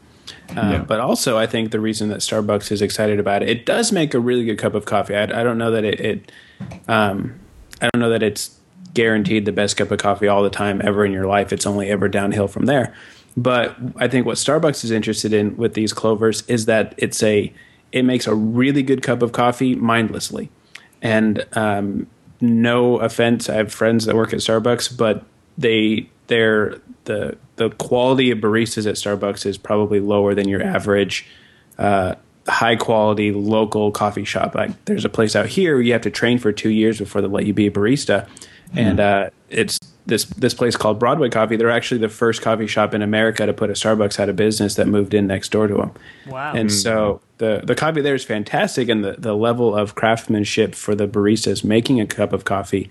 Uh, 0.56 0.78
But 0.78 1.00
also, 1.00 1.36
I 1.38 1.46
think 1.46 1.70
the 1.72 1.80
reason 1.80 2.08
that 2.08 2.20
Starbucks 2.20 2.72
is 2.72 2.80
excited 2.80 3.20
about 3.20 3.42
it, 3.42 3.48
it 3.50 3.66
does 3.66 3.92
make 3.92 4.14
a 4.14 4.18
really 4.20 4.44
good 4.46 4.58
cup 4.58 4.74
of 4.74 4.86
coffee. 4.86 5.14
I, 5.14 5.24
I 5.24 5.42
don't 5.42 5.58
know 5.58 5.70
that 5.70 5.84
it, 5.84 6.00
it 6.00 6.32
um, 6.88 7.38
I 7.82 7.88
don't 7.92 8.00
know 8.00 8.10
that 8.10 8.22
it's 8.22 8.57
guaranteed 8.94 9.44
the 9.44 9.52
best 9.52 9.76
cup 9.76 9.90
of 9.90 9.98
coffee 9.98 10.28
all 10.28 10.42
the 10.42 10.50
time 10.50 10.80
ever 10.84 11.04
in 11.04 11.12
your 11.12 11.26
life. 11.26 11.52
It's 11.52 11.66
only 11.66 11.90
ever 11.90 12.08
downhill 12.08 12.48
from 12.48 12.66
there. 12.66 12.94
But 13.36 13.76
I 13.96 14.08
think 14.08 14.26
what 14.26 14.36
Starbucks 14.36 14.84
is 14.84 14.90
interested 14.90 15.32
in 15.32 15.56
with 15.56 15.74
these 15.74 15.92
clovers 15.92 16.42
is 16.48 16.66
that 16.66 16.94
it's 16.96 17.22
a 17.22 17.52
it 17.92 18.02
makes 18.04 18.26
a 18.26 18.34
really 18.34 18.82
good 18.82 19.02
cup 19.02 19.22
of 19.22 19.32
coffee 19.32 19.74
mindlessly. 19.74 20.50
And 21.00 21.46
um, 21.52 22.06
no 22.40 22.98
offense, 22.98 23.48
I 23.48 23.54
have 23.54 23.72
friends 23.72 24.04
that 24.04 24.14
work 24.14 24.32
at 24.32 24.40
Starbucks, 24.40 24.96
but 24.96 25.24
they 25.56 26.08
they're 26.26 26.80
the 27.04 27.36
the 27.56 27.70
quality 27.70 28.30
of 28.30 28.38
baristas 28.38 28.86
at 28.86 28.94
Starbucks 28.94 29.46
is 29.46 29.58
probably 29.58 30.00
lower 30.00 30.34
than 30.34 30.48
your 30.48 30.62
average 30.62 31.26
uh, 31.78 32.14
high 32.48 32.76
quality 32.76 33.32
local 33.32 33.90
coffee 33.90 34.24
shop. 34.24 34.54
Like 34.54 34.84
there's 34.86 35.04
a 35.04 35.08
place 35.08 35.36
out 35.36 35.46
here 35.46 35.74
where 35.74 35.82
you 35.82 35.92
have 35.92 36.02
to 36.02 36.10
train 36.10 36.38
for 36.38 36.52
two 36.52 36.70
years 36.70 36.98
before 36.98 37.20
they 37.20 37.28
let 37.28 37.46
you 37.46 37.52
be 37.52 37.66
a 37.66 37.70
barista, 37.70 38.28
and 38.74 39.00
uh, 39.00 39.30
it's 39.48 39.78
this 40.06 40.24
this 40.24 40.54
place 40.54 40.76
called 40.76 40.98
Broadway 40.98 41.28
Coffee. 41.28 41.56
They're 41.56 41.70
actually 41.70 42.00
the 42.00 42.08
first 42.08 42.42
coffee 42.42 42.66
shop 42.66 42.94
in 42.94 43.02
America 43.02 43.46
to 43.46 43.52
put 43.52 43.70
a 43.70 43.74
Starbucks 43.74 44.18
out 44.18 44.28
of 44.28 44.36
business 44.36 44.74
that 44.76 44.88
moved 44.88 45.14
in 45.14 45.26
next 45.26 45.50
door 45.50 45.66
to 45.66 45.74
them. 45.74 45.92
Wow. 46.26 46.54
And 46.54 46.72
so 46.72 47.20
the 47.38 47.62
the 47.64 47.74
coffee 47.74 48.00
there 48.00 48.14
is 48.14 48.24
fantastic, 48.24 48.88
and 48.88 49.04
the 49.04 49.16
the 49.18 49.34
level 49.34 49.76
of 49.76 49.94
craftsmanship 49.94 50.74
for 50.74 50.94
the 50.94 51.06
baristas 51.06 51.62
making 51.62 52.00
a 52.00 52.06
cup 52.06 52.32
of 52.32 52.44
coffee. 52.44 52.90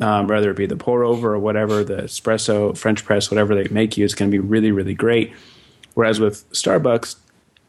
Um, 0.00 0.26
whether 0.26 0.50
it 0.50 0.56
be 0.56 0.64
the 0.64 0.76
pour 0.76 1.04
over 1.04 1.34
or 1.34 1.38
whatever, 1.38 1.84
the 1.84 1.96
espresso, 1.96 2.76
French 2.76 3.04
press, 3.04 3.30
whatever 3.30 3.54
they 3.54 3.68
make 3.68 3.98
you, 3.98 4.06
is 4.06 4.14
going 4.14 4.30
to 4.30 4.34
be 4.34 4.38
really, 4.38 4.72
really 4.72 4.94
great. 4.94 5.34
Whereas 5.92 6.18
with 6.18 6.50
Starbucks, 6.52 7.16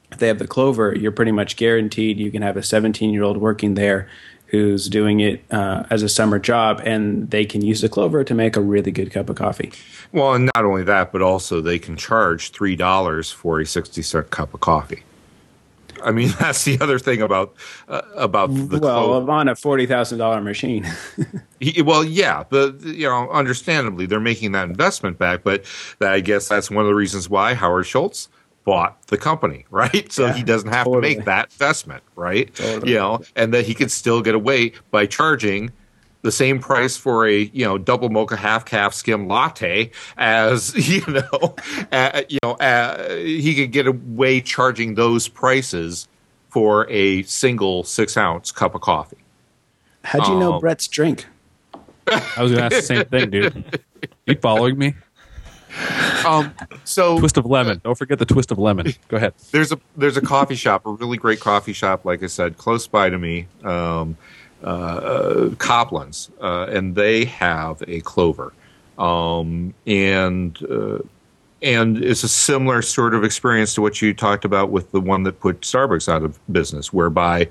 if 0.10 0.20
they 0.20 0.28
have 0.30 0.40
the 0.40 0.48
clover, 0.48 0.96
you're 0.96 1.12
pretty 1.12 1.34
much 1.34 1.58
guaranteed 1.58 2.18
you 2.18 2.32
can 2.32 2.42
have 2.42 2.56
a 2.56 2.64
17 2.64 3.12
year 3.12 3.24
old 3.24 3.38
working 3.38 3.74
there 3.74 4.08
who's 4.54 4.88
doing 4.88 5.20
it 5.20 5.44
uh, 5.50 5.84
as 5.90 6.04
a 6.04 6.08
summer 6.08 6.38
job, 6.38 6.80
and 6.86 7.32
they 7.32 7.44
can 7.44 7.64
use 7.64 7.82
the 7.82 7.90
clover 7.90 8.24
to 8.24 8.36
make 8.36 8.56
a 8.56 8.62
really 8.62 8.92
good 8.92 9.12
cup 9.12 9.28
of 9.28 9.36
coffee. 9.36 9.72
Well, 10.12 10.36
and 10.36 10.48
not 10.54 10.64
only 10.64 10.84
that, 10.84 11.12
but 11.12 11.24
also 11.24 11.60
they 11.60 11.80
can 11.80 11.98
charge 11.98 12.52
three 12.52 12.76
dollars 12.76 13.32
for 13.32 13.60
a 13.60 13.66
sixty 13.66 14.04
cent 14.04 14.30
cup 14.30 14.54
of 14.54 14.60
coffee. 14.60 15.02
I 16.04 16.12
mean, 16.12 16.30
that's 16.40 16.66
the 16.66 16.80
other 16.80 17.00
thing 17.00 17.24
about 17.24 17.56
uh, 17.88 18.04
about 18.16 18.54
the 18.54 18.78
well, 18.78 19.24
clo- 19.24 19.30
on 19.32 19.48
a 19.48 19.56
forty 19.56 19.88
thousand 19.88 20.20
dollar 20.20 20.40
machine. 20.40 20.88
Well, 21.86 22.04
yeah, 22.04 22.44
but 22.50 22.82
you 22.82 23.08
know, 23.08 23.30
understandably, 23.30 24.06
they're 24.06 24.20
making 24.20 24.52
that 24.52 24.68
investment 24.68 25.18
back. 25.18 25.44
But 25.44 25.64
I 26.02 26.20
guess 26.20 26.50
that's 26.50 26.70
one 26.70 26.84
of 26.84 26.88
the 26.88 26.94
reasons 26.94 27.30
why 27.30 27.54
Howard 27.54 27.86
Schultz 27.86 28.28
bought 28.66 29.02
the 29.08 29.18
company, 29.18 29.66
right? 29.72 30.12
So 30.12 30.28
Yeah, 30.28 30.34
he 30.34 30.44
doesn't 30.44 30.70
have 30.70 30.86
totally. 30.86 31.14
to 31.14 31.18
make 31.18 31.26
that 31.26 31.52
investment, 31.52 32.04
right? 32.16 32.54
Totally. 32.56 32.92
You 32.94 32.98
know, 32.98 33.22
and 33.36 33.54
that 33.54 33.66
he 33.66 33.74
could 33.74 33.92
still 33.92 34.22
get 34.22 34.36
away 34.36 34.74
by 34.92 35.06
charging 35.06 35.72
the 36.22 36.32
same 36.32 36.60
price 36.60 36.96
for 36.96 37.28
a 37.28 37.38
you 37.54 37.66
know 37.66 37.78
double 37.78 38.08
mocha 38.10 38.38
half 38.38 38.64
caff 38.64 38.94
skim 38.94 39.28
latte 39.28 39.92
as 40.18 40.74
you 40.90 41.04
know 41.08 41.56
uh, 41.92 42.22
you 42.30 42.40
know 42.44 42.52
uh, 42.54 43.16
he 43.18 43.54
could 43.54 43.72
get 43.74 43.88
away 43.88 44.40
charging 44.40 44.96
those 44.96 45.28
prices 45.28 46.08
for 46.50 46.90
a 46.90 47.24
single 47.24 47.84
six 47.84 48.16
ounce 48.16 48.52
cup 48.54 48.74
of 48.74 48.80
coffee. 48.80 49.18
How'd 50.06 50.28
you 50.28 50.40
know 50.40 50.54
Oh. 50.56 50.60
Brett's 50.62 50.88
drink? 50.88 51.26
I 52.08 52.42
was 52.44 52.52
going 52.52 52.70
to 52.70 52.76
ask 52.76 52.76
the 52.76 52.82
same 52.82 53.06
thing, 53.06 53.30
dude. 53.30 53.80
You 54.26 54.36
following 54.36 54.78
me? 54.78 54.94
Um, 56.26 56.54
so 56.84 57.20
Twist 57.20 57.38
of 57.38 57.46
lemon. 57.46 57.82
Don't 57.84 57.98
forget 57.98 58.20
the 58.20 58.26
twist 58.26 58.52
of 58.52 58.60
lemon. 58.60 58.94
Go 59.08 59.18
ahead. 59.18 59.34
there's 59.52 59.72
a 59.72 59.80
there's 59.98 60.18
a 60.18 60.22
coffee 60.22 60.56
shop, 60.56 60.86
a 60.86 60.92
really 60.92 61.18
great 61.18 61.40
coffee 61.40 61.74
shop, 61.74 62.06
like 62.06 62.24
I 62.24 62.28
said, 62.28 62.58
close 62.58 62.88
by 62.88 63.10
to 63.10 63.18
me, 63.18 63.48
um, 63.64 64.18
uh, 64.64 64.68
uh, 64.68 65.50
Kopplin's, 65.56 66.30
uh, 66.42 66.68
and 66.70 66.96
they 66.96 67.26
have 67.26 67.84
a 67.88 68.02
clover, 68.02 68.54
um, 68.98 69.74
and 69.86 70.58
uh, 70.70 71.00
and 71.62 72.04
it's 72.04 72.24
a 72.24 72.30
similar 72.30 72.82
sort 72.82 73.14
of 73.14 73.24
experience 73.24 73.74
to 73.76 73.82
what 73.82 74.02
you 74.02 74.14
talked 74.14 74.46
about 74.46 74.70
with 74.70 74.92
the 74.92 75.02
one 75.02 75.24
that 75.24 75.40
put 75.40 75.62
Starbucks 75.62 76.08
out 76.08 76.24
of 76.24 76.40
business, 76.52 76.94
whereby 76.94 77.50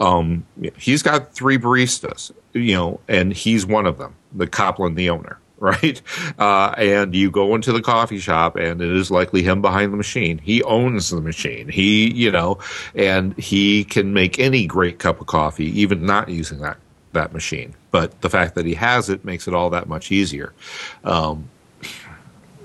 um, 0.00 0.44
he's 0.76 1.02
got 1.02 1.32
three 1.32 1.58
baristas, 1.58 2.32
you 2.52 2.72
know, 2.72 3.00
and 3.08 3.32
he's 3.32 3.64
one 3.66 3.86
of 3.86 3.98
them, 3.98 4.14
the 4.32 4.46
Copland, 4.46 4.96
the 4.96 5.10
owner, 5.10 5.38
right? 5.58 6.02
Uh, 6.38 6.74
and 6.76 7.14
you 7.14 7.30
go 7.30 7.54
into 7.54 7.72
the 7.72 7.80
coffee 7.80 8.18
shop, 8.18 8.56
and 8.56 8.82
it 8.82 8.90
is 8.90 9.10
likely 9.10 9.42
him 9.42 9.62
behind 9.62 9.92
the 9.92 9.96
machine. 9.96 10.38
He 10.38 10.62
owns 10.64 11.10
the 11.10 11.20
machine. 11.20 11.68
He, 11.68 12.12
you 12.12 12.30
know, 12.30 12.58
and 12.94 13.36
he 13.38 13.84
can 13.84 14.12
make 14.12 14.38
any 14.38 14.66
great 14.66 14.98
cup 14.98 15.20
of 15.20 15.26
coffee, 15.26 15.80
even 15.80 16.04
not 16.04 16.28
using 16.28 16.58
that 16.60 16.78
that 17.12 17.32
machine. 17.32 17.74
But 17.92 18.20
the 18.20 18.28
fact 18.28 18.56
that 18.56 18.66
he 18.66 18.74
has 18.74 19.08
it 19.08 19.24
makes 19.24 19.46
it 19.46 19.54
all 19.54 19.70
that 19.70 19.88
much 19.88 20.10
easier. 20.10 20.52
Um, 21.04 21.48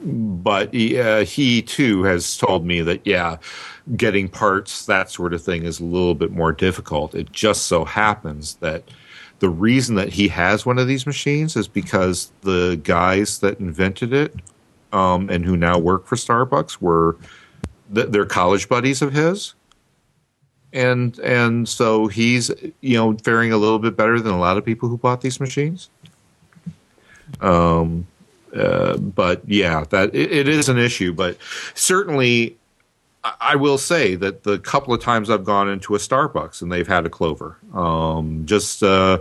but 0.04 0.70
uh, 0.70 1.26
he 1.26 1.62
too 1.62 2.04
has 2.04 2.38
told 2.38 2.66
me 2.66 2.82
that 2.82 3.06
yeah 3.06 3.38
getting 3.98 4.30
parts 4.30 4.86
that 4.86 5.12
sort 5.12 5.34
of 5.34 5.42
thing 5.42 5.64
is 5.64 5.80
a 5.80 5.84
little 5.84 6.16
bit 6.16 6.32
more 6.32 6.54
difficult 6.54 7.14
it 7.14 7.32
just 7.34 7.66
so 7.66 7.84
happens 7.84 8.56
that 8.56 8.84
the 9.40 9.50
reason 9.50 9.96
that 9.96 10.10
he 10.10 10.28
has 10.28 10.66
one 10.66 10.78
of 10.78 10.88
these 10.88 11.06
machines 11.06 11.56
is 11.56 11.68
because 11.68 12.32
the 12.42 12.80
guys 12.84 13.40
that 13.40 13.60
invented 13.60 14.14
it 14.14 14.36
um, 14.92 15.30
and 15.30 15.46
who 15.46 15.56
now 15.56 15.78
work 15.78 16.06
for 16.06 16.16
starbucks 16.16 16.82
were 16.82 17.18
th- 17.94 18.08
they're 18.10 18.26
college 18.26 18.68
buddies 18.70 19.02
of 19.02 19.14
his 19.14 19.54
and 20.72 21.18
and 21.20 21.68
so 21.68 22.08
he's 22.08 22.52
you 22.82 22.98
know 22.98 23.16
faring 23.24 23.52
a 23.52 23.58
little 23.58 23.80
bit 23.80 23.96
better 23.96 24.20
than 24.20 24.34
a 24.34 24.40
lot 24.40 24.58
of 24.58 24.66
people 24.66 24.88
who 24.88 24.98
bought 24.98 25.22
these 25.22 25.40
machines 25.40 25.90
um 27.42 28.06
uh, 28.56 28.98
but 28.98 29.48
yeah, 29.48 29.84
that 29.90 30.14
it, 30.16 30.32
it 30.32 30.48
is 30.48 30.70
an 30.70 30.78
issue. 30.78 31.14
But 31.14 31.38
certainly, 31.76 32.58
I, 33.40 33.56
will 33.56 33.78
say 33.78 34.16
that 34.16 34.44
the 34.44 34.60
couple 34.60 34.94
of 34.94 35.02
times 35.02 35.30
I've 35.30 35.44
gone 35.44 35.70
into 35.70 35.96
a 35.96 35.98
Starbucks 35.98 36.62
and 36.62 36.72
they've 36.72 36.88
had 36.88 37.06
a 37.06 37.10
Clover. 37.10 37.58
Um, 37.74 38.46
just 38.46 38.84
uh, 38.84 39.20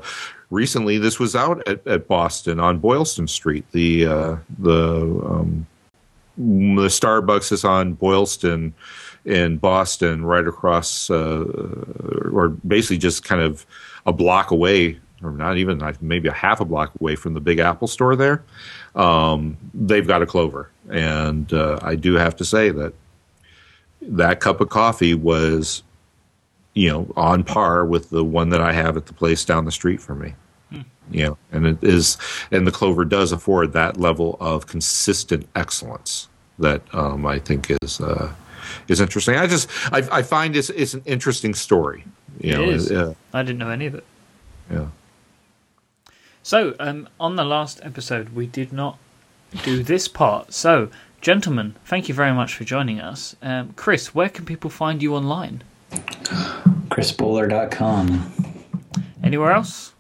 recently, 0.51 0.99
this 0.99 1.19
was 1.19 1.35
out 1.35 1.67
at, 1.69 1.87
at 1.87 2.09
Boston 2.09 2.61
on 2.61 2.79
Boylston 2.79 3.29
Street. 3.29 3.65
The 3.73 4.07
uh, 4.07 4.37
the 4.59 5.01
um, 5.25 5.67
the 6.37 6.89
Starbucks 6.89 7.51
is 7.53 7.65
on 7.65 7.95
Boylston 7.95 8.75
in 9.25 9.59
Boston, 9.59 10.25
right 10.25 10.47
across, 10.47 11.11
uh, 11.11 11.45
or 12.33 12.49
basically 12.49 12.99
just 12.99 13.25
kind 13.25 13.43
of 13.43 13.67
a 14.07 14.13
block 14.13 14.51
away, 14.51 15.01
or 15.23 15.33
not 15.33 15.59
even 15.59 15.83
maybe 16.01 16.29
a 16.29 16.33
half 16.33 16.61
a 16.61 16.65
block 16.65 16.93
away 17.01 17.17
from 17.17 17.35
the 17.35 17.41
Big 17.41 17.59
Apple 17.59 17.89
store 17.89 18.17
there. 18.17 18.43
Um, 18.95 19.57
they've 19.75 20.07
got 20.07 20.23
a 20.23 20.27
Clover, 20.27 20.71
and 20.91 21.53
uh, 21.53 21.79
I 21.83 21.97
do 21.97 22.15
have 22.15 22.37
to 22.37 22.45
say 22.45 22.71
that 22.71 22.95
that 24.03 24.41
cup 24.41 24.61
of 24.61 24.69
coffee 24.69 25.15
was, 25.15 25.83
you 26.75 26.89
know, 26.91 27.13
on 27.17 27.45
par 27.45 27.85
with 27.85 28.11
the 28.11 28.25
one 28.25 28.51
that 28.51 28.61
I 28.61 28.73
have 28.73 28.97
at 28.97 29.07
the 29.07 29.13
place 29.13 29.45
down 29.45 29.65
the 29.65 29.73
street 29.73 30.01
from 30.01 30.21
me. 30.21 30.35
You 31.11 31.25
know, 31.25 31.39
and 31.53 31.67
it 31.67 31.83
is, 31.83 32.19
and 32.51 32.67
the 32.67 32.71
Clover 32.71 33.07
does 33.07 33.33
afford 33.33 33.73
that 33.73 33.97
level 33.97 34.37
of 34.41 34.67
consistent 34.67 35.49
excellence 35.57 36.29
that 36.59 36.83
um, 36.95 37.25
I 37.25 37.39
think 37.39 37.71
is 37.83 37.99
uh, 37.99 38.31
is 38.89 39.01
interesting. 39.01 39.35
I 39.37 39.47
just 39.47 39.71
I, 39.91 40.07
I 40.13 40.23
find 40.23 40.55
it's 40.55 40.69
it's 40.69 40.93
an 40.93 41.01
interesting 41.07 41.55
story. 41.55 42.05
You 42.41 42.53
It 42.53 42.57
know, 42.59 42.63
is. 42.69 42.93
uh, 42.93 43.15
I 43.33 43.43
didn't 43.43 43.57
know 43.59 43.71
any 43.71 43.87
of 43.87 43.95
it. 43.95 44.05
yeah. 44.71 44.89
So, 46.43 46.75
um, 46.79 47.09
on 47.19 47.37
the 47.37 47.45
last 47.45 47.81
episode, 47.83 48.31
we 48.35 48.47
did 48.47 48.71
not 48.73 48.99
do 49.65 49.83
this 49.83 50.09
part. 50.09 50.53
So, 50.53 50.91
gentlemen, 51.21 51.75
thank 51.85 52.09
you 52.09 52.15
very 52.15 52.33
much 52.33 52.55
for 52.55 52.65
joining 52.65 53.01
us. 53.01 53.37
Um, 53.43 53.73
Chris, 53.75 54.15
where 54.15 54.29
can 54.29 54.45
people 54.45 54.71
find 54.71 55.03
you 55.03 55.15
online? 55.15 55.63
chrisbowler.com. 56.91 58.33
Anywhere 59.23 59.53
else? 59.53 59.93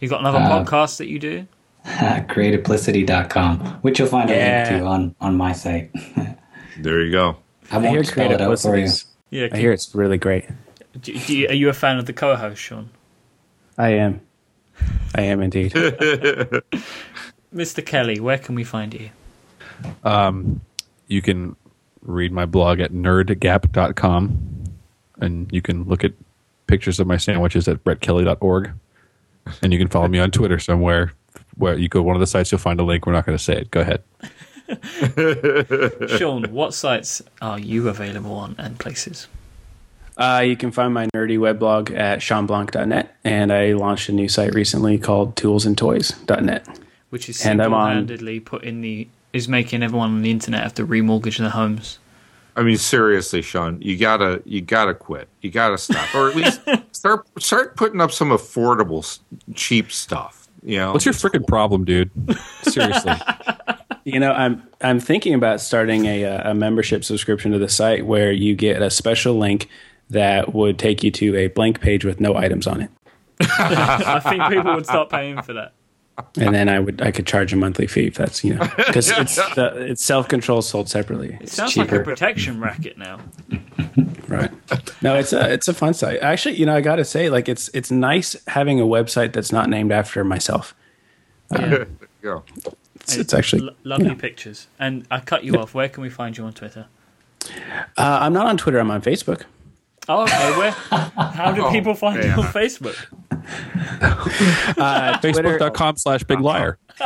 You 0.00 0.08
got 0.08 0.20
another 0.20 0.38
Uh, 0.38 0.64
podcast 0.64 0.98
that 0.98 1.08
you 1.08 1.18
do? 1.18 1.46
creativeplicity.com, 1.86 3.58
which 3.82 3.98
you'll 3.98 4.08
find 4.08 4.30
a 4.30 4.34
link 4.34 4.68
to 4.80 4.86
on, 4.86 5.14
on 5.20 5.36
my 5.36 5.52
site. 5.52 5.90
There 6.76 7.00
you 7.02 7.12
go. 7.12 7.36
I 7.70 7.76
I 7.76 7.80
hear 7.82 7.90
won't 7.92 8.06
spell 8.08 8.32
it 8.32 8.40
out 8.40 8.58
for 8.58 8.76
you. 8.76 8.88
Creative 8.88 9.04
Yeah. 9.30 9.48
I 9.52 9.56
hear 9.58 9.70
it's 9.70 9.94
really 9.94 10.18
great. 10.18 10.44
Do, 11.00 11.12
do 11.16 11.36
you, 11.38 11.46
are 11.48 11.54
you 11.54 11.68
a 11.68 11.72
fan 11.72 11.98
of 11.98 12.06
the 12.06 12.12
co-host, 12.12 12.60
Shawn? 12.60 12.90
I 13.78 13.90
am. 13.90 14.20
I 15.14 15.22
am 15.22 15.40
indeed. 15.40 15.70
Mr. 17.54 17.86
Kelly, 17.86 18.18
where 18.18 18.38
can 18.38 18.56
we 18.56 18.64
find 18.64 18.92
you? 18.92 19.10
You 21.08 21.22
can 21.22 21.56
read 22.02 22.32
my 22.32 22.46
blog 22.46 22.80
at 22.80 22.92
nerdgap.com 22.92 24.64
and 25.20 25.52
you 25.52 25.62
can 25.62 25.84
look 25.84 26.04
at 26.04 26.12
pictures 26.66 26.98
of 27.00 27.06
my 27.06 27.16
sandwiches 27.16 27.68
at 27.68 27.84
brettkelly.org. 27.84 28.72
And 29.62 29.72
you 29.72 29.78
can 29.78 29.88
follow 29.88 30.08
me 30.08 30.18
on 30.18 30.30
Twitter 30.30 30.58
somewhere 30.58 31.12
where 31.56 31.78
you 31.78 31.88
go 31.88 32.02
one 32.02 32.16
of 32.16 32.20
the 32.20 32.26
sites, 32.26 32.50
you'll 32.50 32.58
find 32.58 32.80
a 32.80 32.82
link. 32.82 33.06
We're 33.06 33.12
not 33.12 33.26
going 33.26 33.36
to 33.38 33.42
say 33.44 33.54
it. 33.58 33.70
Go 33.70 33.80
ahead. 33.80 34.02
Shawn, 36.18 36.44
what 36.52 36.74
sites 36.74 37.22
are 37.42 37.58
you 37.58 37.88
available 37.88 38.32
on 38.32 38.54
and 38.58 38.78
places? 38.78 39.28
Uh, 40.16 40.42
you 40.46 40.56
can 40.56 40.70
find 40.70 40.94
my 40.94 41.06
nerdy 41.08 41.38
weblog 41.38 41.94
at 41.96 42.20
shawnblanc.net, 42.20 43.14
and 43.24 43.52
I 43.52 43.72
launched 43.72 44.08
a 44.08 44.12
new 44.12 44.28
site 44.28 44.54
recently 44.54 44.96
called 44.96 45.34
toolsandtoys.net. 45.36 46.80
Which 47.10 47.28
is 47.28 47.44
And 47.44 47.60
I'm 47.62 47.74
on- 47.74 47.90
single-handedly 47.90 48.40
put 48.40 48.64
in 48.64 48.80
the 48.80 49.06
is 49.34 49.48
making 49.48 49.82
everyone 49.82 50.10
on 50.10 50.22
the 50.22 50.30
internet 50.30 50.62
have 50.62 50.74
to 50.74 50.86
remortgage 50.86 51.38
their 51.38 51.50
homes. 51.50 51.98
I 52.56 52.62
mean, 52.62 52.76
seriously, 52.76 53.42
Shawn, 53.42 53.82
you 53.82 53.98
gotta 53.98 54.40
you 54.46 54.60
gotta 54.60 54.94
quit. 54.94 55.28
You 55.42 55.50
gotta 55.50 55.76
stop, 55.76 56.14
or 56.14 56.30
at 56.30 56.36
least 56.36 56.60
start 56.92 57.26
start 57.38 57.76
putting 57.76 58.00
up 58.00 58.12
some 58.12 58.30
affordable, 58.30 59.18
cheap 59.54 59.90
stuff. 59.90 60.48
You 60.62 60.78
know, 60.78 60.92
What's 60.92 61.04
your 61.04 61.14
freaking 61.14 61.46
problem, 61.46 61.84
dude? 61.84 62.10
Seriously. 62.62 63.12
You 64.06 64.20
know, 64.20 64.32
I'm 64.32 64.62
I'm 64.82 65.00
thinking 65.00 65.32
about 65.32 65.62
starting 65.62 66.04
a 66.04 66.26
uh, 66.26 66.50
a 66.50 66.54
membership 66.54 67.04
subscription 67.04 67.52
to 67.52 67.58
the 67.58 67.70
site 67.70 68.04
where 68.04 68.32
you 68.32 68.54
get 68.54 68.82
a 68.82 68.90
special 68.90 69.38
link 69.38 69.70
that 70.10 70.52
would 70.52 70.78
take 70.78 71.02
you 71.02 71.10
to 71.10 71.34
a 71.36 71.46
blank 71.46 71.80
page 71.80 72.04
with 72.04 72.20
no 72.20 72.36
items 72.36 72.66
on 72.66 72.82
it, 72.82 72.90
I 73.40 74.20
think 74.20 74.42
people 74.50 74.74
would 74.74 74.84
start 74.84 75.08
paying 75.08 75.40
for 75.40 75.54
that. 75.54 75.72
And 76.36 76.54
then 76.54 76.68
I 76.68 76.78
would 76.78 77.02
I 77.02 77.10
could 77.10 77.26
charge 77.26 77.52
a 77.52 77.56
monthly 77.56 77.86
fee 77.86 78.06
if 78.06 78.14
that's 78.14 78.44
you 78.44 78.54
know 78.54 78.68
because 78.76 79.10
it's 79.18 79.36
the, 79.54 79.72
it's 79.90 80.04
self 80.04 80.28
control 80.28 80.62
sold 80.62 80.88
separately. 80.88 81.34
It 81.34 81.42
It's 81.42 81.52
sounds 81.54 81.76
like 81.76 81.92
a 81.92 82.00
protection 82.00 82.60
racket 82.60 82.96
now. 82.98 83.20
right? 84.28 84.50
No, 85.02 85.16
it's 85.16 85.32
a 85.32 85.52
it's 85.52 85.68
a 85.68 85.74
fun 85.74 85.94
site. 85.94 86.20
Actually, 86.20 86.54
you 86.56 86.66
know, 86.66 86.74
I 86.76 86.80
got 86.80 86.96
to 86.96 87.04
say, 87.04 87.28
like 87.30 87.48
it's 87.48 87.68
it's 87.74 87.90
nice 87.90 88.36
having 88.48 88.80
a 88.80 88.84
website 88.84 89.32
that's 89.32 89.52
not 89.52 89.68
named 89.68 89.92
after 89.92 90.22
myself. 90.24 90.74
Yeah. 91.52 91.84
Yeah. 92.22 92.40
It's, 92.96 93.16
it's 93.16 93.34
actually 93.34 93.62
Lo- 93.62 93.74
lovely 93.84 94.14
pictures. 94.14 94.66
And 94.78 95.06
I 95.10 95.20
cut 95.20 95.44
you 95.44 95.56
off. 95.56 95.74
Where 95.74 95.88
can 95.90 96.02
we 96.02 96.08
find 96.08 96.36
you 96.38 96.44
on 96.44 96.52
Twitter? 96.54 96.86
uh, 97.98 98.18
I'm 98.22 98.32
not 98.32 98.46
on 98.46 98.56
Twitter. 98.56 98.78
I'm 98.78 98.90
on 98.90 99.02
Facebook. 99.02 99.42
Oh, 100.08 100.22
okay. 100.22 100.56
Where? 100.56 100.70
How 100.70 101.52
do 101.52 101.70
people 101.76 101.94
find 101.94 102.22
you 102.24 102.30
on 102.30 102.44
Facebook? 102.44 102.96
Uh, 104.76 105.18
Facebook.com 105.22 105.96
slash 105.96 106.24
big 106.24 106.40
liar. 106.40 106.78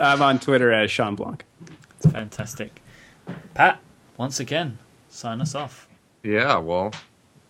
I'm 0.00 0.22
on 0.22 0.38
Twitter 0.38 0.72
as 0.72 0.90
Shawn 0.90 1.14
Blanc. 1.14 1.44
It's 1.96 2.06
fantastic. 2.10 2.80
Pat, 3.54 3.80
once 4.16 4.40
again, 4.40 4.78
sign 5.08 5.40
us 5.40 5.54
off. 5.54 5.88
Yeah, 6.22 6.58
well, 6.58 6.92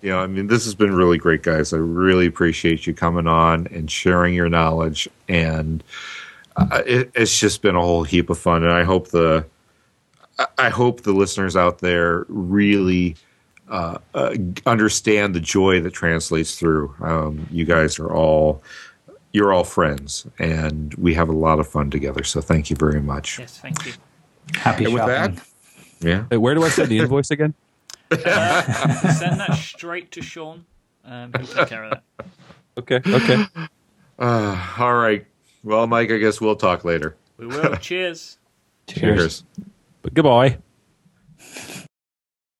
you 0.03 0.11
know, 0.11 0.21
I 0.21 0.27
mean, 0.27 0.47
this 0.47 0.65
has 0.65 0.75
been 0.75 0.95
really 0.95 1.19
great, 1.19 1.43
guys. 1.43 1.73
I 1.73 1.77
really 1.79 2.27
appreciate 2.27 2.87
you 2.87 2.95
coming 2.95 3.27
on 3.27 3.67
and 3.69 3.91
sharing 3.91 4.35
your 4.35 4.49
knowledge, 4.49 5.09
and 5.29 5.83
uh, 6.57 6.83
it, 6.87 7.11
it's 7.15 7.39
just 7.39 7.63
been 7.63 7.77
a 7.77 7.81
whole 7.81 8.05
heap 8.05 8.31
of 8.31 8.39
fun. 8.39 8.63
And 8.63 8.73
I 8.73 8.85
hope 8.85 9.09
the, 9.09 9.45
I- 10.39 10.47
I 10.59 10.69
hope 10.71 11.03
the 11.03 11.13
listeners 11.13 11.57
out 11.57 11.79
there 11.81 12.25
really 12.29 13.17
uh, 13.69 13.99
uh, 14.15 14.35
understand 14.67 15.35
the 15.35 15.41
joy 15.41 15.81
that 15.81 15.93
translates 15.93 16.59
through. 16.59 16.95
Um, 17.01 17.47
you 17.51 17.65
guys 17.65 17.99
are 17.99 18.11
all, 18.15 18.63
you're 19.33 19.53
all 19.53 19.65
friends, 19.65 20.27
and 20.39 20.95
we 20.95 21.15
have 21.15 21.29
a 21.29 21.33
lot 21.33 21.59
of 21.59 21.69
fun 21.69 21.91
together. 21.91 22.25
So 22.25 22.41
thank 22.41 22.71
you 22.71 22.77
very 22.77 23.01
much. 23.01 23.39
Yes, 23.39 23.59
thank 23.59 23.85
you. 23.87 23.93
Happy 24.55 24.85
And 24.85 24.95
with 24.95 25.03
shopping. 25.03 25.35
that, 25.37 25.47
yeah. 26.01 26.25
Hey, 26.31 26.37
where 26.39 26.55
do 26.55 26.65
I 26.65 26.69
send 26.71 26.89
the 26.89 26.99
invoice 26.99 27.31
again? 27.31 27.55
Send 28.11 28.23
that 28.25 29.59
straight 29.61 30.11
to 30.13 30.23
Shawn. 30.23 30.65
Um, 31.05 31.33
he'll 31.37 31.47
take 31.47 31.69
care 31.69 31.85
of 31.85 31.91
that. 31.91 32.27
Okay. 32.79 33.01
Okay. 33.07 33.45
Uh, 34.19 34.75
all 34.79 34.95
right. 34.95 35.27
Well, 35.63 35.87
Myke, 35.87 36.15
I 36.15 36.19
guess 36.19 36.41
we'll 36.41 36.57
talk 36.57 36.85
later. 36.85 37.17
We 37.37 37.47
will. 37.47 37.77
Cheers. 37.77 38.39
Cheers. 38.87 39.45
But 40.03 40.15
goodbye. 40.15 40.59